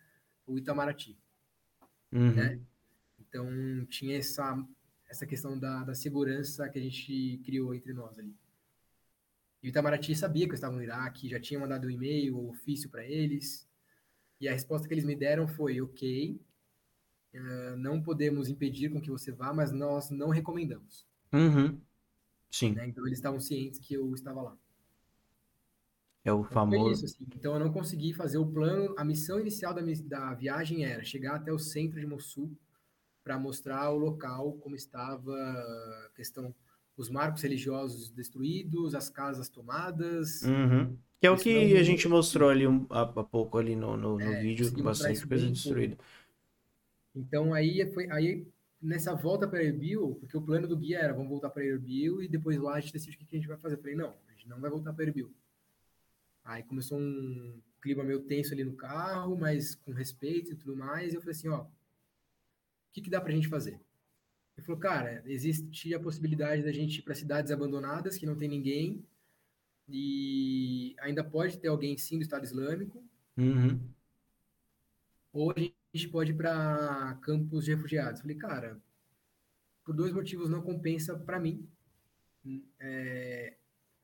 o 0.47 0.59
Itamaraty, 0.59 1.18
Uhum. 2.12 2.35
né? 2.35 2.61
Então 3.18 3.47
tinha 3.87 4.18
essa 4.18 4.62
essa 5.09 5.27
questão 5.27 5.59
da, 5.59 5.85
da 5.85 5.95
segurança 5.95 6.69
que 6.69 6.79
a 6.79 6.83
gente 6.83 7.41
criou 7.45 7.75
entre 7.75 7.93
nós 7.93 8.19
ali. 8.19 8.35
E 9.63 9.69
o 9.69 9.71
Itamaraty 9.71 10.15
sabia 10.15 10.47
que 10.47 10.53
eu 10.53 10.55
estava 10.55 10.75
no 10.75 10.83
Iraque, 10.83 11.29
já 11.29 11.41
tinha 11.41 11.59
mandado 11.59 11.87
um 11.87 11.91
e-mail, 11.91 12.39
um 12.39 12.49
ofício 12.51 12.89
para 12.91 13.05
eles, 13.05 13.69
e 14.41 14.49
a 14.49 14.53
resposta 14.53 14.89
que 14.89 14.95
eles 14.95 15.05
me 15.05 15.17
deram 15.17 15.49
foi: 15.49 15.81
ok, 15.81 16.41
eh, 17.33 17.77
não 17.77 18.03
podemos 18.03 18.49
impedir 18.49 18.91
com 18.91 19.01
que 19.01 19.11
você 19.11 19.33
vá, 19.33 19.53
mas 19.53 19.73
nós 19.73 20.11
não 20.11 20.29
recomendamos. 20.29 21.07
Uhum. 21.33 21.81
Sim, 22.51 22.75
né? 22.75 22.87
Então 22.89 23.07
eles 23.07 23.19
estavam 23.19 23.41
cientes 23.41 23.79
que 23.81 23.95
eu 23.95 24.13
estava 24.15 24.43
lá. 24.43 24.59
é 26.25 26.33
o 26.33 26.45
Então, 26.45 26.53
famoso. 26.53 26.93
isso, 26.93 27.05
assim. 27.05 27.27
Então 27.37 27.55
eu 27.55 27.61
não 27.61 27.73
consegui 27.73 28.13
fazer 28.13 28.39
o 28.39 28.47
plano. 28.47 28.95
A 28.99 29.05
missão 29.05 29.41
inicial 29.41 29.75
da, 29.75 29.83
da 30.07 30.35
viagem 30.35 30.85
era 30.85 31.05
chegar 31.05 31.37
até 31.37 31.53
o 31.53 31.59
centro 31.59 32.01
de 32.01 32.07
Mossul 32.07 32.57
para 33.29 33.39
mostrar 33.39 33.91
o 33.91 33.99
local 33.99 34.55
como 34.55 34.74
estava 34.74 35.35
a 35.35 36.11
questão 36.16 36.55
os 36.97 37.11
marcos 37.11 37.43
religiosos 37.43 38.09
destruídos, 38.09 38.95
as 38.95 39.11
casas 39.11 39.51
tomadas. 39.51 40.43
Uhum. 40.43 40.97
Que 41.20 41.26
é 41.26 41.31
o 41.31 41.37
que 41.37 41.53
não- 41.74 41.79
a 41.79 41.83
gente 41.83 42.09
mostrou 42.09 42.49
ali 42.49 42.66
um, 42.66 42.87
há, 42.89 43.03
há 43.03 43.24
pouco 43.24 43.59
ali 43.59 43.76
no, 43.76 43.99
no, 43.99 44.14
no 44.14 44.20
É, 44.22 44.41
vídeo, 44.43 44.70
bastante 44.83 45.26
coisa 45.26 45.45
bem 45.45 45.53
destruída. 45.53 45.99
Então 47.14 47.53
aí 47.53 47.85
foi 47.93 48.11
aí 48.11 48.47
nessa 48.81 49.14
volta 49.14 49.47
para 49.47 49.62
Erbil, 49.62 50.16
porque 50.20 50.37
o 50.39 50.43
plano 50.43 50.66
do 50.66 50.76
guia 50.76 50.99
era 51.01 51.12
vamos 51.12 51.29
voltar 51.29 51.51
para 51.51 51.64
Erbil 51.64 52.22
e 52.22 52.29
depois 52.29 52.57
lá 52.59 52.76
a 52.76 52.81
gente 52.81 52.95
decide 52.95 53.16
o 53.16 53.20
que 53.20 53.37
a 53.37 53.39
gente 53.39 53.49
vai 53.49 53.59
fazer. 53.59 53.74
Eu 53.76 53.81
falei 53.81 53.95
não, 53.95 54.14
a 54.26 54.33
gente 54.33 54.49
não 54.49 54.59
vai 54.59 54.70
voltar 54.70 54.95
para 54.95 55.05
Erbil. 55.05 55.31
Aí 56.45 56.62
começou 56.62 56.99
um 56.99 57.61
clima 57.83 58.03
meio 58.03 58.20
tenso 58.20 58.55
ali 58.55 58.64
no 58.64 58.72
carro, 58.74 59.37
mas 59.37 59.74
com 59.74 59.93
respeito 59.93 60.53
e 60.53 60.57
tudo 60.57 60.74
mais. 60.76 61.12
E 61.12 61.16
eu 61.16 61.20
falei 61.20 61.37
assim, 61.37 61.49
ó, 61.49 61.66
que 62.93 63.01
que 63.03 63.11
dá 63.11 63.20
pra 63.20 63.32
gente 63.32 63.49
fazer? 63.49 63.80
Ele 64.57 64.66
falou, 64.66 64.80
cara, 64.80 65.22
existe 65.26 65.95
a 65.95 66.01
possibilidade 66.01 66.62
da 66.62 66.72
gente 66.72 66.99
ir 66.99 67.03
para 67.03 67.14
cidades 67.14 67.53
abandonadas 67.53 68.16
que 68.18 68.26
não 68.26 68.36
tem 68.36 68.49
ninguém 68.49 69.05
e 69.89 70.95
ainda 70.99 71.22
pode 71.22 71.59
ter 71.59 71.68
alguém 71.68 71.97
sim 71.97 72.18
do 72.18 72.22
Estado 72.22 72.45
Islâmico, 72.45 73.03
Uhum. 73.36 73.78
ou 75.32 75.53
a 75.53 75.61
gente 75.61 76.09
pode 76.11 76.32
ir 76.32 76.34
para 76.34 77.16
campos 77.22 77.64
de 77.64 77.72
refugiados. 77.74 78.20
Falei, 78.20 78.36
cara, 78.36 78.80
por 79.84 79.95
dois 79.95 80.12
motivos 80.12 80.51
não 80.51 80.61
compensa 80.61 81.16
para 81.16 81.39
mim. 81.39 81.66
É, 82.80 83.57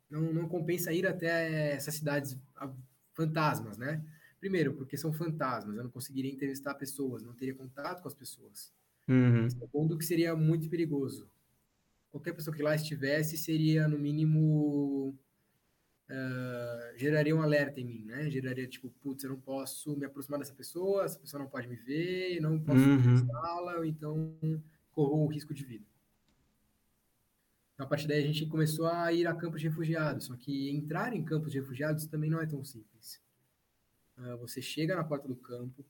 não, 0.08 0.32
não 0.32 0.48
compensa 0.48 0.92
ir 0.92 1.04
até 1.04 1.72
essas 1.72 1.96
cidades 1.96 2.38
fantasmas, 3.12 3.76
né? 3.76 4.00
Primeiro, 4.44 4.74
porque 4.74 4.94
são 4.98 5.10
fantasmas, 5.10 5.74
eu 5.74 5.84
não 5.84 5.90
conseguiria 5.90 6.30
entrevistar 6.30 6.74
pessoas, 6.74 7.22
não 7.22 7.32
teria 7.32 7.54
contato 7.54 8.02
com 8.02 8.08
as 8.08 8.14
pessoas. 8.14 8.70
Uhum. 9.08 9.48
Segundo, 9.48 9.96
que 9.96 10.04
seria 10.04 10.36
muito 10.36 10.68
perigoso. 10.68 11.26
Qualquer 12.10 12.34
pessoa 12.34 12.54
que 12.54 12.62
lá 12.62 12.74
estivesse 12.74 13.38
seria, 13.38 13.88
no 13.88 13.98
mínimo, 13.98 15.18
ah, 16.10 16.92
geraria 16.94 17.34
um 17.34 17.40
alerta 17.40 17.80
em 17.80 17.86
mim, 17.86 18.04
né? 18.04 18.28
Geraria 18.28 18.68
tipo, 18.68 18.90
putz, 19.00 19.24
eu 19.24 19.30
não 19.30 19.40
posso 19.40 19.96
me 19.96 20.04
aproximar 20.04 20.38
dessa 20.38 20.52
pessoa, 20.52 21.06
essa 21.06 21.18
pessoa 21.18 21.42
não 21.42 21.48
pode 21.48 21.66
me 21.66 21.76
ver, 21.76 22.38
não 22.42 22.60
posso 22.60 22.80
Uhum. 22.84 22.98
entrevistá-la, 22.98 23.86
então 23.86 24.36
corro 24.92 25.24
o 25.24 25.26
risco 25.26 25.54
de 25.54 25.64
vida. 25.64 25.86
Então, 27.72 27.86
a 27.86 27.88
partir 27.88 28.06
daí 28.08 28.22
a 28.22 28.26
gente 28.26 28.44
começou 28.44 28.88
a 28.88 29.10
ir 29.10 29.26
a 29.26 29.34
campos 29.34 29.62
de 29.62 29.68
refugiados, 29.68 30.26
só 30.26 30.36
que 30.36 30.68
entrar 30.68 31.14
em 31.14 31.24
campos 31.24 31.50
de 31.50 31.58
refugiados 31.60 32.04
também 32.04 32.28
não 32.28 32.42
é 32.42 32.46
tão 32.46 32.62
simples. 32.62 33.23
Ah, 34.16 34.36
você 34.36 34.60
chega 34.62 34.96
na 34.96 35.04
porta 35.04 35.26
do 35.28 35.36
campo, 35.36 35.84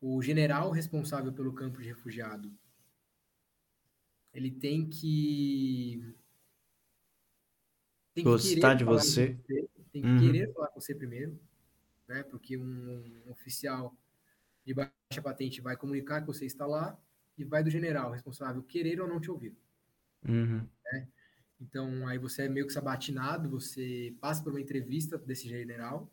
o 0.00 0.20
general 0.22 0.70
responsável 0.70 1.32
pelo 1.32 1.52
campo 1.54 1.80
de 1.80 1.88
refugiado, 1.88 2.52
ele 4.32 4.50
tem 4.50 4.88
que 4.88 6.14
tem 8.14 8.24
Gostar 8.24 8.74
de 8.74 8.84
você. 8.84 9.36
você, 9.46 9.68
tem 9.92 10.02
que 10.02 10.08
Uhum. 10.08 10.18
querer 10.18 10.52
falar 10.52 10.68
com 10.68 10.80
você 10.80 10.94
primeiro, 10.94 11.38
né? 12.08 12.22
Porque 12.24 12.56
um, 12.56 13.22
um 13.26 13.30
oficial 13.30 13.96
de 14.64 14.74
baixa 14.74 15.22
patente 15.22 15.60
vai 15.60 15.76
comunicar 15.76 16.20
que 16.20 16.26
você 16.26 16.46
está 16.46 16.66
lá 16.66 16.98
e 17.36 17.44
vai 17.44 17.64
do 17.64 17.70
general 17.70 18.12
responsável 18.12 18.62
querer 18.62 19.00
ou 19.00 19.08
não 19.08 19.20
te 19.20 19.30
ouvir. 19.30 19.56
Uhum. 20.28 20.68
Então, 21.60 22.06
aí 22.08 22.18
você 22.18 22.44
é 22.44 22.48
meio 22.48 22.66
que 22.66 22.72
sabatinado, 22.72 23.48
você 23.48 24.14
passa 24.20 24.42
por 24.42 24.52
uma 24.52 24.60
entrevista 24.60 25.18
desse 25.18 25.46
general, 25.48 26.10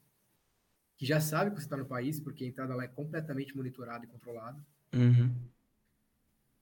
que 0.98 1.06
já 1.06 1.22
sabe 1.22 1.52
que 1.52 1.58
você 1.58 1.66
está 1.66 1.78
no 1.78 1.86
país, 1.86 2.20
porque 2.20 2.44
a 2.44 2.48
entrada 2.48 2.76
lá 2.76 2.84
é 2.84 2.88
completamente 2.88 3.56
monitorada 3.56 4.04
e 4.04 4.08
controlada. 4.08 4.60
Uhum. 4.94 5.34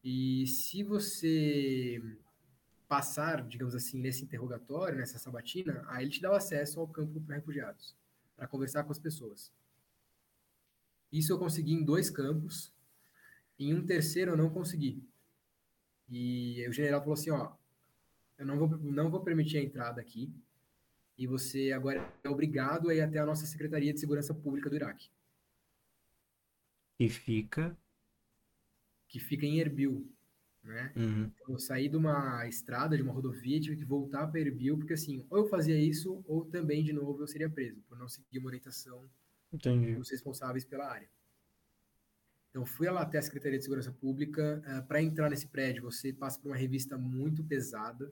E 0.04 0.46
se 0.46 0.84
você 0.84 2.02
passar, 2.88 3.48
digamos 3.48 3.74
assim, 3.74 4.00
nesse 4.00 4.24
interrogatório, 4.24 4.98
nessa 4.98 5.18
sabatina, 5.18 5.84
aí 5.88 6.04
ele 6.04 6.12
te 6.12 6.22
dá 6.22 6.32
o 6.32 6.36
acesso 6.36 6.80
ao 6.80 6.88
campo 6.88 7.20
para 7.22 7.36
refugiados, 7.36 7.96
para 8.36 8.48
conversar 8.48 8.84
com 8.84 8.92
as 8.92 9.00
pessoas. 9.00 9.52
Isso 11.12 11.32
eu 11.32 11.40
consegui 11.40 11.74
em 11.74 11.84
dois 11.84 12.10
campos, 12.10 12.74
em 13.58 13.74
um 13.74 13.86
terceiro 13.86 14.32
eu 14.32 14.38
não 14.38 14.50
consegui. 14.50 15.02
E 16.10 16.64
o 16.68 16.74
general 16.74 17.00
falou 17.00 17.14
assim, 17.14 17.32
ó, 17.32 17.54
eu 18.38 18.46
não 18.46 18.60
vou, 18.60 18.68
não 18.78 19.10
vou 19.10 19.22
permitir 19.22 19.58
a 19.58 19.64
entrada 19.64 20.02
aqui, 20.02 20.32
e 21.18 21.28
você 21.28 21.72
agora 21.72 22.14
é 22.24 22.30
obrigado 22.30 22.90
a 22.90 22.96
ir 22.96 23.02
até 23.02 23.20
a 23.20 23.26
nossa 23.26 23.46
Secretaria 23.46 23.94
de 23.94 24.00
Segurança 24.00 24.34
Pública 24.34 24.70
do 24.70 24.76
Iraque, 24.76 25.10
E 27.00 27.10
fica. 27.10 27.78
que 29.08 29.20
fica 29.20 29.46
em 29.46 29.60
Erbil, 29.60 30.12
né? 30.64 30.92
Uhum. 30.96 31.24
Então, 31.26 31.54
eu 31.56 31.60
saí 31.60 31.88
de 31.88 31.96
uma 31.98 32.48
estrada, 32.48 32.96
de 32.98 33.04
uma 33.04 33.14
rodovia, 33.14 33.60
tive 33.60 33.78
que 33.78 33.86
voltar 33.86 34.28
para 34.28 34.40
Erbil, 34.40 34.78
porque 34.78 34.94
assim, 34.94 35.26
ou 35.30 35.40
eu 35.40 35.48
fazia 35.48 35.78
isso, 35.80 36.24
ou 36.28 36.46
também, 36.46 36.84
de 36.84 36.92
novo, 36.94 37.22
eu 37.22 37.28
seria 37.28 37.50
preso, 37.50 37.82
por 37.88 37.98
não 37.98 38.10
seguir 38.10 38.40
uma 38.40 38.48
orientação 38.48 39.10
Entendi. 39.54 39.96
dos 39.96 40.10
responsáveis 40.10 40.66
pela 40.66 40.88
área. 40.92 41.10
Então, 42.50 42.66
fui 42.66 42.90
lá 42.90 43.02
até 43.02 43.18
a 43.18 43.22
Secretaria 43.22 43.58
de 43.58 43.64
Segurança 43.66 43.92
Pública. 43.92 44.64
para 44.88 45.02
entrar 45.02 45.30
nesse 45.30 45.48
prédio, 45.48 45.84
você 45.84 46.14
passa 46.14 46.40
por 46.40 46.50
uma 46.50 46.56
revista 46.56 46.98
muito 46.98 47.44
pesada. 47.44 48.12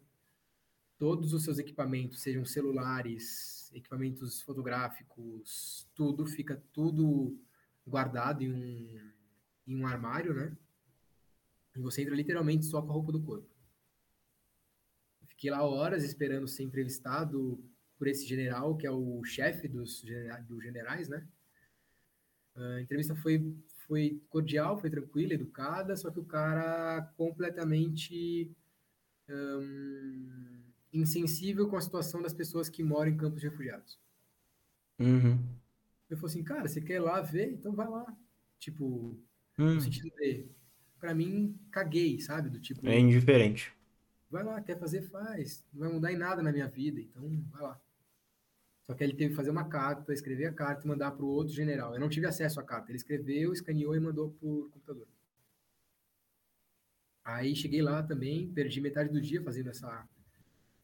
Todos 1.04 1.34
os 1.34 1.44
seus 1.44 1.60
equipamentos, 1.60 2.22
sejam 2.22 2.46
celulares, 2.46 3.70
equipamentos 3.74 4.42
fotográficos, 4.42 5.86
tudo 5.94 6.26
fica 6.26 6.64
tudo 6.72 7.38
guardado 7.86 8.42
em 8.42 8.54
um, 8.54 9.12
em 9.68 9.76
um 9.76 9.86
armário, 9.86 10.34
né? 10.34 10.56
E 11.76 11.80
você 11.82 12.04
entra 12.04 12.16
literalmente 12.16 12.66
só 12.66 12.82
com 12.82 12.90
a 12.90 12.94
roupa 12.94 13.12
do 13.12 13.22
corpo. 13.22 13.50
Fiquei 15.28 15.52
lá 15.52 15.62
horas 15.62 16.06
esperando 16.06 16.48
ser 16.48 16.64
entrevistado 16.64 17.62
por 17.98 18.08
esse 18.08 18.26
general, 18.26 18.78
que 18.78 18.88
é 18.88 18.92
o 18.92 19.22
chefe 19.26 19.68
dos, 19.68 20.06
dos 20.48 20.64
generais, 20.64 21.10
né? 21.10 21.28
A 22.56 22.80
entrevista 22.80 23.14
foi, 23.14 23.54
foi 23.88 24.24
cordial, 24.30 24.78
foi 24.78 24.90
tranquila, 24.90 25.34
educada, 25.34 25.98
só 25.98 26.10
que 26.10 26.22
o 26.22 26.26
cara 26.26 27.02
completamente 27.18 28.56
hum, 29.30 30.53
insensível 30.94 31.68
com 31.70 31.76
a 31.76 31.82
situação 31.82 32.22
das 32.22 32.34
pessoas 32.34 32.70
que 32.70 32.84
moram 32.84 33.12
em 33.12 33.18
campos 33.18 33.42
de 33.42 33.48
refugiados. 33.50 34.00
Uhum. 35.00 35.40
Eu 36.10 36.18
falei 36.18 36.32
assim, 36.36 36.44
cara, 36.44 36.68
você 36.68 36.80
quer 36.82 36.96
ir 36.96 37.00
lá 37.00 37.20
ver? 37.22 37.52
Então 37.52 37.74
vai 37.74 37.88
lá. 37.88 38.16
Tipo, 38.60 39.18
Hum. 39.58 39.76
no 39.76 39.82
sentido 39.82 40.10
de, 40.16 40.46
pra 41.00 41.14
mim, 41.14 41.58
caguei, 41.72 42.20
sabe? 42.20 42.50
Do 42.50 42.60
tipo, 42.60 42.88
É 42.88 42.98
indiferente. 43.00 43.74
vai 44.30 44.44
lá, 44.44 44.62
quer 44.62 44.80
fazer, 44.80 45.02
faz. 45.04 45.64
Não 45.74 45.82
vai 45.82 45.90
mudar 45.94 46.12
em 46.12 46.18
nada 46.18 46.42
na 46.42 46.52
minha 46.52 46.68
vida, 46.68 47.00
então 47.00 47.24
vai 47.52 47.62
lá. 47.62 47.82
Só 48.86 48.94
que 48.94 49.04
ele 49.04 49.14
teve 49.16 49.30
que 49.30 49.36
fazer 49.36 49.50
uma 49.50 49.68
carta, 49.70 50.12
escrever 50.14 50.46
a 50.48 50.54
carta 50.54 50.84
e 50.86 50.88
mandar 50.88 51.12
para 51.12 51.24
o 51.24 51.28
outro 51.30 51.54
general. 51.54 51.94
Eu 51.94 52.00
não 52.02 52.10
tive 52.10 52.26
acesso 52.28 52.60
à 52.60 52.64
carta. 52.64 52.92
Ele 52.92 52.98
escreveu, 52.98 53.54
escaneou 53.54 53.96
e 53.96 54.00
mandou 54.00 54.32
por 54.32 54.70
computador. 54.72 55.08
Aí 57.24 57.56
cheguei 57.56 57.82
lá 57.82 58.04
também, 58.04 58.52
perdi 58.52 58.82
metade 58.82 59.10
do 59.10 59.22
dia 59.22 59.42
fazendo 59.42 59.70
essa 59.70 60.08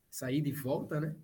saída 0.09 0.49
e 0.49 0.51
volta, 0.51 0.99
né? 0.99 1.15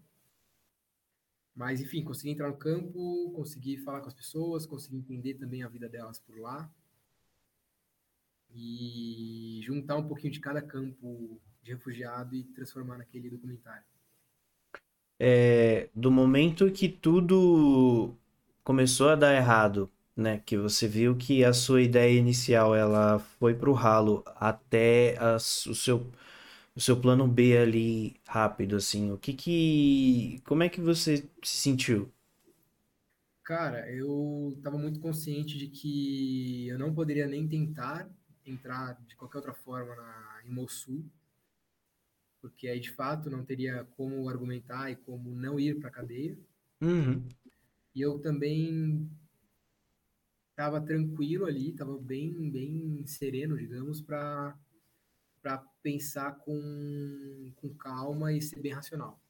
Mas 1.56 1.80
enfim, 1.80 2.04
consegui 2.04 2.32
entrar 2.32 2.50
no 2.50 2.58
campo, 2.58 3.32
consegui 3.34 3.78
falar 3.78 4.02
com 4.02 4.08
as 4.08 4.14
pessoas, 4.14 4.66
consegui 4.66 4.98
entender 4.98 5.36
também 5.36 5.64
a 5.64 5.70
vida 5.70 5.88
delas 5.88 6.20
por 6.20 6.38
lá. 6.38 6.70
E 8.54 9.62
juntar 9.64 9.98
um 9.98 10.08
pouquinho 10.08 10.34
de 10.34 10.40
cada 10.40 10.62
campo 10.62 11.40
de 11.64 11.72
refugiado 11.72 12.36
e 12.36 12.44
transformar 12.44 12.98
naquele 12.98 13.30
documentário. 13.30 13.84
É, 15.18 15.90
do 15.96 16.12
momento 16.12 16.70
que 16.72 16.90
tudo 16.90 18.14
começou 18.64 19.10
a 19.10 19.16
dar 19.16 19.34
errado, 19.34 19.90
né? 20.16 20.42
Que 20.46 20.58
você 20.58 20.88
viu 20.88 21.16
que 21.16 21.44
a 21.44 21.54
sua 21.54 21.82
ideia 21.82 22.20
inicial 22.20 22.76
ela 22.76 23.20
foi 23.20 23.54
pro 23.54 23.72
ralo 23.74 24.24
até 24.36 25.18
o 25.36 25.40
seu 25.40 26.12
o 26.76 26.82
seu 26.82 27.00
plano 27.00 27.28
B 27.28 27.58
ali 27.58 28.20
rápido, 28.28 28.76
assim. 28.76 29.12
O 29.12 29.18
que 29.18 29.34
que 29.34 30.42
como 30.46 30.64
é 30.64 30.70
que 30.70 30.82
você 30.82 31.28
se 31.42 31.58
sentiu? 31.58 32.12
Cara, 33.44 33.90
eu 33.92 34.54
estava 34.58 34.78
muito 34.78 35.00
consciente 35.00 35.58
de 35.58 35.68
que 35.68 36.68
eu 36.68 36.80
não 36.80 36.94
poderia 36.94 37.28
nem 37.28 37.48
tentar 37.48 38.10
entrar 38.46 39.00
de 39.08 39.16
qualquer 39.16 39.38
outra 39.38 39.54
forma 39.54 39.96
na, 39.96 40.42
em 40.46 40.52
Mossul, 40.52 41.06
porque 42.42 42.68
aí 42.68 42.80
de 42.80 42.92
fato 42.92 43.30
não 43.30 43.46
teria 43.46 43.86
como 43.96 44.28
argumentar 44.28 44.92
e 44.92 44.96
como 44.96 45.36
não 45.36 45.60
ir 45.60 45.80
para 45.80 45.90
a 45.90 45.92
cadeia. 45.92 46.38
Uhum. 46.82 47.28
E 47.94 48.02
eu 48.02 48.20
também 48.20 49.10
estava 50.50 50.82
tranquilo 50.82 51.46
ali, 51.46 51.70
estava 51.70 51.98
bem, 51.98 52.50
bem 52.50 53.06
sereno, 53.06 53.58
digamos, 53.58 54.02
para 54.02 54.58
para 55.46 55.60
pensar 55.84 56.38
com, 56.40 57.52
com 57.58 57.70
calma 57.76 58.34
e 58.34 58.42
ser 58.42 58.60
bem 58.60 58.74
racional. 58.74 59.22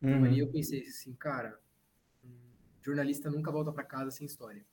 Então 0.00 0.18
Uhum. 0.18 0.34
eu 0.34 0.48
pensei 0.50 0.80
assim, 0.86 1.12
cara, 1.14 1.60
jornalista 2.82 3.28
nunca 3.30 3.50
volta 3.50 3.72
para 3.72 3.82
casa 3.84 4.10
sem 4.12 4.26
história. 4.26 4.64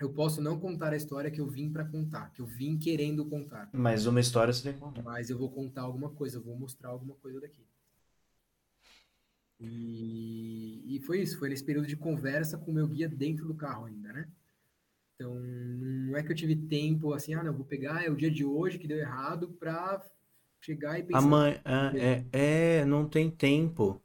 Eu 0.00 0.12
posso 0.12 0.42
não 0.42 0.58
contar 0.58 0.92
a 0.92 0.96
história 0.96 1.30
que 1.30 1.40
eu 1.40 1.46
vim 1.46 1.70
para 1.72 1.84
contar, 1.84 2.32
que 2.32 2.40
eu 2.42 2.46
vim 2.46 2.76
querendo 2.76 3.24
contar, 3.24 3.72
Mas 3.72 4.06
uma 4.06 4.20
história 4.20 4.52
você 4.52 4.62
tem 4.62 4.72
que 4.74 4.78
contar. 4.80 5.04
mas 5.04 5.30
eu 5.30 5.36
vou 5.38 5.50
contar 5.50 5.82
alguma 5.82 6.10
coisa, 6.10 6.36
eu 6.38 6.42
vou 6.42 6.56
mostrar 6.56 6.90
alguma 6.90 7.14
coisa 7.16 7.40
daqui. 7.40 7.66
E, 9.60 10.96
e 10.96 11.00
foi 11.00 11.20
isso, 11.22 11.38
foi 11.38 11.50
nesse 11.50 11.64
período 11.64 11.86
de 11.86 11.96
conversa 11.96 12.56
com 12.58 12.70
o 12.70 12.74
meu 12.74 12.88
guia 12.88 13.08
dentro 13.08 13.46
do 13.46 13.54
carro 13.54 13.84
ainda, 13.84 14.12
né? 14.12 14.28
Então, 15.20 15.34
não 15.34 16.16
é 16.16 16.22
que 16.22 16.32
eu 16.32 16.34
tive 16.34 16.56
tempo 16.56 17.12
assim, 17.12 17.34
ah, 17.34 17.42
não, 17.42 17.52
vou 17.52 17.66
pegar, 17.66 18.02
é 18.02 18.08
o 18.08 18.16
dia 18.16 18.30
de 18.30 18.42
hoje 18.42 18.78
que 18.78 18.88
deu 18.88 18.96
errado 18.96 19.50
para 19.50 20.02
chegar 20.62 20.98
e 20.98 21.02
A 21.02 21.04
pensar. 21.04 21.20
mãe, 21.20 21.60
ah, 21.62 21.92
é, 21.94 22.78
é, 22.78 22.84
não 22.86 23.06
tem 23.06 23.30
tempo, 23.30 24.00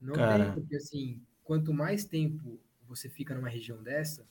Não 0.00 0.14
cara. 0.14 0.44
tem, 0.44 0.54
porque 0.54 0.76
assim, 0.76 1.20
quanto 1.42 1.72
mais 1.74 2.04
tempo 2.04 2.60
você 2.86 3.08
fica 3.08 3.34
numa 3.34 3.48
região 3.48 3.82
dessa, 3.82 4.24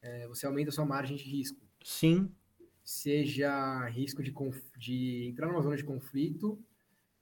é, 0.00 0.26
você 0.26 0.46
aumenta 0.46 0.70
a 0.70 0.72
sua 0.72 0.84
margem 0.84 1.16
de 1.16 1.22
risco. 1.22 1.60
Sim. 1.84 2.28
Seja 2.82 3.86
risco 3.86 4.20
de, 4.20 4.34
de 4.76 5.28
entrar 5.28 5.46
numa 5.46 5.62
zona 5.62 5.76
de 5.76 5.84
conflito, 5.84 6.58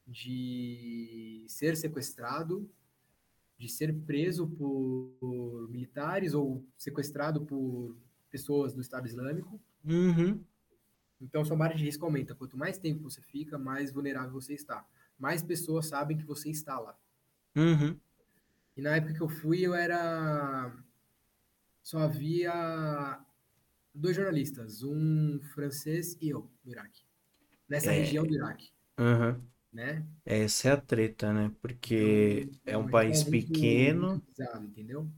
de 0.07 1.45
ser 1.47 1.77
sequestrado, 1.77 2.67
de 3.59 3.69
ser 3.69 3.95
preso 4.07 4.47
por, 4.49 5.13
por 5.21 5.69
militares 5.69 6.33
ou 6.33 6.65
sequestrado 6.79 7.43
por 7.45 7.95
pessoas 8.31 8.73
do 8.75 8.81
Estado 8.81 9.07
Islâmico. 9.07 9.61
Uhum. 9.85 10.43
Então, 11.21 11.45
sua 11.45 11.57
margem 11.57 11.79
de 11.79 11.85
risco 11.85 12.05
aumenta. 12.05 12.35
Quanto 12.35 12.57
mais 12.57 12.79
tempo 12.79 13.03
você 13.03 13.21
fica, 13.21 13.59
mais 13.59 13.93
vulnerável 13.93 14.31
você 14.33 14.55
está. 14.55 14.87
Mais 15.19 15.43
pessoas 15.43 15.87
sabem 15.87 16.17
que 16.17 16.25
você 16.25 16.49
está 16.51 16.79
lá. 16.79 16.97
Uhum. 17.55 17.97
E 18.77 18.81
na 18.81 18.97
época 18.97 19.13
que 19.15 19.21
eu 19.21 19.29
fui, 19.29 19.61
eu 19.61 19.75
era. 19.75 20.73
Só 21.83 21.99
havia 21.99 23.21
dois 23.95 24.15
jornalistas, 24.17 24.83
um 24.83 25.41
francês 25.55 26.17
e 26.21 26.29
eu, 26.31 26.49
no 26.65 26.73
Iraque. 26.73 27.03
Nessa 27.69 27.93
É. 27.93 27.99
região 28.01 28.25
do 28.27 28.33
Iraque, 28.35 28.71
Uhum. 28.99 29.41
né? 29.73 30.07
Essa 30.25 30.69
é 30.69 30.73
a 30.73 30.77
treta, 30.77 31.33
né? 31.33 31.51
Porque 31.61 32.49
é 32.65 32.77
um 32.77 32.83
uma 32.83 32.91
país 32.91 33.23
região 33.23 33.31
muito- 33.33 33.53
pequeno. 33.53 34.09
muito 34.09 34.65
entendeu? 34.65 35.11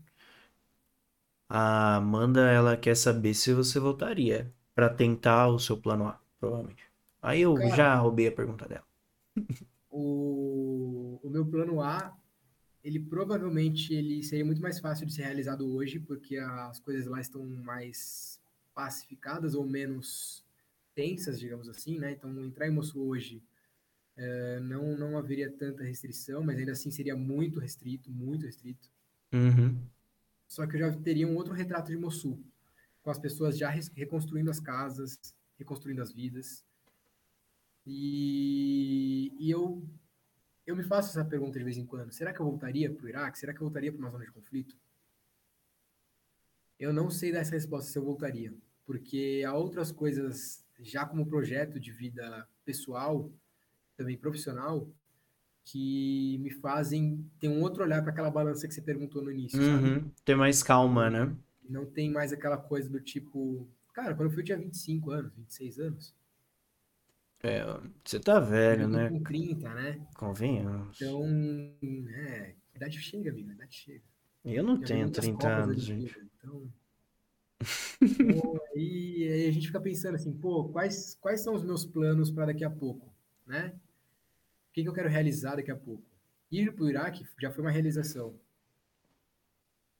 A 1.54 1.96
Amanda, 1.96 2.50
ela 2.50 2.78
quer 2.78 2.96
saber 2.96 3.34
se 3.34 3.52
você 3.52 3.78
voltaria 3.78 4.50
pra 4.74 4.88
tentar 4.88 5.48
o 5.48 5.58
seu 5.58 5.76
plano 5.76 6.06
A, 6.08 6.18
provavelmente. 6.40 6.82
Aí 7.20 7.42
eu 7.42 7.54
Cara. 7.54 7.68
já 7.68 7.94
roubei 7.94 8.26
a 8.28 8.32
pergunta 8.32 8.66
dela. 8.66 8.86
O, 9.94 11.20
o 11.22 11.28
meu 11.28 11.44
plano 11.44 11.82
A, 11.82 12.16
ele 12.82 12.98
provavelmente 12.98 13.92
ele 13.92 14.22
seria 14.22 14.42
muito 14.42 14.62
mais 14.62 14.78
fácil 14.78 15.04
de 15.04 15.12
ser 15.12 15.24
realizado 15.24 15.70
hoje, 15.70 16.00
porque 16.00 16.38
as 16.38 16.80
coisas 16.80 17.04
lá 17.04 17.20
estão 17.20 17.44
mais 17.44 18.40
pacificadas 18.74 19.54
ou 19.54 19.66
menos 19.66 20.42
tensas, 20.94 21.38
digamos 21.38 21.68
assim, 21.68 21.98
né? 21.98 22.12
Então, 22.12 22.42
entrar 22.42 22.66
em 22.66 22.70
Mossul 22.70 23.06
hoje 23.06 23.42
eh, 24.16 24.60
não, 24.60 24.96
não 24.96 25.18
haveria 25.18 25.52
tanta 25.52 25.84
restrição, 25.84 26.42
mas 26.42 26.58
ainda 26.58 26.72
assim 26.72 26.90
seria 26.90 27.14
muito 27.14 27.60
restrito, 27.60 28.10
muito 28.10 28.46
restrito. 28.46 28.88
Uhum. 29.30 29.76
Só 30.52 30.66
que 30.66 30.76
eu 30.76 30.80
já 30.80 30.92
teria 30.92 31.26
um 31.26 31.34
outro 31.34 31.54
retrato 31.54 31.90
de 31.90 31.96
Mossul, 31.96 32.38
com 33.00 33.10
as 33.10 33.18
pessoas 33.18 33.56
já 33.56 33.70
reconstruindo 33.70 34.50
as 34.50 34.60
casas, 34.60 35.18
reconstruindo 35.58 36.02
as 36.02 36.12
vidas. 36.12 36.62
E, 37.86 39.32
e 39.40 39.50
eu, 39.50 39.82
eu 40.66 40.76
me 40.76 40.82
faço 40.82 41.08
essa 41.08 41.24
pergunta 41.24 41.58
de 41.58 41.64
vez 41.64 41.78
em 41.78 41.86
quando: 41.86 42.12
será 42.12 42.34
que 42.34 42.40
eu 42.40 42.44
voltaria 42.44 42.92
para 42.92 43.02
o 43.02 43.08
Iraque? 43.08 43.38
Será 43.38 43.54
que 43.54 43.62
eu 43.62 43.64
voltaria 43.64 43.90
para 43.90 43.98
uma 43.98 44.10
zona 44.10 44.26
de 44.26 44.30
conflito? 44.30 44.76
Eu 46.78 46.92
não 46.92 47.08
sei 47.08 47.32
dar 47.32 47.38
essa 47.38 47.52
resposta 47.52 47.90
se 47.90 47.98
eu 47.98 48.04
voltaria, 48.04 48.54
porque 48.84 49.42
há 49.46 49.54
outras 49.54 49.90
coisas, 49.90 50.66
já 50.80 51.06
como 51.06 51.24
projeto 51.24 51.80
de 51.80 51.90
vida 51.90 52.46
pessoal, 52.62 53.32
também 53.96 54.18
profissional, 54.18 54.86
que 55.64 56.38
me 56.38 56.50
fazem 56.50 57.24
ter 57.38 57.48
um 57.48 57.60
outro 57.62 57.82
olhar 57.84 58.02
para 58.02 58.12
aquela 58.12 58.30
balança 58.30 58.66
que 58.66 58.74
você 58.74 58.82
perguntou 58.82 59.22
no 59.22 59.30
início? 59.30 59.60
Uhum. 59.60 60.10
Ter 60.24 60.34
mais 60.34 60.62
calma, 60.62 61.08
né? 61.08 61.34
Não 61.68 61.86
tem 61.86 62.10
mais 62.10 62.32
aquela 62.32 62.56
coisa 62.56 62.88
do 62.88 63.00
tipo. 63.00 63.68
Cara, 63.94 64.14
quando 64.14 64.28
eu 64.28 64.32
fui 64.32 64.42
eu 64.42 64.46
tinha 64.46 64.58
25 64.58 65.10
anos, 65.10 65.32
26 65.36 65.78
anos. 65.78 66.14
É, 67.44 67.64
você 68.04 68.20
tá 68.20 68.38
velho, 68.38 68.82
Eu 68.82 68.88
né? 68.88 69.08
com 69.08 69.22
30, 69.22 69.74
né? 69.74 70.00
Convenhamos. 70.14 70.96
Então, 71.00 71.24
é, 72.14 72.54
idade 72.74 73.00
chega, 73.00 73.30
amigo, 73.30 73.50
idade 73.50 73.74
chega. 73.74 74.02
Eu 74.44 74.62
não 74.62 74.74
Já 74.74 74.80
vi 74.80 74.86
tenho 74.86 75.00
muitas 75.02 75.24
30 75.24 75.38
Copas 75.38 75.64
anos, 75.64 75.82
gente. 75.82 76.16
Olimpíadas, 76.16 76.28
Então, 76.38 76.72
Então, 78.00 78.60
aí, 78.74 79.28
aí, 79.32 79.48
a 79.48 79.52
gente 79.52 79.66
fica 79.68 79.80
pensando 79.80 80.14
assim, 80.16 80.32
pô, 80.32 80.68
quais, 80.68 81.16
quais 81.20 81.40
são 81.40 81.54
os 81.54 81.64
meus 81.64 81.84
planos 81.84 82.30
para 82.30 82.46
daqui 82.46 82.64
a 82.64 82.70
pouco, 82.70 83.12
né? 83.46 83.74
O 84.72 84.74
que, 84.74 84.82
que 84.82 84.88
eu 84.88 84.94
quero 84.94 85.10
realizar 85.10 85.56
daqui 85.56 85.70
a 85.70 85.76
pouco? 85.76 86.02
Ir 86.50 86.72
para 86.72 86.84
o 86.84 86.88
Iraque 86.88 87.26
já 87.38 87.50
foi 87.50 87.62
uma 87.62 87.70
realização. 87.70 88.40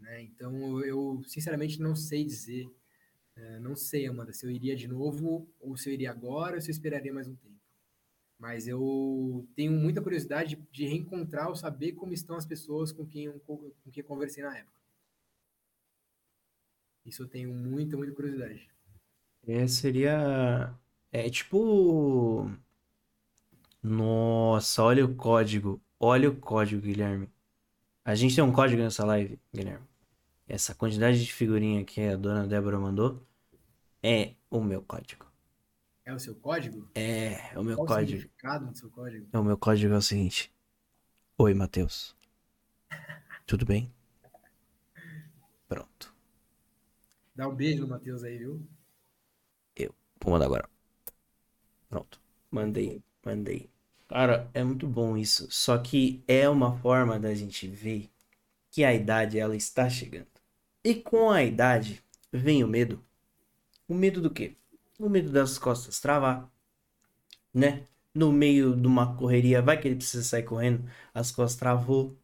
Né? 0.01 0.23
Então, 0.23 0.83
eu 0.83 1.23
sinceramente 1.27 1.79
não 1.79 1.95
sei 1.95 2.25
dizer, 2.25 2.67
é, 3.37 3.59
não 3.61 3.77
sei, 3.77 4.07
Amanda, 4.07 4.33
se 4.33 4.47
eu 4.47 4.51
iria 4.51 4.75
de 4.75 4.89
novo, 4.89 5.47
ou 5.61 5.77
se 5.77 5.91
eu 5.91 5.93
iria 5.93 6.11
agora, 6.11 6.55
ou 6.55 6.61
se 6.63 6.71
eu 6.71 6.73
esperaria 6.73 7.13
mais 7.13 7.29
um 7.29 7.37
tempo. 7.37 7.61
Mas 8.39 8.67
eu 8.67 9.47
tenho 9.55 9.73
muita 9.73 10.01
curiosidade 10.01 10.57
de 10.73 10.87
reencontrar 10.87 11.49
ou 11.51 11.55
saber 11.55 11.93
como 11.93 12.15
estão 12.15 12.37
as 12.37 12.47
pessoas 12.47 12.93
com 12.93 13.07
quem 13.07 13.27
eu, 13.27 13.39
com 13.41 13.91
quem 13.93 14.03
conversei 14.03 14.43
na 14.43 14.57
época. 14.57 14.81
Isso 17.05 17.25
eu 17.25 17.29
tenho 17.29 17.53
muita, 17.53 17.95
muita 17.95 18.15
curiosidade. 18.15 18.71
É, 19.47 19.67
seria. 19.67 20.75
É 21.13 21.29
tipo. 21.29 22.51
Nossa, 23.83 24.83
olha 24.83 25.05
o 25.05 25.15
código. 25.15 25.83
Olha 25.99 26.29
o 26.31 26.37
código, 26.37 26.83
Guilherme. 26.83 27.29
A 28.05 28.15
gente 28.15 28.35
tem 28.37 28.45
um 28.45 28.53
código 28.53 28.83
nessa 28.83 29.05
live, 29.07 29.41
Guilherme. 29.55 29.87
Essa 30.49 30.75
quantidade 30.75 31.25
de 31.25 31.33
figurinha 31.33 31.85
que 31.85 32.01
a 32.03 32.17
dona 32.17 32.47
Débora 32.47 32.79
mandou 32.79 33.27
é 34.03 34.35
o 34.51 34.63
meu 34.63 34.83
código. 34.83 35.27
É 36.05 36.13
o 36.15 36.19
seu 36.19 36.35
código? 36.37 36.89
É, 36.95 37.55
é 37.55 37.59
o 37.59 37.65
meu 37.65 37.77
Qual 37.77 37.87
código. 37.89 38.05
o 38.05 38.21
significado 38.21 38.67
do 38.71 38.77
seu 38.79 38.91
código? 38.91 39.27
É, 39.33 39.39
o 39.39 39.45
meu 39.45 39.59
código 39.59 39.93
é 39.95 39.97
o 39.97 40.03
seguinte. 40.03 40.53
Oi, 41.39 41.55
Matheus. 41.55 42.17
Tudo 43.47 43.65
bem? 43.67 43.93
Pronto. 45.69 46.13
Dá 47.35 47.47
um 47.47 47.55
beijo 47.55 47.83
no 47.83 47.89
Matheus 47.89 48.25
aí, 48.25 48.39
viu? 48.39 48.67
Eu. 49.77 49.95
Vou 50.23 50.33
mandar 50.33 50.47
agora. 50.47 50.69
Pronto. 51.89 52.21
Mandei, 52.51 53.03
mandei. 53.25 53.71
Cara, 54.13 54.51
é 54.53 54.63
muito 54.63 54.87
bom 54.87 55.17
isso. 55.17 55.49
Só 55.51 55.79
que 55.79 56.23
é 56.29 56.47
uma 56.47 56.77
forma 56.81 57.19
da 57.19 57.35
gente 57.35 57.67
ver 57.67 58.11
que 58.71 58.85
a 58.85 58.93
idade 58.93 59.39
ela 59.39 59.57
está 59.57 59.89
chegando. 59.89 60.27
E 60.85 60.95
com 60.95 61.31
a 61.31 61.43
idade 61.43 62.05
vem 62.31 62.63
o 62.63 62.69
medo. 62.69 63.03
O 63.89 63.95
medo 63.95 64.21
do 64.21 64.29
quê? 64.29 64.55
O 64.99 65.09
medo 65.09 65.31
das 65.33 65.59
costas 65.59 65.99
travar, 65.99 66.47
né? 67.55 67.87
No 68.15 68.31
meio 68.31 68.77
de 68.77 68.87
uma 68.87 69.17
correria, 69.17 69.63
vai 69.63 69.81
que 69.81 69.89
ele 69.89 69.97
precisa 69.97 70.23
sair 70.23 70.43
correndo, 70.43 70.85
as 71.15 71.31
costas 71.31 71.59
travou. 71.59 72.15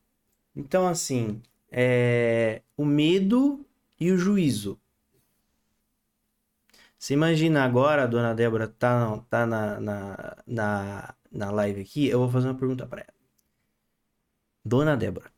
Então, 0.54 0.86
assim, 0.86 1.40
é 1.70 2.60
o 2.76 2.84
medo 2.84 3.64
e 3.98 4.12
o 4.12 4.18
juízo. 4.18 4.78
Você 6.98 7.14
imagina 7.14 7.64
agora, 7.64 8.02
a 8.04 8.06
dona 8.06 8.34
Débora 8.34 8.66
tá, 8.68 9.18
tá 9.30 9.46
na, 9.46 9.80
na, 9.80 10.36
na, 10.46 11.14
na 11.30 11.50
live 11.50 11.80
aqui, 11.80 12.06
eu 12.06 12.18
vou 12.18 12.30
fazer 12.30 12.48
uma 12.48 12.58
pergunta 12.58 12.86
para 12.86 13.02
ela. 13.02 13.14
Dona 14.64 14.96
Débora, 14.96 15.32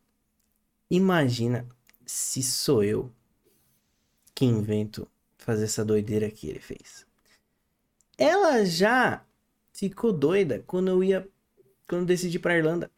imagina 0.91 1.68
se 2.05 2.43
sou 2.43 2.82
eu 2.82 3.12
que 4.34 4.45
invento 4.45 5.07
fazer 5.38 5.64
essa 5.64 5.84
doideira 5.84 6.30
que 6.30 6.49
ele 6.49 6.61
fez. 6.61 7.07
Ela 8.16 8.64
já 8.64 9.24
ficou 9.72 10.12
doida 10.12 10.62
quando 10.66 10.88
eu 10.88 11.03
ia. 11.03 11.28
Quando 11.88 12.03
eu 12.03 12.07
decidi 12.07 12.38
pra 12.38 12.57
Irlanda. 12.57 12.91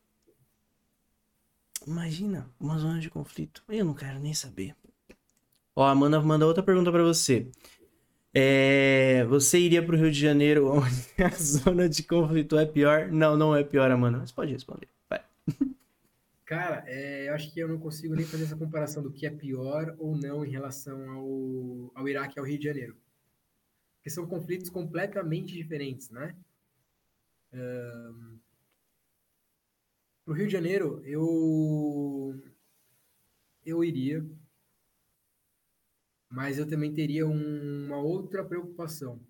Imagina, 1.86 2.49
uma 2.61 2.78
zona 2.78 3.01
de 3.01 3.11
conflito. 3.11 3.62
Eu 3.68 3.84
não 3.84 3.95
quero 3.95 4.18
nem 4.18 4.34
saber. 4.34 4.76
Ó, 5.74 5.84
a 5.84 5.90
Amanda 5.90 6.20
mandou 6.20 6.49
outra 6.49 6.62
pergunta 6.62 6.93
para 6.93 7.03
você. 7.03 7.51
É, 8.34 9.24
você 9.26 9.58
iria 9.58 9.84
pro 9.84 9.96
Rio 9.96 10.10
de 10.10 10.18
Janeiro 10.18 10.68
onde 10.72 11.22
a 11.22 11.28
zona 11.30 11.88
de 11.88 12.02
conflito 12.02 12.58
é 12.58 12.64
pior? 12.64 13.10
Não, 13.10 13.36
não 13.36 13.54
é 13.54 13.62
pior, 13.62 13.90
Amanda. 13.90 14.18
Mas 14.18 14.32
pode 14.32 14.52
responder. 14.52 14.88
Vai. 15.08 15.22
Cara, 16.44 16.84
é, 16.86 17.28
eu 17.28 17.34
acho 17.34 17.52
que 17.52 17.60
eu 17.60 17.68
não 17.68 17.78
consigo 17.78 18.14
nem 18.14 18.26
fazer 18.26 18.44
essa 18.44 18.56
comparação 18.56 19.02
do 19.02 19.12
que 19.12 19.26
é 19.26 19.30
pior 19.30 19.94
ou 19.98 20.16
não 20.16 20.44
em 20.44 20.50
relação 20.50 21.10
ao, 21.10 21.90
ao 21.94 22.08
Iraque 22.08 22.38
e 22.38 22.40
ao 22.40 22.46
Rio 22.46 22.58
de 22.58 22.64
Janeiro. 22.64 22.96
Porque 23.96 24.10
são 24.10 24.26
conflitos 24.26 24.68
completamente 24.68 25.54
diferentes, 25.54 26.10
né? 26.10 26.34
Um, 27.54 28.38
pro 30.24 30.34
Rio 30.34 30.46
de 30.46 30.52
Janeiro, 30.52 31.00
eu, 31.04 32.42
eu 33.64 33.84
iria, 33.84 34.24
mas 36.32 36.58
eu 36.58 36.66
também 36.66 36.92
teria 36.94 37.26
um, 37.26 37.84
uma 37.86 37.98
outra 37.98 38.42
preocupação. 38.42 39.20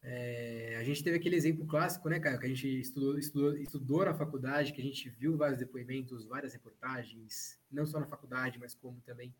É, 0.00 0.76
a 0.78 0.84
gente 0.84 1.02
teve 1.02 1.16
aquele 1.16 1.34
exemplo 1.34 1.66
clássico, 1.66 2.08
né, 2.08 2.20
Caio, 2.20 2.38
que 2.38 2.46
a 2.46 2.48
gente 2.48 2.80
estudou, 2.80 3.18
estudou, 3.18 3.56
estudou 3.56 4.04
na 4.04 4.14
faculdade, 4.14 4.72
que 4.72 4.80
a 4.80 4.84
gente 4.84 5.10
viu 5.10 5.36
vários 5.36 5.58
depoimentos, 5.58 6.24
várias 6.24 6.52
reportagens, 6.52 7.58
não 7.70 7.84
só 7.84 7.98
na 7.98 8.06
faculdade, 8.06 8.56
mas 8.60 8.72
como 8.72 9.00
também 9.00 9.34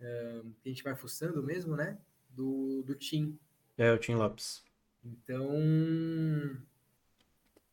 um, 0.00 0.52
que 0.60 0.68
a 0.68 0.72
gente 0.72 0.82
vai 0.82 0.96
fuçando 0.96 1.40
mesmo, 1.44 1.76
né, 1.76 1.96
do, 2.30 2.82
do 2.82 2.96
Tim. 2.96 3.38
É, 3.78 3.92
o 3.92 3.98
Tim 3.98 4.14
Lopes. 4.14 4.64
Então, 5.04 5.48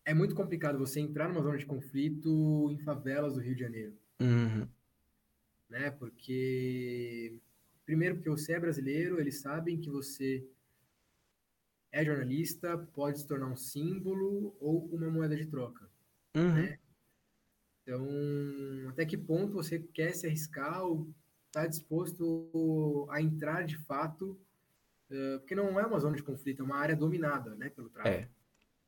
é 0.05 0.13
muito 0.13 0.35
complicado 0.35 0.77
você 0.77 0.99
entrar 0.99 1.27
numa 1.27 1.41
zona 1.41 1.57
de 1.57 1.65
conflito 1.65 2.69
em 2.71 2.77
favelas 2.77 3.33
do 3.33 3.39
Rio 3.39 3.55
de 3.55 3.61
Janeiro, 3.61 3.97
Uhum. 4.19 4.67
né, 5.67 5.89
porque, 5.89 7.39
primeiro 7.91 8.15
porque 8.15 8.29
você 8.29 8.53
é 8.53 8.59
brasileiro, 8.59 9.19
eles 9.19 9.41
sabem 9.41 9.77
que 9.77 9.89
você 9.89 10.47
é 11.91 12.05
jornalista, 12.05 12.77
pode 12.93 13.19
se 13.19 13.27
tornar 13.27 13.47
um 13.47 13.57
símbolo 13.57 14.55
ou 14.61 14.85
uma 14.93 15.09
moeda 15.09 15.35
de 15.35 15.45
troca. 15.45 15.89
Uhum. 16.33 16.53
Né? 16.53 16.79
Então, 17.83 18.07
até 18.87 19.05
que 19.05 19.17
ponto 19.17 19.55
você 19.55 19.77
quer 19.77 20.13
se 20.13 20.25
arriscar 20.25 20.85
ou 20.85 21.13
está 21.47 21.67
disposto 21.67 23.09
a 23.11 23.21
entrar 23.21 23.63
de 23.65 23.77
fato? 23.79 24.39
Uh, 25.09 25.39
porque 25.39 25.53
não 25.53 25.77
é 25.77 25.85
uma 25.85 25.99
zona 25.99 26.15
de 26.15 26.23
conflito, 26.23 26.61
é 26.61 26.65
uma 26.65 26.77
área 26.77 26.95
dominada 26.95 27.53
né, 27.55 27.69
pelo 27.71 27.89
tráfico. 27.89 28.23
É. 28.23 28.29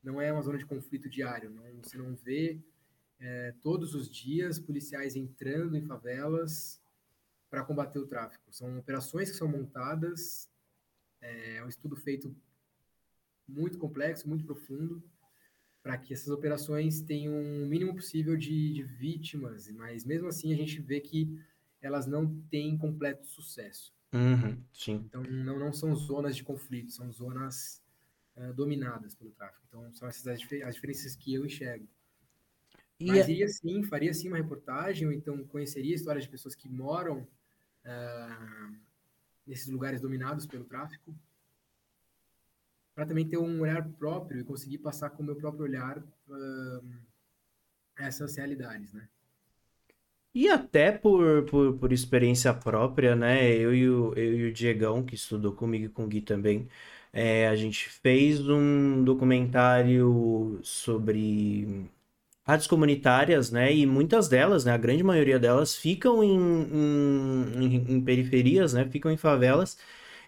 Não 0.01 0.21
é 0.21 0.31
uma 0.31 0.41
zona 0.41 0.57
de 0.57 0.65
conflito 0.65 1.09
diário. 1.09 1.49
Não, 1.49 1.65
você 1.83 1.97
não 1.97 2.15
vê 2.15 2.57
é, 3.19 3.53
todos 3.61 3.95
os 3.95 4.09
dias 4.09 4.59
policiais 4.59 5.17
entrando 5.17 5.75
em 5.75 5.85
favelas 5.85 6.81
para 7.53 7.63
combater 7.63 7.99
o 7.99 8.07
tráfico. 8.07 8.51
São 8.51 8.79
operações 8.79 9.29
que 9.29 9.37
são 9.37 9.47
montadas, 9.47 10.49
é, 11.21 11.57
é 11.57 11.63
um 11.63 11.69
estudo 11.69 11.95
feito 11.95 12.35
muito 13.47 13.77
complexo, 13.77 14.27
muito 14.27 14.43
profundo, 14.43 15.03
para 15.83 15.95
que 15.99 16.15
essas 16.15 16.29
operações 16.29 17.01
tenham 17.01 17.35
o 17.35 17.67
mínimo 17.67 17.93
possível 17.93 18.35
de, 18.35 18.73
de, 18.73 18.81
vítimas, 18.81 19.69
mas 19.69 20.03
mesmo 20.03 20.29
assim 20.29 20.51
a 20.51 20.55
gente 20.55 20.81
vê 20.81 20.99
que 20.99 21.39
elas 21.79 22.07
não 22.07 22.41
têm 22.49 22.75
completo 22.75 23.27
sucesso. 23.27 23.93
Uhum, 24.11 24.59
sim. 24.73 25.03
Então 25.05 25.21
não, 25.21 25.59
não 25.59 25.71
são 25.71 25.95
zonas 25.95 26.35
de 26.35 26.43
conflito, 26.43 26.91
são 26.91 27.11
zonas 27.11 27.83
uh, 28.35 28.51
dominadas 28.55 29.13
pelo 29.13 29.29
tráfico. 29.29 29.63
Então 29.67 29.93
são 29.93 30.07
essas 30.07 30.25
as, 30.25 30.41
as 30.41 30.73
diferenças 30.73 31.15
que 31.15 31.31
eu 31.31 31.45
enxergo. 31.45 31.87
E 32.99 33.05
mas 33.05 33.27
iria 33.27 33.47
sim, 33.47 33.83
faria 33.83 34.11
sim 34.11 34.29
uma 34.29 34.37
reportagem, 34.37 35.05
ou 35.05 35.13
então 35.13 35.45
conheceria 35.45 35.93
histórias 35.93 36.23
de 36.23 36.31
pessoas 36.31 36.55
que 36.55 36.67
moram 36.67 37.27
uh, 37.85 38.75
nesses 39.45 39.67
lugares 39.67 40.01
dominados 40.01 40.45
pelo 40.45 40.65
tráfico, 40.65 41.13
para 42.95 43.05
também 43.05 43.27
ter 43.27 43.37
um 43.37 43.61
olhar 43.61 43.83
próprio 43.93 44.41
e 44.41 44.43
conseguir 44.43 44.77
passar 44.77 45.09
com 45.09 45.23
o 45.23 45.25
meu 45.25 45.35
próprio 45.35 45.63
olhar 45.63 45.97
uh, 45.97 46.83
essas 47.97 48.35
realidades, 48.35 48.93
né? 48.93 49.07
E 50.35 50.49
até 50.49 50.91
por, 50.91 51.45
por, 51.45 51.77
por 51.77 51.93
experiência 51.93 52.53
própria, 52.53 53.15
né? 53.15 53.51
Eu 53.55 53.73
e, 53.73 53.87
o, 53.87 54.13
eu 54.15 54.33
e 54.39 54.49
o 54.49 54.53
Diegão, 54.53 55.03
que 55.03 55.13
estudou 55.15 55.53
comigo 55.53 55.85
e 55.85 55.89
com 55.89 56.05
o 56.05 56.07
Gui 56.07 56.21
também, 56.21 56.67
é, 57.11 57.47
a 57.47 57.55
gente 57.55 57.87
fez 57.89 58.47
um 58.49 59.03
documentário 59.03 60.59
sobre 60.63 61.87
rádios 62.45 62.67
comunitárias, 62.67 63.51
né? 63.51 63.73
E 63.73 63.85
muitas 63.85 64.27
delas, 64.27 64.65
né? 64.65 64.71
A 64.73 64.77
grande 64.77 65.03
maioria 65.03 65.39
delas 65.39 65.75
ficam 65.75 66.23
em, 66.23 66.37
em, 67.55 67.75
em 67.95 68.01
periferias, 68.01 68.73
né? 68.73 68.85
Ficam 68.89 69.11
em 69.11 69.17
favelas. 69.17 69.77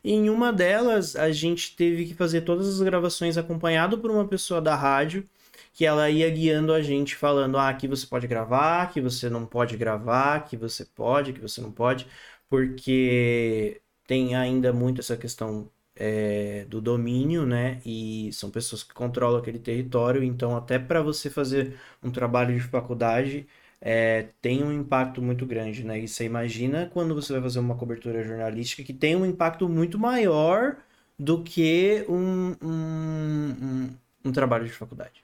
Em 0.04 0.30
uma 0.30 0.54
delas, 0.54 1.16
a 1.16 1.32
gente 1.32 1.76
teve 1.76 2.06
que 2.06 2.14
fazer 2.14 2.42
todas 2.42 2.68
as 2.70 2.82
gravações 2.82 3.38
acompanhado 3.38 3.98
por 3.98 4.12
uma 4.12 4.28
pessoa 4.28 4.62
da 4.62 4.76
rádio, 4.76 5.26
que 5.74 5.86
ela 5.86 6.10
ia 6.10 6.30
guiando 6.30 6.74
a 6.74 6.82
gente, 6.82 7.16
falando: 7.16 7.58
ah, 7.58 7.70
aqui 7.70 7.88
você 7.88 8.06
pode 8.08 8.28
gravar, 8.28 8.84
aqui 8.84 9.02
você 9.02 9.30
não 9.30 9.46
pode 9.46 9.78
gravar, 9.78 10.36
aqui 10.38 10.56
você 10.58 10.86
pode, 10.86 11.32
aqui 11.32 11.42
você 11.42 11.62
não 11.62 11.72
pode, 11.72 12.08
porque 12.50 13.82
tem 14.08 14.36
ainda 14.36 14.72
muito 14.74 15.02
essa 15.02 15.18
questão 15.18 15.70
é, 15.96 16.66
do 16.66 16.82
domínio, 16.82 17.46
né? 17.46 17.82
E 17.86 18.32
são 18.34 18.50
pessoas 18.52 18.84
que 18.84 18.94
controlam 18.94 19.40
aquele 19.40 19.60
território, 19.60 20.24
então, 20.24 20.56
até 20.56 20.78
para 20.80 21.02
você 21.02 21.30
fazer 21.30 21.78
um 22.04 22.12
trabalho 22.12 22.54
de 22.56 22.62
faculdade. 22.62 23.48
é, 23.82 24.30
tem 24.42 24.64
um 24.64 24.72
impacto 24.72 25.22
muito 25.22 25.46
grande, 25.46 25.84
né? 25.84 26.00
E 26.00 26.08
você 26.08 26.26
imagina 26.26 26.90
quando 26.92 27.14
você 27.14 27.34
vai 27.34 27.42
fazer 27.42 27.60
uma 27.60 27.78
cobertura 27.78 28.24
jornalística 28.24 28.84
que 28.84 28.94
tem 28.94 29.16
um 29.16 29.26
impacto 29.26 29.70
muito 29.70 30.00
maior 30.00 30.78
do 31.20 31.44
que 31.44 32.06
um, 32.10 32.52
um, 32.62 33.86
um, 33.86 33.98
um 34.26 34.32
trabalho 34.32 34.66
de 34.66 34.72
faculdade. 34.74 35.24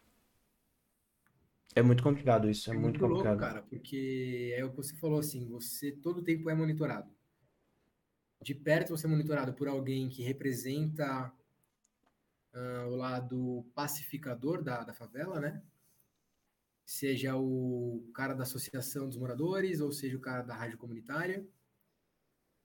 É 1.76 1.82
muito 1.82 2.02
complicado 2.02 2.50
isso, 2.50 2.70
é, 2.70 2.74
é 2.74 2.78
muito, 2.78 2.98
muito 3.00 3.00
complicado. 3.02 3.36
Louco, 3.36 3.36
cara, 3.36 3.62
porque 3.64 4.54
é 4.58 4.64
o 4.66 4.70
que 4.72 4.78
você 4.78 4.96
falou 4.96 5.20
assim, 5.20 5.48
você 5.48 5.92
todo 5.92 6.24
tempo 6.24 6.50
é 6.50 6.56
monitorado. 6.56 7.10
De 8.42 8.56
perto 8.56 8.90
você 8.90 9.06
é 9.06 9.10
monitorado 9.10 9.54
por 9.54 9.68
alguém 9.68 10.10
que 10.10 10.24
representa 10.24 11.32
uh, 12.54 12.88
o 12.88 12.96
lado 12.96 13.64
pacificador 13.76 14.64
da, 14.64 14.84
da 14.84 14.94
favela, 14.94 15.40
né? 15.40 15.62
Seja 16.84 17.36
o 17.38 18.10
cara 18.14 18.34
da 18.34 18.44
associação 18.44 19.08
dos 19.08 19.18
moradores, 19.18 19.80
ou 19.80 19.92
seja 19.92 20.18
o 20.18 20.22
cara 20.22 20.42
da 20.42 20.56
rádio 20.56 20.80
comunitária. 20.80 21.48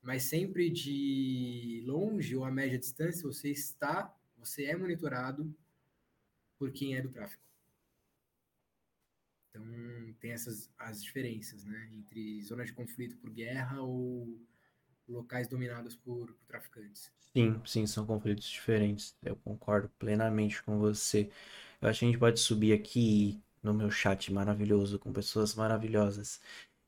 Mas 0.00 0.22
sempre 0.24 0.70
de 0.70 1.82
longe 1.84 2.34
ou 2.34 2.44
a 2.44 2.50
média 2.50 2.78
distância, 2.78 3.22
você 3.22 3.50
está, 3.50 4.14
você 4.38 4.64
é 4.64 4.76
monitorado 4.76 5.54
por 6.58 6.72
quem 6.72 6.96
é 6.96 7.02
do 7.02 7.10
tráfico. 7.10 7.44
Então, 9.50 10.14
tem 10.20 10.32
essas 10.32 10.70
as 10.78 11.02
diferenças, 11.02 11.64
né? 11.64 11.90
Entre 11.92 12.42
zonas 12.42 12.68
de 12.68 12.72
conflito 12.72 13.16
por 13.18 13.30
guerra 13.30 13.82
ou 13.82 14.40
locais 15.08 15.48
dominados 15.48 15.96
por, 15.96 16.26
por, 16.26 16.46
traficantes. 16.46 17.10
Sim, 17.32 17.60
sim, 17.64 17.86
são 17.86 18.06
conflitos 18.06 18.48
diferentes. 18.48 19.14
Eu 19.22 19.36
concordo 19.36 19.90
plenamente 19.98 20.62
com 20.62 20.78
você. 20.78 21.30
Eu 21.80 21.88
acho 21.88 22.00
que 22.00 22.04
a 22.06 22.08
gente 22.08 22.18
pode 22.18 22.40
subir 22.40 22.72
aqui 22.72 23.40
no 23.62 23.74
meu 23.74 23.90
chat 23.90 24.32
maravilhoso, 24.32 24.98
com 24.98 25.12
pessoas 25.12 25.54
maravilhosas, 25.54 26.40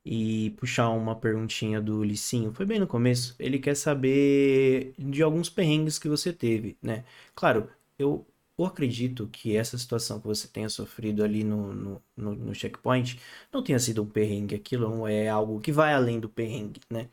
e 0.05 0.51
puxar 0.59 0.89
uma 0.91 1.15
perguntinha 1.17 1.81
do 1.81 2.03
Licinho. 2.03 2.53
Foi 2.53 2.65
bem 2.65 2.79
no 2.79 2.87
começo. 2.87 3.35
Ele 3.39 3.59
quer 3.59 3.75
saber 3.77 4.95
de 4.99 5.23
alguns 5.23 5.51
perrengues 5.51 5.99
que 5.99 6.09
você 6.09 6.33
teve, 6.33 6.79
né? 6.83 7.05
Claro, 7.35 7.71
eu 7.99 8.27
eu 8.59 8.65
acredito 8.67 9.29
que 9.29 9.57
essa 9.57 9.79
situação 9.79 10.21
que 10.21 10.27
você 10.27 10.49
tenha 10.49 10.69
sofrido 10.69 11.23
ali 11.23 11.45
no, 11.45 11.73
no, 11.73 12.03
no, 12.17 12.35
no 12.35 12.55
checkpoint 12.55 13.21
não 13.53 13.63
tenha 13.63 13.79
sido 13.79 14.03
um 14.03 14.07
perrengue, 14.07 14.57
aquilo 14.57 15.07
é 15.07 15.29
algo 15.29 15.61
que 15.61 15.71
vai 15.71 15.95
além 15.95 16.19
do 16.19 16.29
perrengue, 16.29 16.81
né? 16.91 17.09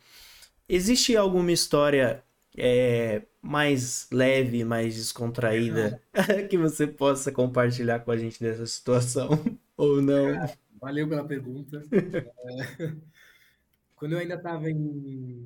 Existe 0.68 1.16
alguma 1.16 1.52
história 1.52 2.24
é, 2.56 3.22
mais 3.40 4.08
leve, 4.10 4.64
mais 4.64 4.96
descontraída 4.96 6.02
que 6.50 6.58
você 6.58 6.86
possa 6.86 7.30
compartilhar 7.30 8.00
com 8.00 8.10
a 8.10 8.16
gente 8.16 8.40
dessa 8.40 8.66
situação 8.66 9.28
ou 9.76 10.02
não? 10.02 10.34
valeu 10.80 11.08
pela 11.08 11.24
pergunta. 11.24 11.82
é, 11.92 12.96
quando 13.94 14.12
eu 14.12 14.18
ainda 14.18 14.34
estava 14.34 14.66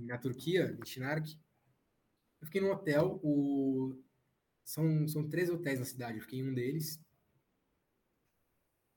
na 0.03 0.19
Turquia, 0.19 0.77
em 0.81 0.87
Şinark, 0.87 1.37
eu 2.41 2.47
fiquei 2.47 2.61
num 2.61 2.71
hotel, 2.71 3.21
o 3.23 3.95
são, 4.65 5.07
são 5.09 5.29
três 5.29 5.51
hotéis 5.51 5.79
na 5.79 5.85
cidade, 5.85 6.19
eu 6.19 6.23
fiquei 6.23 6.39
em 6.39 6.49
um 6.49 6.55
deles. 6.55 7.01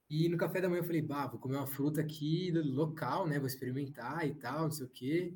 E 0.10 0.30
no 0.30 0.38
café 0.38 0.62
da 0.62 0.70
manhã 0.70 0.82
eu 0.82 0.86
falei, 0.86 1.02
bah, 1.02 1.28
vou 1.28 1.40
comer 1.40 1.58
uma 1.58 1.66
fruta 1.66 2.00
aqui 2.00 2.52
local, 2.52 3.28
né? 3.28 3.40
Vou 3.40 3.48
experimentar 3.48 4.28
e 4.28 4.36
tal, 4.36 4.64
não 4.64 4.72
sei 4.72 4.86
o 4.86 4.90
quê. 4.90 5.34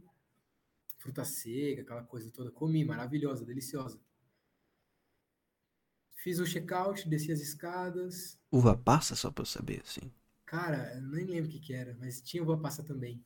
Fruta 1.08 1.24
seca, 1.24 1.84
aquela 1.84 2.03
coisa 2.03 2.30
toda. 2.30 2.51
Comi, 2.51 2.84
maravilhosa, 2.84 3.45
deliciosa. 3.45 3.97
Fiz 6.18 6.38
o 6.38 6.45
check-out, 6.45 7.08
desci 7.08 7.32
as 7.32 7.39
escadas. 7.39 8.38
Uva 8.51 8.76
passa, 8.76 9.16
só 9.16 9.32
pra 9.32 9.43
eu 9.43 9.45
saber, 9.45 9.80
assim. 9.86 10.12
Cara, 10.45 10.93
eu 10.97 11.01
nem 11.03 11.26
lembro 11.26 11.49
o 11.49 11.53
que, 11.53 11.62
que 11.62 11.74
era, 11.74 11.95
mas 11.97 12.20
tinha 12.20 12.43
uva 12.43 12.58
passa 12.58 12.84
também. 12.84 13.24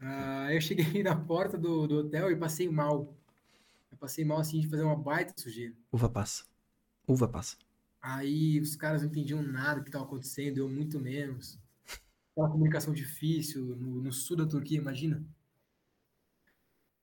Uh, 0.00 0.50
eu 0.50 0.60
cheguei 0.60 1.00
na 1.04 1.14
porta 1.14 1.56
do, 1.56 1.86
do 1.86 1.98
hotel 1.98 2.28
e 2.32 2.36
passei 2.36 2.68
mal. 2.68 3.16
Eu 3.92 3.96
passei 3.96 4.24
mal 4.24 4.38
assim 4.38 4.58
de 4.58 4.66
fazer 4.66 4.82
uma 4.82 4.96
baita 4.96 5.32
sujeira. 5.40 5.76
Uva 5.92 6.08
passa. 6.08 6.44
Uva 7.06 7.28
passa. 7.28 7.56
Aí 8.02 8.58
os 8.58 8.74
caras 8.74 9.02
não 9.02 9.10
entendiam 9.10 9.40
nada 9.44 9.76
do 9.76 9.84
que 9.84 9.90
estava 9.90 10.04
acontecendo, 10.04 10.58
eu 10.58 10.68
muito 10.68 10.98
menos. 10.98 11.56
Aquela 12.32 12.50
comunicação 12.50 12.92
difícil 12.92 13.76
no, 13.76 14.02
no, 14.02 14.12
sul 14.12 14.36
da 14.36 14.44
Turquia, 14.44 14.78
imagina. 14.78 15.24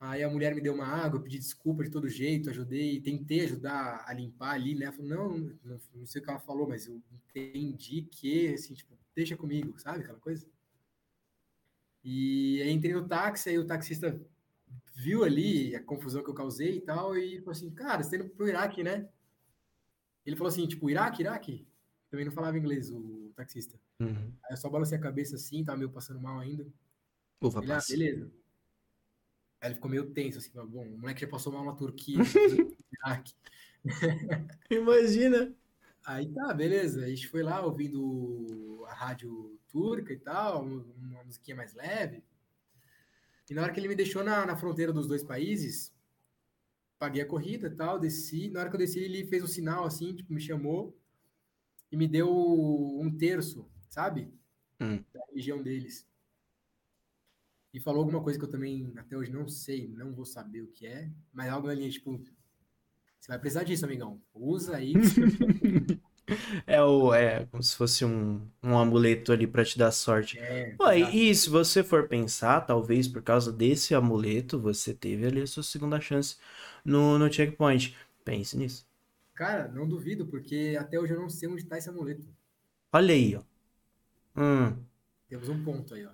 Aí 0.05 0.21
a 0.21 0.29
mulher 0.29 0.53
me 0.53 0.59
deu 0.59 0.73
uma 0.73 0.85
água, 0.85 1.17
eu 1.17 1.23
pedi 1.23 1.39
desculpa 1.39 1.81
de 1.81 1.89
todo 1.89 2.09
jeito, 2.09 2.49
ajudei, 2.49 2.99
tentei 2.99 3.45
ajudar 3.45 4.03
a 4.05 4.11
limpar 4.11 4.51
ali, 4.51 4.75
né? 4.75 4.91
Falei, 4.91 5.11
não, 5.11 5.37
não, 5.63 5.79
não 5.95 6.05
sei 6.05 6.21
o 6.21 6.25
que 6.25 6.29
ela 6.29 6.41
falou, 6.41 6.67
mas 6.67 6.87
eu 6.87 7.01
entendi 7.09 8.01
que, 8.01 8.53
assim, 8.53 8.73
tipo, 8.73 8.97
deixa 9.15 9.37
comigo, 9.37 9.79
sabe 9.79 10.03
aquela 10.03 10.19
coisa? 10.19 10.45
E 12.03 12.61
aí 12.61 12.71
entrei 12.71 12.93
no 12.93 13.07
táxi, 13.07 13.51
aí 13.51 13.57
o 13.57 13.65
taxista 13.65 14.19
viu 14.93 15.23
ali 15.23 15.73
a 15.73 15.81
confusão 15.81 16.21
que 16.21 16.29
eu 16.29 16.33
causei 16.33 16.75
e 16.75 16.81
tal, 16.81 17.15
e 17.15 17.37
falou 17.37 17.51
assim, 17.51 17.69
cara, 17.69 18.03
você 18.03 18.17
tá 18.17 18.25
indo 18.25 18.33
pro 18.33 18.49
Iraque, 18.49 18.83
né? 18.83 19.07
Ele 20.25 20.35
falou 20.35 20.49
assim, 20.49 20.67
tipo, 20.67 20.89
Iraque, 20.89 21.21
Iraque? 21.21 21.65
Também 22.09 22.25
não 22.25 22.33
falava 22.33 22.57
inglês, 22.57 22.91
o 22.91 23.31
taxista. 23.37 23.79
Uhum. 24.01 24.33
Aí 24.43 24.51
eu 24.51 24.57
só 24.57 24.69
balancei 24.69 24.97
a 24.97 25.01
cabeça 25.01 25.37
assim, 25.37 25.63
tava 25.63 25.77
meio 25.77 25.89
passando 25.89 26.19
mal 26.19 26.39
ainda. 26.39 26.67
Ufa, 27.41 27.63
ele, 27.63 27.71
ah, 27.71 27.79
beleza. 27.87 28.42
Aí 29.63 29.69
ele 29.69 29.75
ficou 29.75 29.89
meio 29.89 30.11
tenso, 30.11 30.39
assim, 30.39 30.51
bom, 30.53 30.85
o 30.85 30.97
moleque 30.97 31.21
já 31.21 31.27
passou 31.27 31.53
mal 31.53 31.63
na 31.63 31.71
Turquia. 31.71 32.17
Imagina! 34.69 35.55
Aí 36.05 36.27
tá, 36.33 36.53
beleza. 36.53 37.05
A 37.05 37.07
gente 37.07 37.29
foi 37.29 37.41
lá 37.41 37.65
ouvindo 37.65 38.85
a 38.89 38.93
rádio 38.93 39.57
turca 39.69 40.11
e 40.11 40.19
tal, 40.19 40.65
uma 40.65 41.23
musiquinha 41.23 41.55
mais 41.55 41.73
leve. 41.73 42.21
E 43.49 43.53
na 43.53 43.61
hora 43.61 43.71
que 43.71 43.79
ele 43.79 43.87
me 43.87 43.95
deixou 43.95 44.21
na, 44.21 44.45
na 44.45 44.57
fronteira 44.57 44.91
dos 44.91 45.07
dois 45.07 45.23
países, 45.23 45.95
paguei 46.99 47.21
a 47.21 47.25
corrida 47.25 47.67
e 47.67 47.71
tal, 47.71 47.97
desci. 47.97 48.49
Na 48.49 48.59
hora 48.59 48.69
que 48.69 48.75
eu 48.75 48.79
desci, 48.79 48.99
ele 48.99 49.25
fez 49.27 49.41
um 49.43 49.47
sinal 49.47 49.85
assim, 49.85 50.13
tipo, 50.13 50.33
me 50.33 50.41
chamou 50.41 50.93
e 51.89 51.95
me 51.95 52.05
deu 52.07 52.29
um 52.29 53.15
terço, 53.15 53.65
sabe? 53.89 54.33
Hum. 54.81 55.01
Da 55.13 55.21
religião 55.29 55.63
deles. 55.63 56.05
E 57.73 57.79
falou 57.79 58.01
alguma 58.01 58.21
coisa 58.21 58.37
que 58.37 58.45
eu 58.45 58.49
também 58.49 58.93
até 58.97 59.17
hoje 59.17 59.31
não 59.31 59.47
sei, 59.47 59.87
não 59.87 60.13
vou 60.13 60.25
saber 60.25 60.61
o 60.61 60.67
que 60.67 60.85
é, 60.85 61.09
mas 61.33 61.49
algo 61.49 61.67
na 61.67 61.73
linha, 61.73 61.89
tipo, 61.89 62.21
você 63.19 63.29
vai 63.29 63.39
precisar 63.39 63.63
disso, 63.63 63.85
amigão. 63.85 64.21
Usa 64.33 64.75
aí. 64.77 64.93
É, 66.65 66.81
o, 66.81 67.13
é 67.13 67.45
como 67.47 67.61
se 67.61 67.75
fosse 67.75 68.05
um, 68.05 68.47
um 68.63 68.77
amuleto 68.77 69.31
ali 69.33 69.45
para 69.45 69.65
te 69.65 69.77
dar 69.77 69.91
sorte. 69.91 70.39
É, 70.39 70.71
Pô, 70.77 70.89
e, 70.91 71.29
e 71.29 71.35
se 71.35 71.49
você 71.49 71.83
for 71.83 72.07
pensar, 72.07 72.61
talvez 72.61 73.07
por 73.09 73.21
causa 73.21 73.51
desse 73.51 73.93
amuleto, 73.93 74.59
você 74.59 74.93
teve 74.93 75.25
ali 75.25 75.41
a 75.41 75.47
sua 75.47 75.63
segunda 75.63 75.99
chance 75.99 76.37
no, 76.83 77.19
no 77.19 77.31
checkpoint. 77.31 77.95
Pense 78.23 78.57
nisso. 78.57 78.87
Cara, 79.35 79.67
não 79.67 79.87
duvido, 79.87 80.25
porque 80.25 80.77
até 80.79 80.99
hoje 80.99 81.13
eu 81.13 81.19
não 81.19 81.29
sei 81.29 81.49
onde 81.49 81.65
tá 81.65 81.77
esse 81.77 81.89
amuleto. 81.89 82.27
Olha 82.93 83.13
aí, 83.13 83.35
ó. 83.35 83.43
Hum. 84.35 84.83
Temos 85.27 85.49
um 85.49 85.63
ponto 85.63 85.93
aí, 85.93 86.05
ó. 86.05 86.11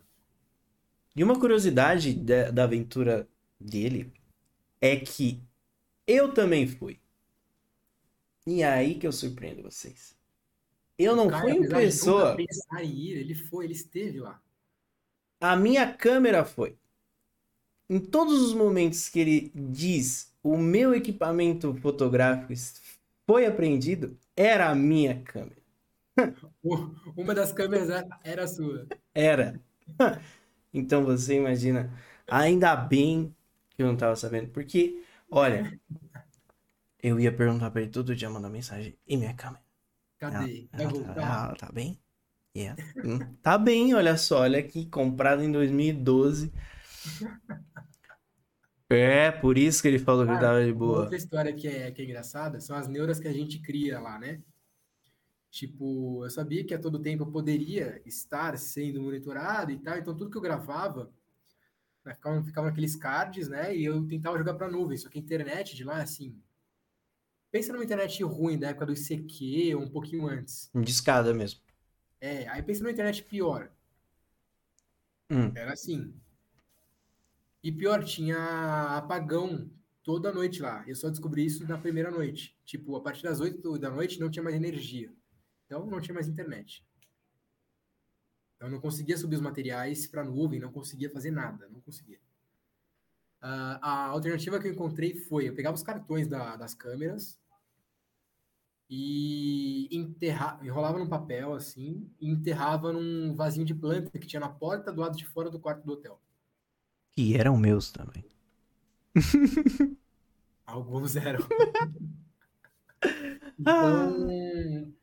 E 1.16 1.24
uma 1.24 1.40
curiosidade 1.40 2.14
da, 2.14 2.52
da 2.52 2.64
aventura 2.64 3.28
dele 3.60 4.14
é 4.80 4.96
que 4.96 5.42
eu 6.08 6.34
também 6.34 6.68
fui. 6.68 7.00
E 8.48 8.62
é 8.62 8.68
aí 8.68 8.96
que 8.96 9.06
eu 9.06 9.12
surpreendo 9.12 9.64
vocês. 9.64 10.18
Eu 10.98 11.16
não 11.16 11.28
Cara, 11.28 11.44
fui 11.44 11.52
em 11.54 11.68
pessoa. 11.68 12.36
Pensar 12.36 12.84
em 12.84 12.90
ir, 12.90 13.18
ele 13.18 13.36
foi, 13.36 13.66
ele 13.66 13.74
esteve 13.74 14.20
lá. 14.20 14.42
A 15.40 15.56
minha 15.56 15.94
câmera 15.94 16.44
foi. 16.44 16.78
Em 17.90 18.00
todos 18.00 18.42
os 18.42 18.54
momentos 18.54 19.10
que 19.10 19.20
ele 19.20 19.52
diz 19.56 20.30
o 20.44 20.58
meu 20.58 20.94
equipamento 20.94 21.74
fotográfico 21.76 22.54
foi 23.26 23.46
apreendido, 23.46 24.18
era 24.36 24.70
a 24.70 24.76
minha 24.76 25.22
câmera. 25.22 25.62
Uma 27.16 27.34
das 27.34 27.52
câmeras 27.52 27.90
era 28.24 28.48
sua. 28.48 28.88
Era. 29.14 29.60
Então 30.74 31.04
você 31.04 31.36
imagina. 31.36 31.92
Ainda 32.28 32.76
bem 32.76 33.36
que 33.72 33.82
eu 33.82 33.88
não 33.88 33.94
estava 33.94 34.16
sabendo. 34.16 34.50
Porque, 34.50 35.04
olha, 35.30 35.80
eu 37.02 37.20
ia 37.20 37.32
perguntar 37.32 37.72
pra 37.72 37.82
ele 37.82 37.92
todo 37.92 38.16
dia, 38.16 38.30
mandar 38.30 38.50
mensagem. 38.50 38.98
E 39.08 39.18
minha 39.18 39.34
câmera? 39.34 39.64
Cadê? 40.20 40.68
Ela, 40.74 40.84
ela, 40.84 41.14
tá, 41.14 41.22
ela 41.22 41.56
tá 41.56 41.72
bem? 41.72 42.00
Yeah. 42.56 42.82
Hum, 42.98 43.20
tá 43.42 43.58
bem, 43.58 43.94
olha 43.94 44.18
só. 44.18 44.42
Olha 44.42 44.60
aqui, 44.60 44.86
comprado 44.86 45.44
em 45.44 45.52
2012. 45.52 46.52
É, 48.90 49.32
por 49.32 49.58
isso 49.58 49.82
que 49.82 49.88
ele 49.88 50.00
falou 50.00 50.26
que 50.26 50.34
tava 50.40 50.66
de 50.66 50.74
boa. 50.74 51.02
Outra 51.02 51.16
história 51.16 51.54
que 51.54 51.68
é, 51.68 51.92
que 51.92 52.02
é 52.02 52.06
engraçada 52.06 52.60
são 52.60 52.76
as 52.76 52.88
neuras 52.88 53.20
que 53.20 53.28
a 53.28 53.34
gente 53.34 53.60
cria 53.60 54.00
lá, 54.00 54.18
né? 54.18 54.42
Tipo, 55.50 56.26
eu 56.26 56.30
sabia 56.30 56.64
que 56.64 56.74
a 56.74 56.80
todo 56.80 57.00
tempo 57.00 57.24
eu 57.24 57.32
poderia 57.32 58.02
estar 58.06 58.58
sendo 58.58 59.02
monitorado 59.02 59.72
e 59.72 59.80
tal, 59.80 59.98
então 59.98 60.16
tudo 60.16 60.30
que 60.30 60.38
eu 60.38 60.42
gravava 60.42 61.12
né, 62.06 62.14
ficava, 62.14 62.44
ficava 62.44 62.68
naqueles 62.68 62.96
cards, 62.96 63.48
né? 63.50 63.76
E 63.76 63.84
eu 63.84 64.08
tentava 64.08 64.38
jogar 64.38 64.54
pra 64.54 64.70
nuvem, 64.70 64.98
só 64.98 65.10
que 65.10 65.18
a 65.18 65.22
internet 65.22 65.76
de 65.76 65.84
lá, 65.84 66.02
assim, 66.02 66.40
Pensa 67.52 67.74
numa 67.74 67.84
internet 67.84 68.24
ruim 68.24 68.60
da 68.60 68.70
época 68.70 68.86
do 68.86 68.94
ICQ, 68.94 69.76
ou 69.76 69.82
um 69.82 69.90
pouquinho 69.90 70.28
antes. 70.28 70.70
Discada 70.76 71.34
mesmo. 71.34 71.60
É, 72.22 72.48
aí 72.48 72.62
pensa 72.62 72.82
numa 72.82 72.92
internet 72.92 73.24
pior. 73.24 73.72
Hum. 75.32 75.52
Era 75.56 75.74
assim. 75.74 76.14
E 77.64 77.72
pior, 77.72 78.04
tinha 78.04 78.98
apagão 78.98 79.70
toda 80.04 80.32
noite 80.32 80.62
lá. 80.62 80.84
Eu 80.88 80.96
só 80.96 81.10
descobri 81.10 81.46
isso 81.46 81.68
na 81.68 81.78
primeira 81.78 82.12
noite. 82.12 82.56
Tipo, 82.64 82.96
a 82.96 83.02
partir 83.02 83.24
das 83.24 83.40
8 83.40 83.80
da 83.80 83.90
noite 83.90 84.20
não 84.20 84.30
tinha 84.30 84.44
mais 84.44 84.56
energia. 84.56 85.12
Então 85.70 85.86
não 85.86 86.02
tinha 86.02 86.16
mais 86.16 86.28
internet. 86.28 86.84
Eu 88.60 88.72
não 88.72 88.82
conseguia 88.82 89.16
subir 89.16 89.36
os 89.36 89.42
materiais 89.42 90.08
para 90.08 90.24
a 90.24 90.26
nuvem, 90.26 90.60
não 90.60 90.72
conseguia 90.72 91.12
fazer 91.12 91.30
nada, 91.30 91.70
não 91.70 91.80
conseguia. 91.80 92.18
Uh, 93.38 93.78
a 93.80 94.08
alternativa 94.08 94.60
que 94.60 94.68
eu 94.68 94.72
encontrei 94.72 95.14
foi: 95.14 95.48
eu 95.48 95.54
pegava 95.54 95.76
os 95.76 95.84
cartões 95.84 96.28
da, 96.28 96.56
das 96.56 96.74
câmeras 96.74 97.40
e 98.90 99.88
enterra, 99.96 100.60
enrolava 100.64 100.98
num 100.98 101.08
papel 101.08 101.54
assim 101.54 102.12
e 102.20 102.28
enterrava 102.28 102.92
num 102.92 103.36
vasinho 103.36 103.66
de 103.66 103.76
planta 103.76 104.18
que 104.18 104.26
tinha 104.26 104.40
na 104.40 104.50
porta 104.50 104.92
do 104.92 105.02
lado 105.02 105.16
de 105.16 105.26
fora 105.28 105.52
do 105.52 105.60
quarto 105.60 105.86
do 105.86 105.94
hotel. 105.94 106.20
Que 107.12 107.38
eram 107.38 107.56
meus 107.56 107.92
também. 107.92 108.26
Alguns 110.66 111.16
eram. 111.16 111.48
então, 113.60 114.28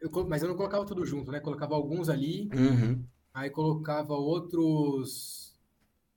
eu, 0.00 0.28
mas 0.28 0.42
eu 0.42 0.48
não 0.48 0.56
colocava 0.56 0.86
tudo 0.86 1.04
junto, 1.04 1.30
né? 1.30 1.40
Colocava 1.40 1.74
alguns 1.74 2.08
ali, 2.08 2.48
uhum. 2.54 3.04
aí 3.34 3.50
colocava 3.50 4.14
outros 4.14 5.54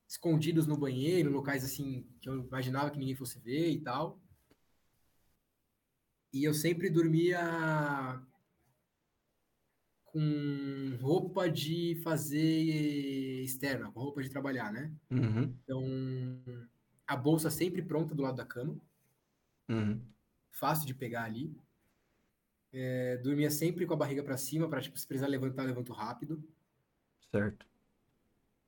escondidos 0.07 0.65
no 0.65 0.77
banheiro, 0.77 1.31
locais 1.31 1.63
assim 1.63 2.05
que 2.21 2.29
eu 2.29 2.45
imaginava 2.45 2.89
que 2.89 2.97
ninguém 2.97 3.15
fosse 3.15 3.39
ver 3.39 3.69
e 3.69 3.81
tal. 3.81 4.19
E 6.31 6.43
eu 6.43 6.53
sempre 6.53 6.89
dormia 6.89 8.21
com 10.05 10.97
roupa 11.01 11.49
de 11.49 11.99
fazer 12.03 13.43
externa, 13.43 13.91
com 13.91 13.99
roupa 13.99 14.23
de 14.23 14.29
trabalhar, 14.29 14.71
né? 14.71 14.91
Uhum. 15.11 15.55
Então, 15.63 15.83
a 17.05 17.15
bolsa 17.15 17.49
sempre 17.49 17.81
pronta 17.81 18.15
do 18.15 18.23
lado 18.23 18.37
da 18.37 18.45
cama. 18.45 18.75
Uhum. 19.67 20.01
Fácil 20.51 20.87
de 20.87 20.93
pegar 20.93 21.23
ali. 21.23 21.55
É, 22.71 23.17
dormia 23.17 23.49
sempre 23.49 23.85
com 23.85 23.93
a 23.93 23.97
barriga 23.97 24.23
para 24.23 24.37
cima, 24.37 24.69
para 24.69 24.81
tipo, 24.81 24.99
se 24.99 25.07
precisar 25.07 25.27
levantar, 25.27 25.63
levanto 25.63 25.91
rápido. 25.91 26.43
Certo. 27.31 27.65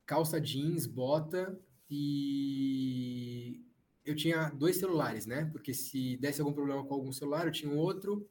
Calça 0.06 0.40
jeans, 0.42 0.86
bota 0.86 1.60
e 1.90 3.64
eu 4.04 4.16
tinha 4.16 4.50
dois 4.50 4.78
celulares, 4.78 5.26
né? 5.26 5.46
Porque 5.46 5.74
se 5.74 6.18
desse 6.18 6.42
algum 6.42 6.54
problema 6.54 6.84
com 6.86 6.94
algum 6.94 7.12
celular, 7.12 7.46
eu 7.46 7.52
tinha 7.52 7.72
outro 7.72 8.28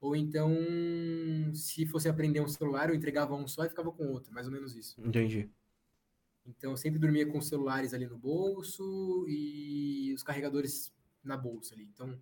ou 0.00 0.14
então, 0.14 0.56
se 1.54 1.84
fosse 1.86 2.08
aprender 2.08 2.40
um 2.40 2.48
celular, 2.48 2.88
eu 2.88 2.94
entregava 2.94 3.34
um 3.34 3.48
só 3.48 3.64
e 3.64 3.68
ficava 3.68 3.90
com 3.90 4.12
outro, 4.12 4.32
mais 4.32 4.46
ou 4.46 4.52
menos 4.52 4.76
isso. 4.76 5.00
Entendi. 5.04 5.50
Então, 6.46 6.70
eu 6.70 6.76
sempre 6.76 6.98
dormia 6.98 7.26
com 7.26 7.38
os 7.38 7.48
celulares 7.48 7.92
ali 7.92 8.06
no 8.06 8.16
bolso 8.16 9.26
e 9.28 10.12
os 10.14 10.22
carregadores 10.22 10.92
na 11.22 11.36
bolsa 11.36 11.74
ali. 11.74 11.84
Então, 11.92 12.18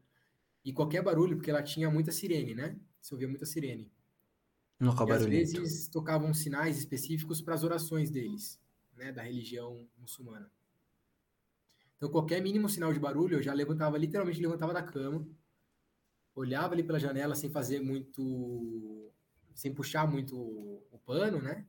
e 0.66 0.72
qualquer 0.72 1.00
barulho, 1.00 1.36
porque 1.36 1.48
ela 1.48 1.62
tinha 1.62 1.88
muita 1.88 2.10
sirene, 2.10 2.52
né? 2.52 2.76
Você 3.00 3.14
ouvia 3.14 3.28
muita 3.28 3.46
sirene. 3.46 3.88
Não, 4.80 4.92
e 5.06 5.12
às 5.12 5.24
vezes 5.24 5.86
tocavam 5.86 6.34
sinais 6.34 6.76
específicos 6.76 7.40
para 7.40 7.54
as 7.54 7.62
orações 7.62 8.10
deles, 8.10 8.60
né, 8.96 9.12
da 9.12 9.22
religião 9.22 9.88
muçulmana. 9.96 10.50
Então, 11.96 12.10
qualquer 12.10 12.42
mínimo 12.42 12.68
sinal 12.68 12.92
de 12.92 12.98
barulho, 12.98 13.36
eu 13.36 13.42
já 13.42 13.52
levantava, 13.52 13.96
literalmente 13.96 14.40
levantava 14.40 14.74
da 14.74 14.82
cama, 14.82 15.24
olhava 16.34 16.74
ali 16.74 16.82
pela 16.82 16.98
janela 16.98 17.36
sem 17.36 17.48
fazer 17.48 17.80
muito. 17.80 19.12
sem 19.54 19.72
puxar 19.72 20.10
muito 20.10 20.36
o 20.36 20.98
pano, 21.06 21.40
né? 21.40 21.64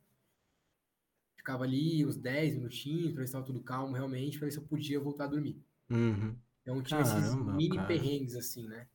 Ficava 1.36 1.66
ali 1.66 2.04
uns 2.04 2.18
10 2.18 2.56
minutinhos 2.56 3.12
para 3.12 3.20
ver 3.20 3.28
se 3.28 3.30
estava 3.30 3.46
tudo 3.46 3.62
calmo 3.62 3.94
realmente, 3.94 4.40
para 4.40 4.48
ver 4.48 4.52
se 4.52 4.58
eu 4.58 4.64
podia 4.64 5.00
voltar 5.00 5.26
a 5.26 5.28
dormir. 5.28 5.64
Uhum. 5.88 6.36
Então 6.68 6.82
tinha 6.82 7.02
Caramba, 7.02 7.28
esses 7.28 7.56
mini 7.56 7.78
cara. 7.78 7.88
perrengues 7.88 8.36
assim, 8.36 8.68
né? 8.68 8.88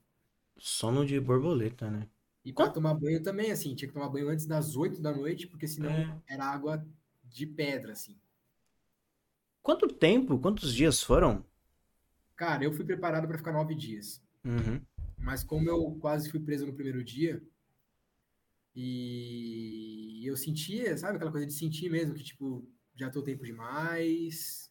Sono 0.59 1.07
de 1.07 1.19
borboleta, 1.19 1.91
né? 1.91 2.07
E 2.45 2.53
para 2.53 2.69
tomar 2.69 2.93
banho 2.93 3.23
também, 3.23 3.51
assim, 3.51 3.75
tinha 3.75 3.89
que 3.89 3.95
tomar 3.95 4.11
banho 4.11 4.29
antes 4.29 4.45
das 4.45 4.77
8 4.77 5.01
da 5.01 5.11
noite, 5.11 5.47
porque 5.47 5.67
senão 5.67 5.91
é. 5.91 6.23
era 6.29 6.45
água 6.45 6.87
de 7.25 7.47
pedra, 7.47 7.93
assim. 7.93 8.21
Quanto 9.63 9.89
tempo, 9.89 10.39
quantos 10.39 10.75
dias 10.75 11.03
foram? 11.03 11.43
Cara, 12.37 12.63
eu 12.63 12.73
fui 12.75 12.85
preparado 12.85 13.27
para 13.27 13.39
ficar 13.39 13.53
nove 13.53 13.75
dias. 13.75 14.23
Uhum. 14.45 14.79
Mas 15.17 15.43
como 15.43 15.67
eu 15.71 15.97
quase 15.99 16.31
fui 16.31 16.41
preso 16.41 16.67
no 16.67 16.75
primeiro 16.75 17.03
dia, 17.03 17.43
e 18.77 20.23
eu 20.27 20.37
sentia, 20.37 20.95
sabe, 20.99 21.17
aquela 21.17 21.33
coisa 21.33 21.47
de 21.47 21.55
sentir 21.55 21.89
mesmo 21.89 22.13
que, 22.13 22.23
tipo, 22.23 22.69
já 22.95 23.09
tô 23.09 23.23
tempo 23.23 23.45
demais, 23.45 24.71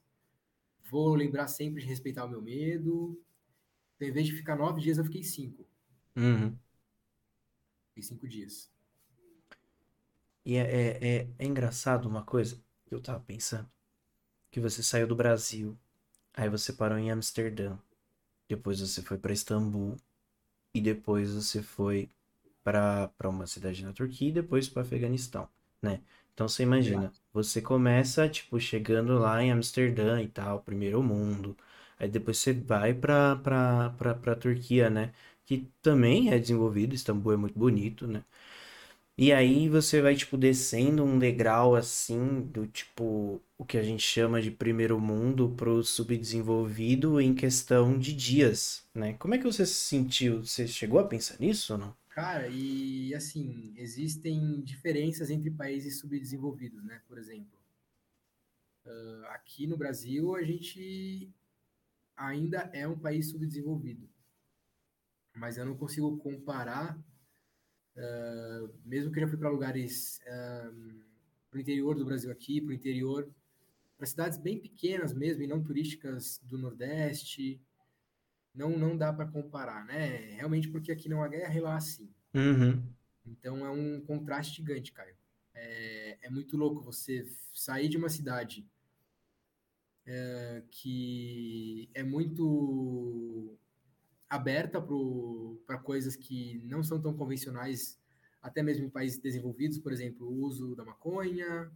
vou 0.91 1.15
lembrar 1.15 1.47
sempre 1.47 1.81
de 1.81 1.87
respeitar 1.87 2.25
o 2.25 2.29
meu 2.29 2.41
medo. 2.41 3.17
Então, 3.95 4.07
em 4.07 4.11
vez 4.11 4.27
de 4.27 4.33
ficar 4.33 4.57
nove 4.57 4.81
dias, 4.81 4.97
eu 4.97 5.05
fiquei 5.05 5.23
cinco. 5.23 5.65
Uhum. 6.17 6.53
Fiquei 7.87 8.03
cinco 8.03 8.27
dias. 8.27 8.69
E 10.45 10.57
é, 10.57 10.61
é, 10.61 11.07
é, 11.07 11.27
é 11.39 11.45
engraçado 11.45 12.09
uma 12.09 12.23
coisa 12.23 12.61
que 12.85 12.93
eu 12.93 12.99
tava 12.99 13.21
pensando. 13.21 13.69
Que 14.51 14.59
você 14.59 14.83
saiu 14.83 15.07
do 15.07 15.15
Brasil, 15.15 15.77
aí 16.33 16.49
você 16.49 16.73
parou 16.73 16.97
em 16.97 17.09
Amsterdã, 17.09 17.77
depois 18.49 18.81
você 18.81 19.01
foi 19.01 19.17
para 19.17 19.31
Istambul, 19.31 19.95
e 20.73 20.81
depois 20.81 21.33
você 21.33 21.63
foi 21.63 22.09
para 22.63 23.09
uma 23.23 23.47
cidade 23.47 23.83
na 23.85 23.93
Turquia 23.93 24.27
e 24.27 24.33
depois 24.33 24.67
para 24.67 24.81
Afeganistão, 24.81 25.47
né? 25.81 26.01
Então 26.33 26.49
você 26.49 26.63
imagina, 26.63 27.13
você 27.33 27.61
começa 27.61 28.27
tipo 28.29 28.59
chegando 28.59 29.17
lá 29.19 29.41
em 29.43 29.51
Amsterdã 29.51 30.21
e 30.21 30.27
tal, 30.27 30.61
primeiro 30.61 31.01
mundo, 31.03 31.57
aí 31.99 32.07
depois 32.09 32.37
você 32.37 32.53
vai 32.53 32.93
para 32.93 33.35
para 33.37 34.35
Turquia, 34.35 34.89
né? 34.89 35.13
Que 35.45 35.67
também 35.81 36.31
é 36.31 36.39
desenvolvido, 36.39 36.93
Istambul 36.95 37.33
é 37.33 37.37
muito 37.37 37.57
bonito, 37.59 38.07
né? 38.07 38.23
E 39.17 39.31
aí 39.31 39.69
você 39.69 40.01
vai, 40.01 40.15
tipo, 40.15 40.37
descendo 40.37 41.03
um 41.03 41.19
degrau 41.19 41.75
assim, 41.75 42.41
do 42.41 42.65
tipo, 42.67 43.41
o 43.57 43.65
que 43.65 43.77
a 43.77 43.83
gente 43.83 44.01
chama 44.03 44.41
de 44.41 44.49
primeiro 44.51 44.99
mundo 44.99 45.49
pro 45.55 45.83
subdesenvolvido 45.83 47.21
em 47.21 47.33
questão 47.35 47.97
de 47.99 48.13
dias, 48.13 48.83
né? 48.93 49.13
Como 49.13 49.33
é 49.35 49.37
que 49.37 49.43
você 49.45 49.65
se 49.65 49.73
sentiu? 49.75 50.43
Você 50.43 50.67
chegou 50.67 50.99
a 50.99 51.03
pensar 51.07 51.37
nisso 51.39 51.73
ou 51.73 51.79
não? 51.79 52.00
Cara, 52.21 52.47
e 52.47 53.15
assim, 53.15 53.73
existem 53.75 54.61
diferenças 54.61 55.31
entre 55.31 55.49
países 55.49 55.97
subdesenvolvidos, 55.97 56.83
né? 56.83 57.01
Por 57.07 57.17
exemplo, 57.17 57.59
uh, 58.85 59.25
aqui 59.29 59.65
no 59.65 59.75
Brasil 59.75 60.35
a 60.35 60.43
gente 60.43 61.33
ainda 62.15 62.69
é 62.73 62.87
um 62.87 62.95
país 62.95 63.31
subdesenvolvido, 63.31 64.07
mas 65.35 65.57
eu 65.57 65.65
não 65.65 65.75
consigo 65.75 66.15
comparar 66.17 66.95
Uh, 67.93 68.71
mesmo 68.85 69.11
que 69.11 69.19
eu 69.19 69.23
já 69.23 69.27
fui 69.27 69.37
para 69.37 69.49
lugares 69.49 70.21
uh, 70.21 71.03
para 71.49 71.57
o 71.57 71.59
interior 71.59 71.93
do 71.93 72.05
Brasil 72.05 72.31
aqui, 72.31 72.61
para 72.61 72.69
o 72.69 72.73
interior, 72.73 73.29
para 73.97 74.07
cidades 74.07 74.37
bem 74.37 74.57
pequenas 74.57 75.13
mesmo 75.13 75.43
e 75.43 75.47
não 75.47 75.61
turísticas 75.61 76.39
do 76.45 76.57
Nordeste, 76.57 77.61
não 78.53 78.77
não 78.77 78.97
dá 78.97 79.11
para 79.13 79.27
comparar, 79.27 79.85
né? 79.85 80.33
Realmente 80.35 80.69
porque 80.69 80.91
aqui 80.91 81.07
não 81.09 81.23
há 81.23 81.27
guerra 81.27 81.55
e 81.55 81.59
lá 81.59 81.79
sim. 81.79 82.09
Uhum. 82.33 82.83
Então 83.25 83.65
é 83.65 83.69
um 83.69 84.01
contraste 84.01 84.57
gigante, 84.57 84.91
Caio. 84.91 85.15
É, 85.53 86.17
é 86.23 86.29
muito 86.29 86.57
louco 86.57 86.81
você 86.81 87.25
sair 87.53 87.87
de 87.87 87.97
uma 87.97 88.09
cidade 88.09 88.65
é, 90.05 90.63
que 90.69 91.89
é 91.93 92.03
muito 92.03 93.57
aberta 94.29 94.81
para 95.65 95.77
coisas 95.77 96.15
que 96.15 96.61
não 96.63 96.83
são 96.83 97.01
tão 97.01 97.13
convencionais, 97.13 97.99
até 98.41 98.63
mesmo 98.63 98.85
em 98.85 98.89
países 98.89 99.19
desenvolvidos, 99.19 99.77
por 99.77 99.91
exemplo, 99.91 100.27
o 100.27 100.41
uso 100.45 100.73
da 100.75 100.85
maconha, 100.85 101.69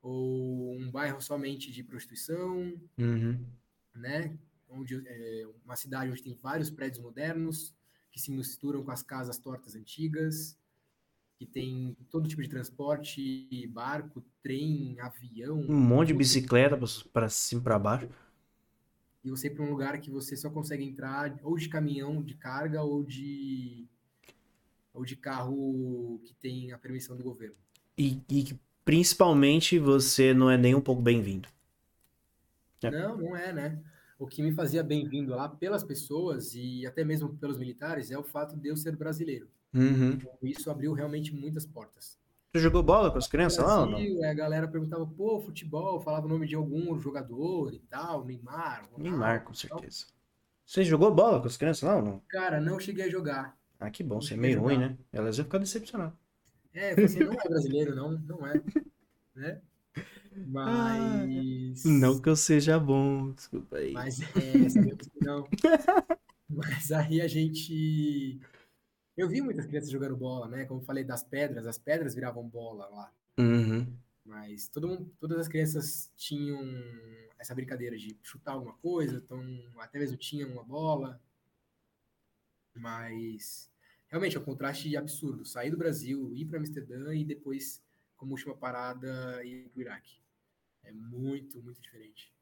ou 0.00 0.74
um 0.74 0.90
bairro 0.90 1.20
somente 1.20 1.70
de 1.70 1.84
prostituição, 1.84 2.80
uhum. 2.98 3.46
né? 3.94 4.36
Onde, 4.72 5.02
é, 5.06 5.46
uma 5.64 5.76
cidade 5.76 6.10
onde 6.10 6.22
tem 6.22 6.34
vários 6.34 6.70
prédios 6.70 7.02
modernos 7.02 7.74
que 8.10 8.20
se 8.20 8.30
misturam 8.30 8.82
com 8.82 8.90
as 8.90 9.02
casas 9.02 9.38
tortas 9.38 9.74
antigas, 9.74 10.56
que 11.38 11.46
tem 11.46 11.96
todo 12.10 12.28
tipo 12.28 12.42
de 12.42 12.48
transporte, 12.48 13.66
barco, 13.68 14.22
trem, 14.42 14.98
avião. 15.00 15.60
Um 15.60 15.80
monte 15.80 16.08
de 16.08 16.14
bicicleta 16.14 16.78
para 17.12 17.28
cima 17.28 17.62
para 17.62 17.78
baixo 17.78 18.08
e 19.24 19.30
você 19.30 19.46
ir 19.46 19.50
para 19.50 19.64
um 19.64 19.70
lugar 19.70 20.00
que 20.00 20.10
você 20.10 20.36
só 20.36 20.50
consegue 20.50 20.84
entrar 20.84 21.38
ou 21.42 21.56
de 21.56 21.68
caminhão 21.68 22.22
de 22.22 22.34
carga 22.34 22.82
ou 22.82 23.04
de 23.04 23.86
ou 24.92 25.04
de 25.04 25.16
carro 25.16 26.20
que 26.24 26.34
tem 26.34 26.72
a 26.72 26.78
permissão 26.78 27.16
do 27.16 27.22
governo. 27.22 27.56
E, 27.96 28.20
e 28.28 28.54
principalmente 28.84 29.78
você 29.78 30.34
não 30.34 30.50
é 30.50 30.58
nem 30.58 30.74
um 30.74 30.80
pouco 30.80 31.00
bem-vindo. 31.00 31.48
É. 32.82 32.90
Não, 32.90 33.16
não 33.16 33.36
é, 33.36 33.52
né? 33.52 33.82
O 34.22 34.26
que 34.28 34.40
me 34.40 34.52
fazia 34.52 34.84
bem-vindo 34.84 35.34
lá 35.34 35.48
pelas 35.48 35.82
pessoas 35.82 36.54
e 36.54 36.86
até 36.86 37.02
mesmo 37.04 37.36
pelos 37.38 37.58
militares 37.58 38.12
é 38.12 38.16
o 38.16 38.22
fato 38.22 38.56
de 38.56 38.68
eu 38.68 38.76
ser 38.76 38.94
brasileiro. 38.94 39.48
Uhum. 39.74 40.16
Isso 40.40 40.70
abriu 40.70 40.92
realmente 40.92 41.34
muitas 41.34 41.66
portas. 41.66 42.20
Tu 42.52 42.60
jogou 42.60 42.84
bola 42.84 43.10
com 43.10 43.18
as 43.18 43.26
crianças 43.26 43.64
lá 43.64 43.80
ou 43.80 43.86
não? 43.86 43.98
A 44.24 44.32
galera 44.32 44.68
perguntava, 44.68 45.04
pô, 45.04 45.40
futebol, 45.40 46.00
falava 46.00 46.26
o 46.26 46.28
nome 46.28 46.46
de 46.46 46.54
algum 46.54 46.96
jogador 47.00 47.74
e 47.74 47.80
tal, 47.80 48.24
Neymar. 48.24 48.84
Ronaldo, 48.84 49.02
Neymar, 49.02 49.42
com 49.42 49.54
certeza. 49.54 50.06
Você 50.64 50.84
jogou 50.84 51.12
bola 51.12 51.40
com 51.40 51.48
as 51.48 51.56
crianças 51.56 51.82
lá 51.82 51.96
ou 51.96 52.02
não? 52.02 52.22
Cara, 52.28 52.60
não 52.60 52.78
cheguei 52.78 53.06
a 53.06 53.10
jogar. 53.10 53.58
Ah, 53.80 53.90
que 53.90 54.04
bom, 54.04 54.14
Não 54.14 54.22
você 54.22 54.34
é 54.34 54.36
meio 54.36 54.60
ruim, 54.60 54.78
né? 54.78 54.96
Elas 55.12 55.36
iam 55.36 55.46
ficar 55.46 55.58
decepcionadas. 55.58 56.14
É, 56.72 56.90
falei 56.90 57.06
assim, 57.06 57.24
não 57.24 57.32
é 57.32 57.48
brasileiro, 57.48 57.96
não, 57.96 58.12
não 58.12 58.46
é. 58.46 58.52
Né? 59.34 59.62
Mas. 60.46 61.84
Não 61.84 62.20
que 62.20 62.28
eu 62.28 62.36
seja 62.36 62.78
bom, 62.78 63.32
desculpa 63.32 63.76
aí. 63.76 63.92
Mas 63.92 64.20
é, 64.20 64.68
sabemos 64.68 65.08
que 65.08 65.24
não. 65.24 65.48
Mas 66.48 66.92
aí 66.92 67.20
a 67.20 67.28
gente. 67.28 68.40
Eu 69.16 69.28
vi 69.28 69.40
muitas 69.40 69.66
crianças 69.66 69.90
jogando 69.90 70.16
bola, 70.16 70.48
né? 70.48 70.64
Como 70.64 70.80
eu 70.80 70.84
falei 70.84 71.04
das 71.04 71.22
pedras, 71.22 71.66
as 71.66 71.78
pedras 71.78 72.14
viravam 72.14 72.48
bola 72.48 72.88
lá. 72.88 73.12
Uhum. 73.38 73.86
Mas 74.24 74.68
todo 74.68 74.88
mundo, 74.88 75.10
todas 75.18 75.38
as 75.38 75.48
crianças 75.48 76.10
tinham 76.16 76.60
essa 77.38 77.54
brincadeira 77.54 77.96
de 77.96 78.16
chutar 78.22 78.52
alguma 78.52 78.74
coisa, 78.74 79.16
então 79.16 79.42
até 79.78 79.98
mesmo 79.98 80.16
tinham 80.16 80.50
uma 80.50 80.62
bola. 80.62 81.20
Mas 82.74 83.70
realmente 84.08 84.36
é 84.36 84.40
um 84.40 84.44
contraste 84.44 84.96
absurdo. 84.96 85.44
Sair 85.44 85.70
do 85.70 85.76
Brasil, 85.76 86.32
ir 86.32 86.44
para 86.44 86.58
Amsterdã 86.58 87.14
e 87.14 87.24
depois, 87.24 87.82
como 88.22 88.34
última 88.34 88.54
parada, 88.54 89.44
ir 89.44 89.68
para 89.70 89.78
o 89.80 89.82
Iraque. 89.82 90.20
É 90.84 90.92
muito, 90.92 91.60
muito 91.60 91.82
diferente. 91.82 92.32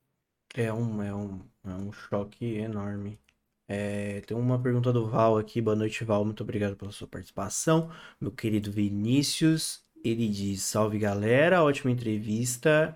É 0.54 0.70
um, 0.70 1.02
é 1.02 1.14
um, 1.14 1.40
é 1.64 1.70
um 1.70 1.90
choque 1.90 2.44
enorme. 2.56 3.18
É, 3.66 4.20
tem 4.22 4.36
uma 4.36 4.60
pergunta 4.60 4.92
do 4.92 5.08
Val 5.08 5.38
aqui. 5.38 5.58
Boa 5.62 5.74
noite, 5.74 6.04
Val. 6.04 6.22
Muito 6.22 6.42
obrigado 6.42 6.76
pela 6.76 6.92
sua 6.92 7.08
participação. 7.08 7.90
Meu 8.20 8.30
querido 8.30 8.70
Vinícius, 8.70 9.82
ele 10.04 10.28
diz: 10.28 10.62
Salve 10.62 10.98
galera, 10.98 11.62
ótima 11.64 11.90
entrevista. 11.90 12.94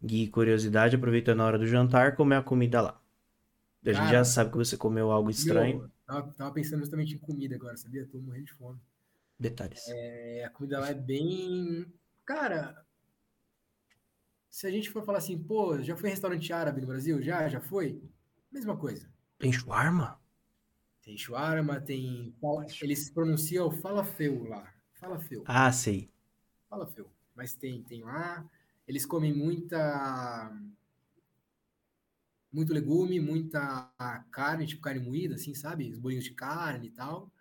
Gui, 0.00 0.28
curiosidade, 0.28 0.94
aproveitando 0.94 1.40
a 1.40 1.46
hora 1.46 1.58
do 1.58 1.66
jantar, 1.66 2.14
como 2.14 2.34
é 2.34 2.36
a 2.36 2.42
comida 2.42 2.80
lá? 2.80 3.00
A 3.84 3.92
gente 3.92 4.10
já 4.10 4.24
sabe 4.24 4.52
que 4.52 4.56
você 4.58 4.76
comeu 4.76 5.10
algo 5.10 5.28
estranho. 5.28 5.80
Meu, 5.80 5.90
tava, 6.06 6.32
tava 6.34 6.52
pensando 6.52 6.80
justamente 6.80 7.14
em 7.14 7.18
comida 7.18 7.56
agora, 7.56 7.76
sabia? 7.76 8.06
Tô 8.06 8.20
morrendo 8.20 8.46
de 8.46 8.52
fome. 8.52 8.78
Detalhes. 9.38 9.88
É, 9.88 10.44
a 10.44 10.50
comida 10.50 10.78
lá 10.78 10.90
é 10.90 10.94
bem. 10.94 11.86
Cara, 12.24 12.84
se 14.48 14.66
a 14.66 14.70
gente 14.70 14.90
for 14.90 15.04
falar 15.04 15.18
assim, 15.18 15.38
pô, 15.42 15.82
já 15.82 15.96
foi 15.96 16.10
restaurante 16.10 16.52
árabe 16.52 16.80
no 16.80 16.86
Brasil? 16.86 17.22
Já? 17.22 17.48
Já 17.48 17.60
foi? 17.60 18.02
Mesma 18.50 18.76
coisa. 18.76 19.10
Tem 19.38 19.52
shawarma? 19.52 20.20
Tem 21.02 21.16
shawarma, 21.16 21.80
tem. 21.80 22.34
Eles 22.80 23.10
pronunciam 23.10 23.70
falafel 23.72 24.44
lá. 24.44 24.72
Falafel. 24.94 25.42
Ah, 25.46 25.72
sei. 25.72 26.10
Falafel. 26.68 27.10
Mas 27.34 27.54
tem, 27.54 27.82
tem 27.82 28.04
lá. 28.04 28.48
Eles 28.86 29.04
comem 29.04 29.34
muita. 29.34 30.52
Muito 32.52 32.74
legume, 32.74 33.18
muita 33.18 33.90
carne, 34.30 34.66
tipo 34.66 34.82
carne 34.82 35.00
moída, 35.00 35.34
assim, 35.34 35.54
sabe? 35.54 35.90
Os 35.90 35.98
bolinhos 35.98 36.24
de 36.24 36.34
carne 36.34 36.88
e 36.88 36.90
tal. 36.90 37.32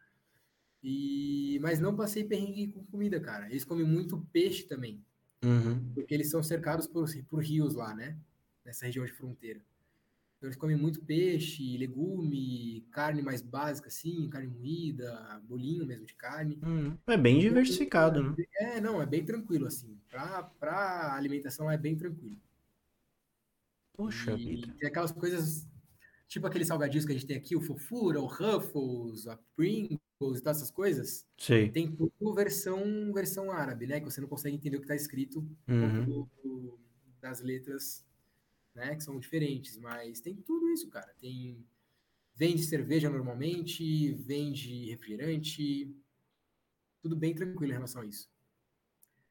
E... 0.84 1.60
Mas 1.62 1.80
não 1.80 1.96
passei 1.96 2.24
perrengue 2.24 2.68
com 2.68 2.84
comida, 2.86 3.20
cara. 3.20 3.50
Eles 3.50 3.64
comem 3.64 3.86
muito 3.86 4.18
peixe 4.32 4.64
também. 4.64 5.04
Uhum. 5.44 5.92
Porque 5.94 6.14
eles 6.14 6.30
são 6.30 6.42
cercados 6.44 6.88
por, 6.88 7.08
por 7.28 7.44
rios 7.44 7.74
lá, 7.74 7.94
né? 7.94 8.18
Nessa 8.66 8.86
região 8.86 9.06
de 9.06 9.12
fronteira. 9.12 9.62
Então 10.38 10.48
eles 10.48 10.58
comem 10.58 10.76
muito 10.76 11.00
peixe, 11.02 11.78
legume, 11.78 12.84
carne 12.90 13.22
mais 13.22 13.44
básica, 13.44 13.90
assim, 13.90 14.28
carne 14.28 14.48
moída, 14.48 15.40
bolinho 15.44 15.86
mesmo 15.86 16.04
de 16.04 16.16
carne. 16.16 16.60
Hum, 16.64 16.98
é 17.06 17.16
bem 17.16 17.40
diversificado, 17.40 18.24
né? 18.24 18.36
É, 18.56 18.82
não, 18.82 19.00
é 19.00 19.06
bem 19.06 19.24
tranquilo, 19.24 19.68
assim. 19.68 20.00
Pra, 20.10 20.42
pra 20.42 21.14
alimentação 21.14 21.68
lá 21.68 21.74
é 21.74 21.78
bem 21.78 21.96
tranquilo. 21.96 22.42
Poxa 23.94 24.32
E 24.32 24.56
vida. 24.56 24.74
tem 24.80 24.90
aquelas 24.90 25.12
coisas, 25.12 25.68
tipo 26.28 26.48
aqueles 26.48 26.68
salgadinhos 26.68 27.06
que 27.06 27.12
a 27.12 27.16
gente 27.16 27.28
tem 27.28 27.38
aqui, 27.38 27.56
o 27.56 27.62
Fofura, 27.62 28.20
o 28.20 28.26
Ruffles, 28.26 29.28
a 29.28 29.38
Pringles 29.56 30.00
e 30.38 30.42
todas 30.42 30.58
essas 30.58 30.72
coisas. 30.72 31.26
Sei. 31.38 31.70
Tem 31.70 31.92
tudo 31.92 32.34
versão, 32.34 33.12
versão 33.14 33.52
árabe, 33.52 33.88
né? 33.88 34.00
Que 34.00 34.06
você 34.06 34.22
não 34.22 34.28
consegue 34.28 34.56
entender 34.56 34.78
o 34.78 34.80
que 34.80 34.86
está 34.86 34.96
escrito 34.96 35.40
Uhum. 35.68 36.06
do- 36.06 36.30
do- 36.44 36.80
das 37.22 37.42
letras, 37.42 38.06
né? 38.76 38.96
Que 38.96 39.04
são 39.04 39.20
diferentes. 39.20 39.78
Mas 39.78 40.22
tem 40.22 40.36
tudo 40.36 40.70
isso, 40.70 40.90
cara. 40.90 41.14
Tem... 41.20 41.66
Vende 42.36 42.64
cerveja 42.64 43.10
normalmente, 43.10 44.14
vende 44.14 44.90
refrigerante, 44.90 45.94
tudo 47.02 47.16
bem 47.16 47.36
tranquilo 47.36 47.72
em 47.72 47.76
relação 47.76 48.02
a 48.02 48.06
isso. 48.06 48.30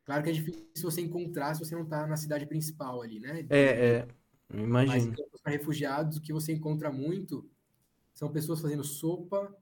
Claro 0.05 0.23
que 0.23 0.31
é 0.31 0.33
difícil 0.33 0.65
você 0.83 1.01
encontrar 1.01 1.55
se 1.55 1.61
você 1.65 1.75
não 1.75 1.85
está 1.85 2.07
na 2.07 2.17
cidade 2.17 2.47
principal 2.47 3.01
ali, 3.03 3.19
né? 3.21 3.47
É, 3.49 3.61
é. 3.61 4.09
eu 4.53 4.67
Mas 4.67 5.07
para 5.43 5.53
refugiados, 5.53 6.19
o 6.19 6.21
que 6.21 6.33
você 6.33 6.53
encontra 6.53 6.93
muito 6.93 7.49
são 8.13 8.31
pessoas 8.31 8.61
fazendo 8.61 8.85
sopa, 8.85 9.57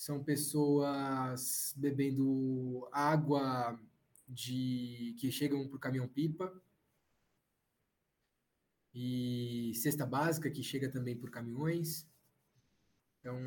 são 0.00 0.24
pessoas 0.24 1.74
bebendo 1.76 2.88
água 2.90 3.78
de 4.26 5.14
que 5.18 5.30
chegam 5.30 5.68
por 5.68 5.78
caminhão-pipa 5.78 6.50
e 8.94 9.72
cesta 9.74 10.06
básica 10.06 10.50
que 10.50 10.62
chega 10.62 10.90
também 10.90 11.14
por 11.14 11.30
caminhões. 11.30 12.08
Então, 13.18 13.38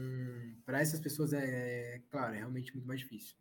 para 0.63 0.79
essas 0.79 0.99
pessoas 0.99 1.33
é, 1.33 2.03
claro, 2.11 2.35
é 2.35 2.37
realmente 2.37 2.71
muito 2.71 2.87
mais 2.87 2.99
difícil. 2.99 3.35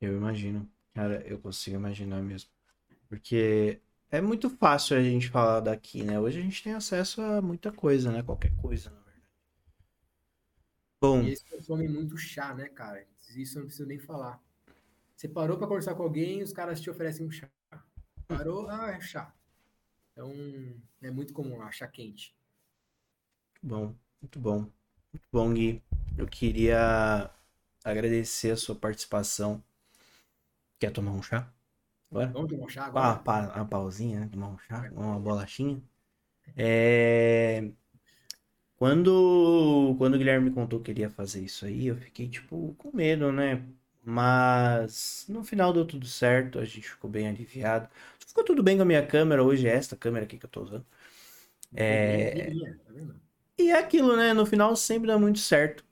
Eu 0.00 0.16
imagino. 0.16 0.68
Cara, 0.92 1.24
eu 1.24 1.38
consigo 1.38 1.76
imaginar 1.76 2.20
mesmo. 2.20 2.50
Porque 3.08 3.80
é 4.10 4.20
muito 4.20 4.50
fácil 4.50 4.96
a 4.96 5.02
gente 5.02 5.30
falar 5.30 5.60
daqui, 5.60 6.02
né? 6.02 6.18
Hoje 6.18 6.40
a 6.40 6.42
gente 6.42 6.64
tem 6.64 6.72
acesso 6.72 7.22
a 7.22 7.40
muita 7.40 7.70
coisa, 7.70 8.10
né? 8.10 8.24
Qualquer 8.24 8.52
coisa, 8.56 8.90
verdade. 8.90 9.01
Bom, 11.02 11.20
E 11.20 11.26
eles 11.28 11.42
consomem 11.44 11.88
muito 11.88 12.16
chá, 12.16 12.54
né, 12.54 12.68
cara? 12.68 13.06
Isso 13.36 13.58
eu 13.58 13.60
não 13.62 13.66
preciso 13.68 13.88
nem 13.88 13.98
falar. 13.98 14.40
Você 15.16 15.28
parou 15.28 15.58
para 15.58 15.68
conversar 15.68 15.94
com 15.96 16.02
alguém, 16.04 16.42
os 16.42 16.52
caras 16.52 16.80
te 16.80 16.90
oferecem 16.90 17.26
um 17.26 17.30
chá. 17.32 17.50
Parou, 18.28 18.68
ah, 18.70 18.92
é 18.92 19.00
chá. 19.00 19.34
Então, 20.12 20.32
é 21.02 21.10
muito 21.10 21.34
comum 21.34 21.58
lá, 21.58 21.70
chá 21.72 21.88
quente. 21.88 22.36
bom, 23.62 23.94
muito 24.20 24.38
bom. 24.40 24.58
Muito 25.12 25.28
bom, 25.32 25.52
Gui. 25.54 25.82
Eu 26.16 26.26
queria 26.28 27.30
agradecer 27.84 28.50
a 28.52 28.56
sua 28.56 28.74
participação. 28.74 29.62
Quer 30.78 30.90
tomar 30.92 31.12
um 31.12 31.22
chá? 31.22 31.50
Bora? 32.10 32.34
Vamos 32.34 32.50
tomar 32.50 32.64
um 32.66 32.68
chá 32.68 32.84
Ah, 32.94 33.16
agora? 33.16 33.18
pa- 33.18 33.52
uma 33.56 33.66
pausinha, 33.68 34.20
né? 34.20 34.28
Tomar 34.28 34.48
um 34.50 34.58
chá, 34.58 34.88
uma 34.92 35.18
bolachinha. 35.20 35.82
É... 36.56 37.72
Quando, 38.82 39.94
quando 39.96 40.14
o 40.14 40.18
Guilherme 40.18 40.50
me 40.50 40.54
contou 40.56 40.80
que 40.80 40.90
ele 40.90 41.02
ia 41.02 41.08
fazer 41.08 41.40
isso 41.40 41.64
aí, 41.64 41.86
eu 41.86 41.96
fiquei, 41.96 42.28
tipo, 42.28 42.74
com 42.76 42.90
medo, 42.92 43.30
né? 43.30 43.64
Mas 44.04 45.24
no 45.28 45.44
final 45.44 45.72
deu 45.72 45.86
tudo 45.86 46.04
certo, 46.04 46.58
a 46.58 46.64
gente 46.64 46.90
ficou 46.90 47.08
bem 47.08 47.28
aliviado. 47.28 47.88
Ficou 48.26 48.42
tudo 48.42 48.60
bem 48.60 48.76
com 48.76 48.82
a 48.82 48.84
minha 48.84 49.06
câmera, 49.06 49.44
hoje 49.44 49.68
é 49.68 49.72
esta 49.72 49.94
câmera 49.94 50.24
aqui 50.24 50.36
que 50.36 50.46
eu 50.46 50.50
tô 50.50 50.62
usando. 50.62 50.84
É... 51.76 52.50
Tá? 52.50 53.14
E 53.56 53.70
é 53.70 53.78
aquilo, 53.78 54.16
né? 54.16 54.34
No 54.34 54.44
final 54.44 54.74
sempre 54.74 55.06
dá 55.06 55.16
muito 55.16 55.38
certo. 55.38 55.84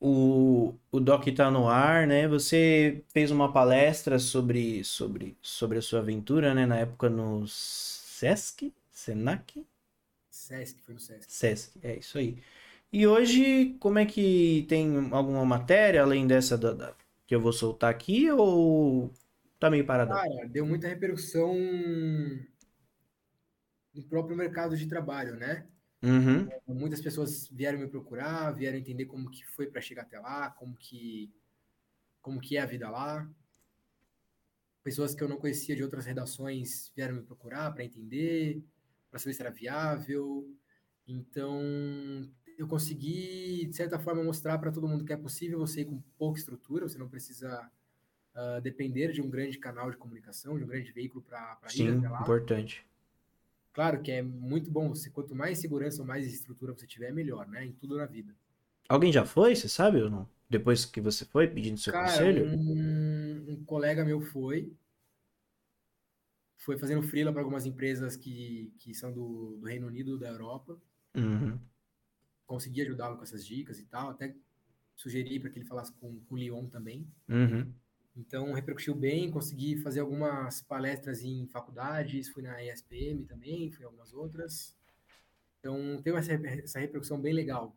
O, 0.00 0.74
o 0.90 0.98
Doc 0.98 1.26
tá 1.36 1.50
no 1.50 1.68
ar, 1.68 2.06
né? 2.06 2.26
Você 2.26 3.04
fez 3.12 3.30
uma 3.30 3.52
palestra 3.52 4.18
sobre, 4.18 4.82
sobre, 4.82 5.36
sobre 5.42 5.76
a 5.76 5.82
sua 5.82 6.00
aventura, 6.00 6.54
né? 6.54 6.64
Na 6.64 6.78
época 6.78 7.10
no 7.10 7.46
Sesc? 7.46 8.72
Senac? 8.90 9.62
Sesc, 10.50 10.82
foi 10.82 10.94
no 10.94 11.00
Sesc. 11.00 11.28
Sesc, 11.28 11.78
é 11.82 11.96
isso 11.98 12.18
aí. 12.18 12.42
E 12.92 13.06
hoje, 13.06 13.74
como 13.80 13.98
é 13.98 14.06
que 14.06 14.66
tem 14.68 14.96
alguma 15.12 15.44
matéria 15.44 16.02
além 16.02 16.26
dessa 16.26 16.58
da, 16.58 16.72
da- 16.74 16.94
que 17.26 17.34
eu 17.34 17.40
vou 17.40 17.52
soltar 17.52 17.90
aqui 17.90 18.30
ou 18.32 19.12
tá 19.58 19.70
meio 19.70 19.86
paradão? 19.86 20.16
Cara, 20.16 20.46
deu 20.48 20.66
muita 20.66 20.88
repercussão 20.88 21.54
no 23.94 24.02
próprio 24.02 24.36
mercado 24.36 24.76
de 24.76 24.86
trabalho, 24.88 25.36
né? 25.36 25.68
Uhum, 26.02 26.50
Muitas 26.66 27.00
pessoas 27.02 27.48
vieram 27.48 27.78
me 27.78 27.88
procurar, 27.88 28.50
vieram 28.52 28.78
entender 28.78 29.04
como 29.06 29.30
que 29.30 29.44
foi 29.46 29.66
para 29.66 29.80
chegar 29.80 30.02
até 30.02 30.18
lá, 30.18 30.50
como 30.50 30.74
que 30.76 31.30
como 32.22 32.40
que 32.40 32.56
é 32.56 32.62
a 32.62 32.66
vida 32.66 32.90
lá. 32.90 33.28
Pessoas 34.82 35.14
que 35.14 35.22
eu 35.22 35.28
não 35.28 35.38
conhecia 35.38 35.74
de 35.76 35.82
outras 35.82 36.04
redações 36.06 36.90
vieram 36.96 37.14
me 37.16 37.22
procurar 37.22 37.70
para 37.72 37.84
entender, 37.84 38.62
para 39.10 39.18
saber 39.18 39.34
se 39.34 39.42
era 39.42 39.50
viável. 39.50 40.48
Então, 41.06 41.60
eu 42.58 42.68
consegui, 42.68 43.66
de 43.66 43.76
certa 43.76 43.98
forma, 43.98 44.22
mostrar 44.22 44.58
para 44.58 44.72
todo 44.72 44.88
mundo 44.88 45.04
que 45.04 45.12
é 45.12 45.16
possível 45.16 45.58
você 45.58 45.82
ir 45.82 45.86
com 45.86 46.00
pouca 46.18 46.38
estrutura, 46.38 46.88
você 46.88 46.98
não 46.98 47.08
precisa 47.08 47.70
ah, 48.34 48.60
depender 48.60 49.12
de 49.12 49.22
um 49.22 49.30
grande 49.30 49.58
canal 49.58 49.90
de 49.90 49.96
comunicação, 49.96 50.58
de 50.58 50.64
um 50.64 50.68
grande 50.68 50.92
veículo 50.92 51.22
para 51.22 51.58
ir 51.74 51.88
sim, 51.88 51.90
até 51.90 52.08
lá. 52.08 52.22
importante. 52.22 52.84
Claro 53.72 54.00
que 54.00 54.12
é 54.12 54.22
muito 54.22 54.70
bom, 54.70 54.88
você, 54.90 55.10
quanto 55.10 55.34
mais 55.34 55.58
segurança 55.58 56.00
ou 56.02 56.06
mais 56.06 56.24
estrutura 56.24 56.72
você 56.72 56.86
tiver, 56.86 57.12
melhor, 57.12 57.48
né? 57.48 57.64
Em 57.64 57.72
tudo 57.72 57.96
na 57.96 58.06
vida. 58.06 58.32
Alguém 58.90 59.10
já 59.10 59.24
foi, 59.24 59.56
você 59.56 59.70
sabe 59.70 60.02
ou 60.02 60.10
não? 60.10 60.28
Depois 60.48 60.84
que 60.84 61.00
você 61.00 61.24
foi 61.24 61.48
pedindo 61.48 61.78
seu 61.78 61.92
Cara, 61.92 62.24
conselho? 62.24 62.44
um, 62.44 63.46
um 63.52 63.64
colega 63.64 64.04
meu 64.04 64.20
foi, 64.20 64.72
foi 66.60 66.76
fazendo 66.76 67.02
freela 67.02 67.32
para 67.32 67.40
algumas 67.40 67.64
empresas 67.64 68.16
que, 68.16 68.72
que 68.78 68.94
são 68.94 69.10
do, 69.10 69.56
do 69.58 69.66
Reino 69.66 69.86
Unido, 69.86 70.18
da 70.18 70.28
Europa. 70.28 70.78
Uhum. 71.16 71.58
Consegui 72.46 72.82
ajudá-lo 72.82 73.16
com 73.16 73.22
essas 73.22 73.46
dicas 73.46 73.78
e 73.78 73.86
tal. 73.86 74.10
Até 74.10 74.36
sugeri 74.94 75.40
para 75.40 75.48
que 75.48 75.58
ele 75.58 75.66
falasse 75.66 75.90
com, 75.94 76.20
com 76.20 76.34
o 76.34 76.38
Lyon 76.38 76.66
também. 76.66 77.08
Uhum. 77.26 77.72
Então, 78.14 78.52
repercutiu 78.52 78.94
bem. 78.94 79.30
Consegui 79.30 79.78
fazer 79.78 80.00
algumas 80.00 80.60
palestras 80.60 81.22
em 81.22 81.46
faculdades. 81.46 82.28
Fui 82.28 82.42
na 82.42 82.62
ESPM 82.62 83.24
também, 83.24 83.70
fui 83.70 83.82
em 83.82 83.86
algumas 83.86 84.12
outras. 84.12 84.76
Então, 85.58 86.02
tem 86.02 86.14
essa, 86.14 86.32
essa 86.34 86.78
repercussão 86.78 87.18
bem 87.18 87.32
legal. 87.32 87.74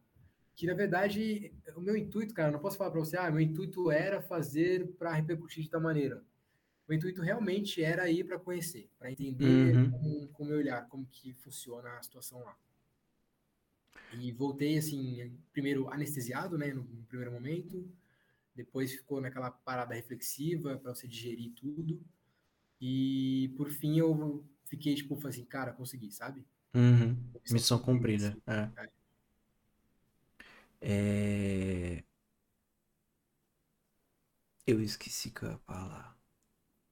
Que, 0.57 0.67
na 0.67 0.73
verdade, 0.73 1.53
o 1.73 1.79
meu 1.79 1.95
intuito, 1.95 2.33
cara, 2.33 2.51
não 2.51 2.59
posso 2.59 2.77
falar 2.77 2.91
para 2.91 2.99
você, 2.99 3.15
ah, 3.15 3.31
meu 3.31 3.39
intuito 3.39 3.89
era 3.89 4.21
fazer 4.21 4.91
para 4.99 5.13
repercutir 5.13 5.63
de 5.63 5.69
tal 5.69 5.81
maneira 5.81 6.21
o 6.93 6.95
intuito 6.95 7.21
realmente 7.21 7.83
era 7.83 8.09
ir 8.09 8.23
para 8.23 8.39
conhecer, 8.39 8.89
para 8.99 9.11
entender 9.11 9.75
Uhum. 9.75 9.91
com, 9.91 10.27
com 10.27 10.43
o 10.43 10.45
meu 10.45 10.57
olhar 10.57 10.87
como 10.87 11.05
que 11.07 11.33
funciona 11.33 11.97
a 11.97 12.03
situação 12.03 12.39
lá. 12.39 12.55
E 14.13 14.31
voltei 14.31 14.77
assim, 14.77 15.35
primeiro 15.51 15.89
anestesiado, 15.91 16.57
né, 16.57 16.71
no, 16.73 16.83
no 16.83 17.03
primeiro 17.05 17.31
momento, 17.31 17.89
depois 18.55 18.91
ficou 18.93 19.19
naquela 19.19 19.49
parada 19.49 19.95
reflexiva 19.95 20.77
para 20.77 20.93
você 20.93 21.07
digerir 21.07 21.51
tudo. 21.53 21.99
E 22.79 23.51
por 23.57 23.69
fim 23.71 23.97
eu 23.97 24.45
fiquei 24.65 24.93
tipo, 24.95 25.15
falei 25.15 25.29
assim, 25.31 25.45
cara, 25.45 25.73
consegui, 25.73 26.11
sabe? 26.11 26.45
Uhum. 26.75 27.17
Missão 27.49 27.79
cumprida, 27.79 28.31
cumprida. 28.31 28.73
É. 28.81 28.93
É... 30.81 32.03
Eu 34.67 34.81
esqueci 34.81 35.31
que 35.31 35.43
eu 35.43 35.51
ia 35.51 35.57
falar. 35.59 36.12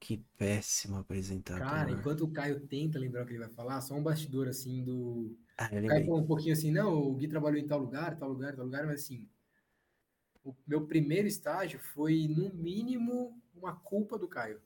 Que 0.02 0.16
péssimo 0.36 0.96
apresentador. 0.98 1.64
Cara, 1.64 1.90
enquanto 1.90 2.24
o 2.24 2.30
Caio 2.32 2.60
tenta 2.66 2.98
lembrar 2.98 3.22
o 3.22 3.26
que 3.26 3.32
ele 3.32 3.38
vai 3.44 3.48
falar, 3.50 3.80
só 3.80 3.94
um 3.94 4.02
bastidor 4.02 4.48
assim 4.48 4.82
do. 4.84 5.36
Ah, 5.56 5.70
O 5.72 5.86
Caio 5.86 6.04
falou 6.06 6.20
um 6.20 6.26
pouquinho 6.26 6.52
assim, 6.54 6.70
não, 6.72 6.92
o 6.94 7.14
Gui 7.14 7.28
trabalhou 7.28 7.58
em 7.60 7.66
tal 7.66 7.78
lugar, 7.78 8.18
tal 8.18 8.28
lugar, 8.28 8.54
tal 8.56 8.64
lugar, 8.64 8.84
mas 8.86 9.02
assim, 9.02 9.28
o 10.44 10.54
meu 10.66 10.86
primeiro 10.86 11.26
estágio 11.26 11.80
foi, 11.80 12.28
no 12.28 12.54
mínimo, 12.54 13.36
uma 13.56 13.74
culpa 13.74 14.16
do 14.18 14.28
Caio. 14.28 14.60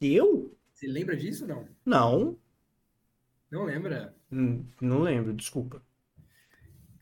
Eu? 0.00 0.56
Você 0.72 0.86
lembra 0.86 1.14
disso 1.16 1.46
não? 1.46 1.68
Não. 1.84 2.38
Não 3.50 3.64
lembra? 3.64 4.14
Hum, 4.32 4.64
Não 4.80 5.00
lembro, 5.02 5.34
desculpa. 5.34 5.82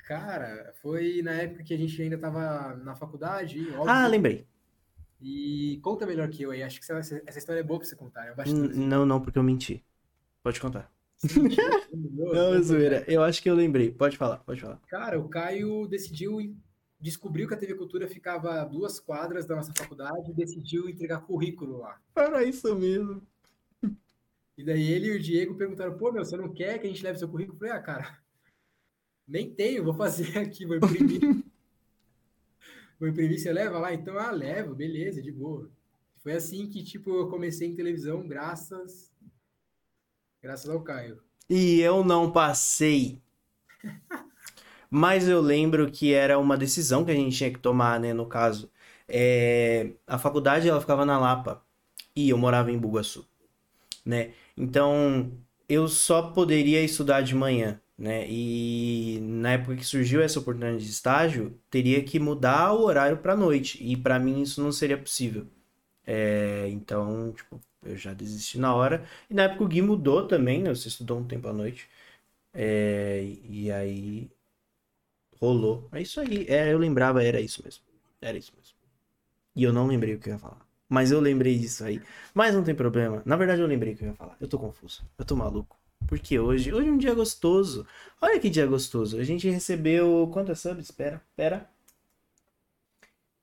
Cara, 0.06 0.72
foi 0.80 1.20
na 1.22 1.32
época 1.32 1.64
que 1.64 1.74
a 1.74 1.76
gente 1.76 2.00
ainda 2.00 2.16
tava 2.18 2.74
na 2.76 2.94
faculdade, 2.94 3.58
óbvio. 3.72 3.86
Ah, 3.90 4.06
lembrei. 4.08 4.46
E 5.20 5.78
conta 5.82 6.06
melhor 6.06 6.28
que 6.28 6.42
eu 6.42 6.50
aí. 6.50 6.62
Acho 6.62 6.80
que 6.80 6.92
essa, 6.92 7.22
essa 7.26 7.38
história 7.38 7.60
é 7.60 7.62
boa 7.62 7.80
pra 7.80 7.88
você 7.88 7.96
contar. 7.96 8.26
É 8.26 8.32
um 8.32 8.54
Hum. 8.54 8.86
Não, 8.86 9.06
não, 9.06 9.20
porque 9.20 9.38
eu 9.38 9.42
menti. 9.42 9.84
Pode 10.42 10.60
contar. 10.60 10.92
Não, 12.12 12.62
zoeira. 12.62 13.04
Eu 13.08 13.22
acho 13.22 13.42
que 13.42 13.48
eu 13.48 13.54
lembrei. 13.54 13.90
Pode 13.90 14.16
falar, 14.16 14.38
pode 14.38 14.60
falar. 14.60 14.80
Cara, 14.86 15.18
o 15.18 15.28
Caio 15.28 15.86
decidiu, 15.88 16.54
descobriu 17.00 17.48
que 17.48 17.54
a 17.54 17.56
TV 17.56 17.74
Cultura 17.74 18.06
ficava 18.06 18.60
a 18.60 18.64
duas 18.64 19.00
quadras 19.00 19.46
da 19.46 19.56
nossa 19.56 19.72
faculdade 19.74 20.30
e 20.30 20.34
decidiu 20.34 20.88
entregar 20.88 21.22
currículo 21.22 21.78
lá. 21.78 21.98
Era 22.14 22.44
isso 22.44 22.74
mesmo. 22.76 23.22
E 24.58 24.64
daí 24.64 24.90
ele 24.90 25.08
e 25.08 25.16
o 25.16 25.20
Diego 25.20 25.54
perguntaram, 25.54 25.96
pô, 25.98 26.10
meu, 26.10 26.24
você 26.24 26.36
não 26.36 26.52
quer 26.52 26.78
que 26.78 26.86
a 26.86 26.90
gente 26.90 27.02
leve 27.02 27.18
seu 27.18 27.28
currículo? 27.28 27.56
Eu 27.56 27.58
falei, 27.58 27.74
ah, 27.74 27.82
cara, 27.82 28.18
nem 29.28 29.50
tenho, 29.50 29.84
vou 29.84 29.94
fazer 29.94 30.36
aqui, 30.38 30.64
vou 30.64 30.76
imprimir. 30.76 31.44
Imprimir, 33.00 33.38
você 33.38 33.52
leva 33.52 33.78
lá? 33.78 33.92
Então, 33.92 34.18
ah, 34.18 34.30
levo, 34.30 34.74
beleza, 34.74 35.22
de 35.22 35.32
boa. 35.32 35.70
Foi 36.18 36.32
assim 36.32 36.68
que, 36.68 36.82
tipo, 36.84 37.10
eu 37.10 37.28
comecei 37.28 37.68
em 37.68 37.74
televisão, 37.74 38.26
graças, 38.26 39.12
graças 40.42 40.68
ao 40.70 40.82
Caio. 40.82 41.22
E 41.50 41.80
eu 41.80 42.04
não 42.04 42.30
passei. 42.30 43.20
Mas 44.90 45.28
eu 45.28 45.40
lembro 45.40 45.90
que 45.90 46.12
era 46.12 46.38
uma 46.38 46.56
decisão 46.56 47.04
que 47.04 47.10
a 47.10 47.14
gente 47.14 47.36
tinha 47.36 47.52
que 47.52 47.58
tomar, 47.58 48.00
né? 48.00 48.12
No 48.12 48.26
caso, 48.26 48.70
É, 49.08 49.92
a 50.06 50.18
faculdade 50.18 50.68
ela 50.68 50.80
ficava 50.80 51.04
na 51.04 51.16
Lapa 51.18 51.62
e 52.16 52.30
eu 52.30 52.38
morava 52.38 52.72
em 52.72 52.78
Bugaçu, 52.78 53.24
né? 54.06 54.32
Então 54.56 55.32
eu 55.68 55.88
só 55.88 56.30
poderia 56.32 56.82
estudar 56.84 57.22
de 57.22 57.34
manhã, 57.34 57.80
né? 57.98 58.26
E 58.28 59.18
na 59.22 59.52
época 59.52 59.76
que 59.76 59.84
surgiu 59.84 60.22
essa 60.22 60.38
oportunidade 60.38 60.84
de 60.84 60.90
estágio, 60.90 61.58
teria 61.70 62.02
que 62.04 62.18
mudar 62.20 62.72
o 62.72 62.84
horário 62.84 63.18
para 63.18 63.36
noite 63.36 63.82
e 63.82 63.96
para 63.96 64.18
mim 64.18 64.42
isso 64.42 64.62
não 64.62 64.72
seria 64.72 64.98
possível. 64.98 65.46
É, 66.06 66.68
então, 66.70 67.32
tipo, 67.32 67.60
eu 67.84 67.96
já 67.96 68.14
desisti 68.14 68.58
na 68.58 68.74
hora. 68.74 69.04
E 69.30 69.34
na 69.34 69.44
época 69.44 69.64
o 69.64 69.68
Gui 69.68 69.82
mudou 69.82 70.26
também, 70.28 70.62
né? 70.62 70.70
Você 70.74 70.88
estudou 70.88 71.18
um 71.18 71.26
tempo 71.26 71.48
à 71.48 71.52
noite. 71.52 71.88
É, 72.54 73.22
e 73.44 73.70
aí 73.72 74.30
rolou. 75.40 75.88
É 75.92 76.00
isso 76.02 76.20
aí. 76.20 76.46
É, 76.48 76.72
eu 76.72 76.78
lembrava, 76.78 77.22
era 77.22 77.40
isso 77.40 77.62
mesmo. 77.64 77.84
Era 78.20 78.36
isso 78.38 78.52
mesmo. 78.56 78.74
E 79.56 79.64
eu 79.64 79.72
não 79.72 79.86
lembrei 79.86 80.14
o 80.14 80.20
que 80.20 80.30
eu 80.30 80.34
ia 80.34 80.38
falar. 80.38 80.66
Mas 80.88 81.10
eu 81.10 81.20
lembrei 81.20 81.58
disso 81.58 81.84
aí. 81.84 82.02
Mas 82.34 82.54
não 82.54 82.64
tem 82.64 82.74
problema. 82.74 83.22
Na 83.26 83.36
verdade, 83.36 83.62
eu 83.62 83.68
lembrei 83.68 83.94
o 83.94 83.96
que 83.96 84.04
eu 84.04 84.08
ia 84.08 84.14
falar. 84.14 84.36
Eu 84.40 84.48
tô 84.48 84.58
confuso. 84.58 85.04
Eu 85.18 85.24
tô 85.24 85.36
maluco. 85.36 85.78
Porque 86.06 86.38
hoje, 86.38 86.72
hoje 86.72 86.88
é 86.88 86.92
um 86.92 86.98
dia 86.98 87.14
gostoso. 87.14 87.86
Olha 88.20 88.38
que 88.38 88.50
dia 88.50 88.66
gostoso. 88.66 89.18
A 89.18 89.24
gente 89.24 89.48
recebeu. 89.48 90.28
Quantas 90.32 90.60
subs? 90.60 90.90
Pera, 90.90 91.22
pera. 91.34 91.68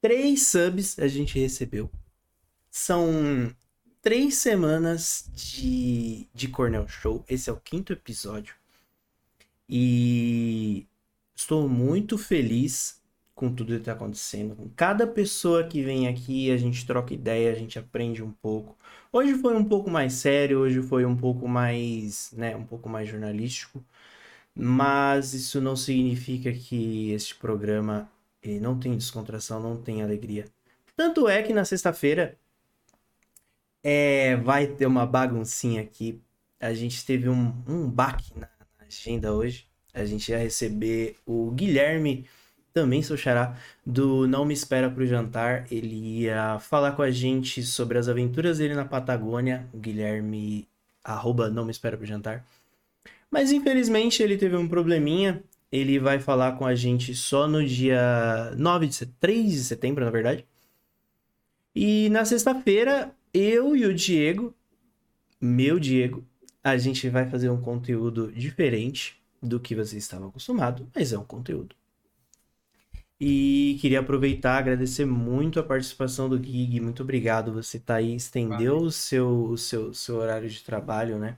Três 0.01 0.47
subs 0.47 0.97
a 0.99 1.07
gente 1.07 1.39
recebeu. 1.39 1.89
São 2.69 3.53
três 4.01 4.35
semanas 4.35 5.29
de, 5.33 6.27
de 6.33 6.47
Cornell 6.47 6.87
Show. 6.87 7.23
Esse 7.27 7.49
é 7.49 7.53
o 7.53 7.59
quinto 7.59 7.93
episódio. 7.93 8.55
E 9.67 10.85
estou 11.35 11.67
muito 11.69 12.17
feliz 12.17 13.01
com 13.35 13.53
tudo 13.53 13.73
que 13.73 13.79
está 13.79 13.93
acontecendo. 13.93 14.55
Com 14.55 14.69
cada 14.75 15.07
pessoa 15.07 15.63
que 15.63 15.81
vem 15.83 16.07
aqui, 16.07 16.51
a 16.51 16.57
gente 16.57 16.85
troca 16.85 17.13
ideia, 17.13 17.51
a 17.51 17.55
gente 17.55 17.79
aprende 17.79 18.23
um 18.23 18.31
pouco. 18.31 18.77
Hoje 19.11 19.35
foi 19.35 19.55
um 19.55 19.63
pouco 19.63 19.89
mais 19.89 20.13
sério, 20.13 20.59
hoje 20.59 20.81
foi 20.81 21.05
um 21.05 21.15
pouco 21.15 21.47
mais, 21.47 22.31
né, 22.33 22.55
um 22.55 22.63
pouco 22.65 22.89
mais 22.89 23.09
jornalístico. 23.09 23.83
Mas 24.55 25.33
isso 25.33 25.59
não 25.61 25.75
significa 25.75 26.51
que 26.53 27.11
este 27.11 27.35
programa 27.35 28.09
ele 28.41 28.59
não 28.59 28.79
tem 28.79 28.95
descontração, 28.95 29.59
não 29.59 29.77
tem 29.81 30.03
alegria. 30.03 30.45
Tanto 30.95 31.27
é 31.27 31.41
que 31.41 31.53
na 31.53 31.65
sexta-feira 31.65 32.37
é, 33.83 34.35
vai 34.37 34.67
ter 34.67 34.85
uma 34.85 35.05
baguncinha 35.05 35.81
aqui. 35.81 36.21
A 36.59 36.73
gente 36.73 37.05
teve 37.05 37.29
um, 37.29 37.53
um 37.67 37.89
baque 37.89 38.37
na, 38.37 38.49
agenda 38.87 39.33
hoje. 39.33 39.67
A 39.93 40.05
gente 40.05 40.29
ia 40.29 40.37
receber 40.37 41.17
o 41.25 41.51
Guilherme, 41.51 42.27
também 42.73 43.03
seu 43.03 43.15
xará, 43.15 43.55
do 43.85 44.27
Não 44.27 44.43
Me 44.43 44.53
Espera 44.53 44.89
Pro 44.89 45.05
Jantar. 45.05 45.67
Ele 45.69 46.21
ia 46.21 46.59
falar 46.59 46.93
com 46.93 47.03
a 47.03 47.11
gente 47.11 47.61
sobre 47.63 47.97
as 47.97 48.09
aventuras 48.09 48.57
dele 48.57 48.73
na 48.73 48.83
Patagônia. 48.83 49.67
O 49.71 49.77
Guilherme, 49.77 50.67
arroba 51.03 51.49
Não 51.49 51.65
Me 51.65 51.71
Espera 51.71 51.95
Pro 51.95 52.05
Jantar. 52.05 52.43
Mas 53.29 53.51
infelizmente 53.51 54.23
ele 54.23 54.37
teve 54.37 54.55
um 54.55 54.67
probleminha. 54.67 55.43
Ele 55.71 55.99
vai 55.99 56.19
falar 56.19 56.53
com 56.53 56.65
a 56.65 56.75
gente 56.75 57.15
só 57.15 57.47
no 57.47 57.65
dia 57.65 58.53
9 58.57 58.87
de 58.87 58.95
setembro, 58.95 59.17
3 59.19 59.51
de 59.51 59.63
setembro, 59.63 60.05
na 60.05 60.11
verdade. 60.11 60.45
E 61.75 62.09
na 62.09 62.25
sexta-feira, 62.25 63.11
eu 63.33 63.75
e 63.75 63.85
o 63.85 63.93
Diego, 63.93 64.53
meu 65.41 65.79
Diego, 65.79 66.23
a 66.63 66.77
gente 66.77 67.09
vai 67.09 67.27
fazer 67.27 67.49
um 67.49 67.59
conteúdo 67.59 68.31
diferente 68.31 69.19
do 69.41 69.59
que 69.59 69.75
você 69.75 69.97
estava 69.97 70.27
acostumado, 70.27 70.87
mas 70.95 71.11
é 71.11 71.17
um 71.17 71.25
conteúdo. 71.25 71.75
E 73.19 73.77
queria 73.81 74.01
aproveitar, 74.01 74.57
agradecer 74.57 75.05
muito 75.05 75.59
a 75.59 75.63
participação 75.63 76.27
do 76.29 76.37
Gig, 76.43 76.79
muito 76.81 77.03
obrigado. 77.03 77.53
Você 77.53 77.79
tá 77.79 77.95
aí, 77.95 78.15
estendeu 78.15 78.77
o 78.77 78.91
seu, 78.91 79.45
o 79.51 79.57
seu, 79.57 79.93
seu 79.93 80.17
horário 80.17 80.49
de 80.49 80.63
trabalho, 80.63 81.17
né? 81.17 81.37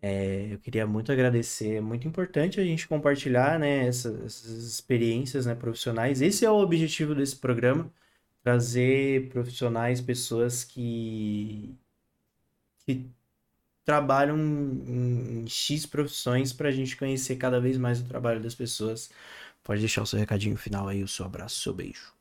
É, 0.00 0.52
eu 0.52 0.58
queria 0.60 0.86
muito 0.86 1.10
agradecer. 1.12 1.76
É 1.76 1.80
muito 1.80 2.06
importante 2.06 2.60
a 2.60 2.64
gente 2.64 2.86
compartilhar, 2.88 3.58
né, 3.58 3.86
essas, 3.86 4.20
essas 4.24 4.64
experiências, 4.64 5.46
né, 5.46 5.54
profissionais. 5.54 6.22
Esse 6.22 6.44
é 6.44 6.50
o 6.50 6.56
objetivo 6.58 7.14
desse 7.14 7.36
programa, 7.36 7.92
trazer 8.42 9.28
profissionais, 9.30 10.00
pessoas 10.00 10.64
que, 10.64 11.76
que 12.86 13.10
trabalham 13.84 14.38
em, 14.38 15.42
em 15.44 15.48
X 15.48 15.86
profissões 15.86 16.52
para 16.52 16.68
a 16.68 16.72
gente 16.72 16.96
conhecer 16.96 17.36
cada 17.36 17.60
vez 17.60 17.78
mais 17.78 18.00
o 18.00 18.06
trabalho 18.06 18.40
das 18.42 18.54
pessoas. 18.54 19.10
Pode 19.68 19.80
deixar 19.80 20.00
o 20.00 20.06
seu 20.06 20.18
recadinho 20.18 20.56
final 20.56 20.88
aí, 20.88 21.02
o 21.02 21.06
seu 21.06 21.26
abraço, 21.26 21.56
o 21.56 21.62
seu 21.62 21.74
beijo. 21.74 22.16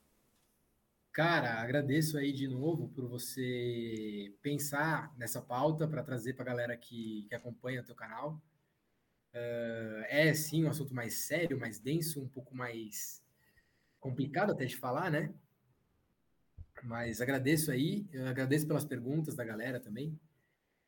Cara, 1.13 1.61
agradeço 1.61 2.17
aí 2.17 2.33
de 2.33 2.45
novo 2.45 2.89
por 2.89 3.07
você 3.07 4.35
pensar 4.41 5.15
nessa 5.17 5.41
pauta 5.41 5.87
para 5.87 6.03
trazer 6.03 6.33
para 6.33 6.43
a 6.43 6.45
galera 6.45 6.75
que, 6.75 7.25
que 7.29 7.33
acompanha 7.33 7.79
o 7.79 7.85
teu 7.85 7.95
canal. 7.95 8.33
Uh, 9.33 10.03
é 10.09 10.33
sim 10.33 10.65
um 10.65 10.69
assunto 10.69 10.93
mais 10.93 11.19
sério, 11.19 11.57
mais 11.57 11.79
denso, 11.79 12.21
um 12.21 12.27
pouco 12.27 12.53
mais 12.53 13.23
complicado 13.97 14.51
até 14.51 14.65
de 14.65 14.75
falar, 14.75 15.09
né? 15.09 15.33
Mas 16.83 17.21
agradeço 17.21 17.71
aí, 17.71 18.05
agradeço 18.29 18.67
pelas 18.67 18.83
perguntas 18.83 19.35
da 19.35 19.45
galera 19.45 19.79
também. 19.79 20.19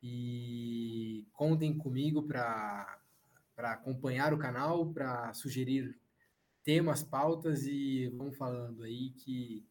E 0.03 1.26
contem 1.31 1.77
comigo 1.77 2.22
para 2.23 2.99
acompanhar 3.56 4.34
o 4.34 4.38
canal, 4.38 4.91
para 4.91 5.34
sugerir 5.34 5.98
temas, 6.70 7.02
pautas 7.02 7.66
e 7.66 8.14
vamos 8.16 8.38
falando 8.38 8.84
aí 8.84 9.10
que 9.10 9.66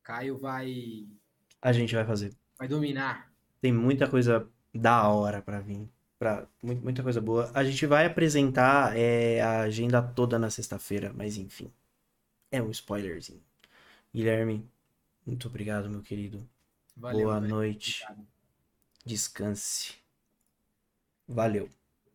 Caio 0.00 0.38
vai. 0.38 1.08
A 1.60 1.72
gente 1.72 1.92
vai 1.92 2.04
fazer. 2.04 2.32
Vai 2.56 2.68
dominar. 2.68 3.32
Tem 3.60 3.72
muita 3.72 4.08
coisa 4.08 4.48
da 4.72 5.08
hora 5.08 5.42
para 5.42 5.58
vir. 5.58 5.88
Pra, 6.16 6.46
muita 6.62 7.02
coisa 7.02 7.20
boa. 7.20 7.50
A 7.52 7.64
gente 7.64 7.84
vai 7.84 8.06
apresentar 8.06 8.96
é, 8.96 9.40
a 9.40 9.62
agenda 9.62 10.00
toda 10.00 10.38
na 10.38 10.50
sexta-feira, 10.50 11.12
mas 11.12 11.36
enfim. 11.36 11.68
É 12.48 12.62
um 12.62 12.70
spoilerzinho. 12.70 13.42
Guilherme, 14.14 14.64
muito 15.26 15.48
obrigado, 15.48 15.90
meu 15.90 16.00
querido. 16.00 16.48
Valeu, 16.96 17.26
Boa 17.26 17.40
velho. 17.40 17.52
noite. 17.52 18.04
Obrigado. 18.04 18.28
Descanse. 19.04 19.96
Valeu. 21.26 21.68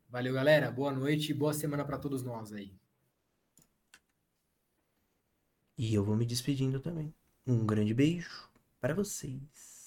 Valeu, 0.08 0.34
galera. 0.34 0.72
Boa 0.72 0.94
noite 0.94 1.32
e 1.32 1.36
boa 1.36 1.54
semana 1.54 1.84
para 1.84 1.98
todos 1.98 2.24
nós 2.24 2.54
aí. 2.54 2.79
E 5.80 5.96
eu 5.96 6.04
vou 6.04 6.16
me 6.16 6.28
despedindo 6.28 6.80
também. 6.80 7.12
Um 7.48 7.66
grande 7.66 7.92
beijo 7.92 8.48
para 8.80 8.94
vocês. 8.94 9.79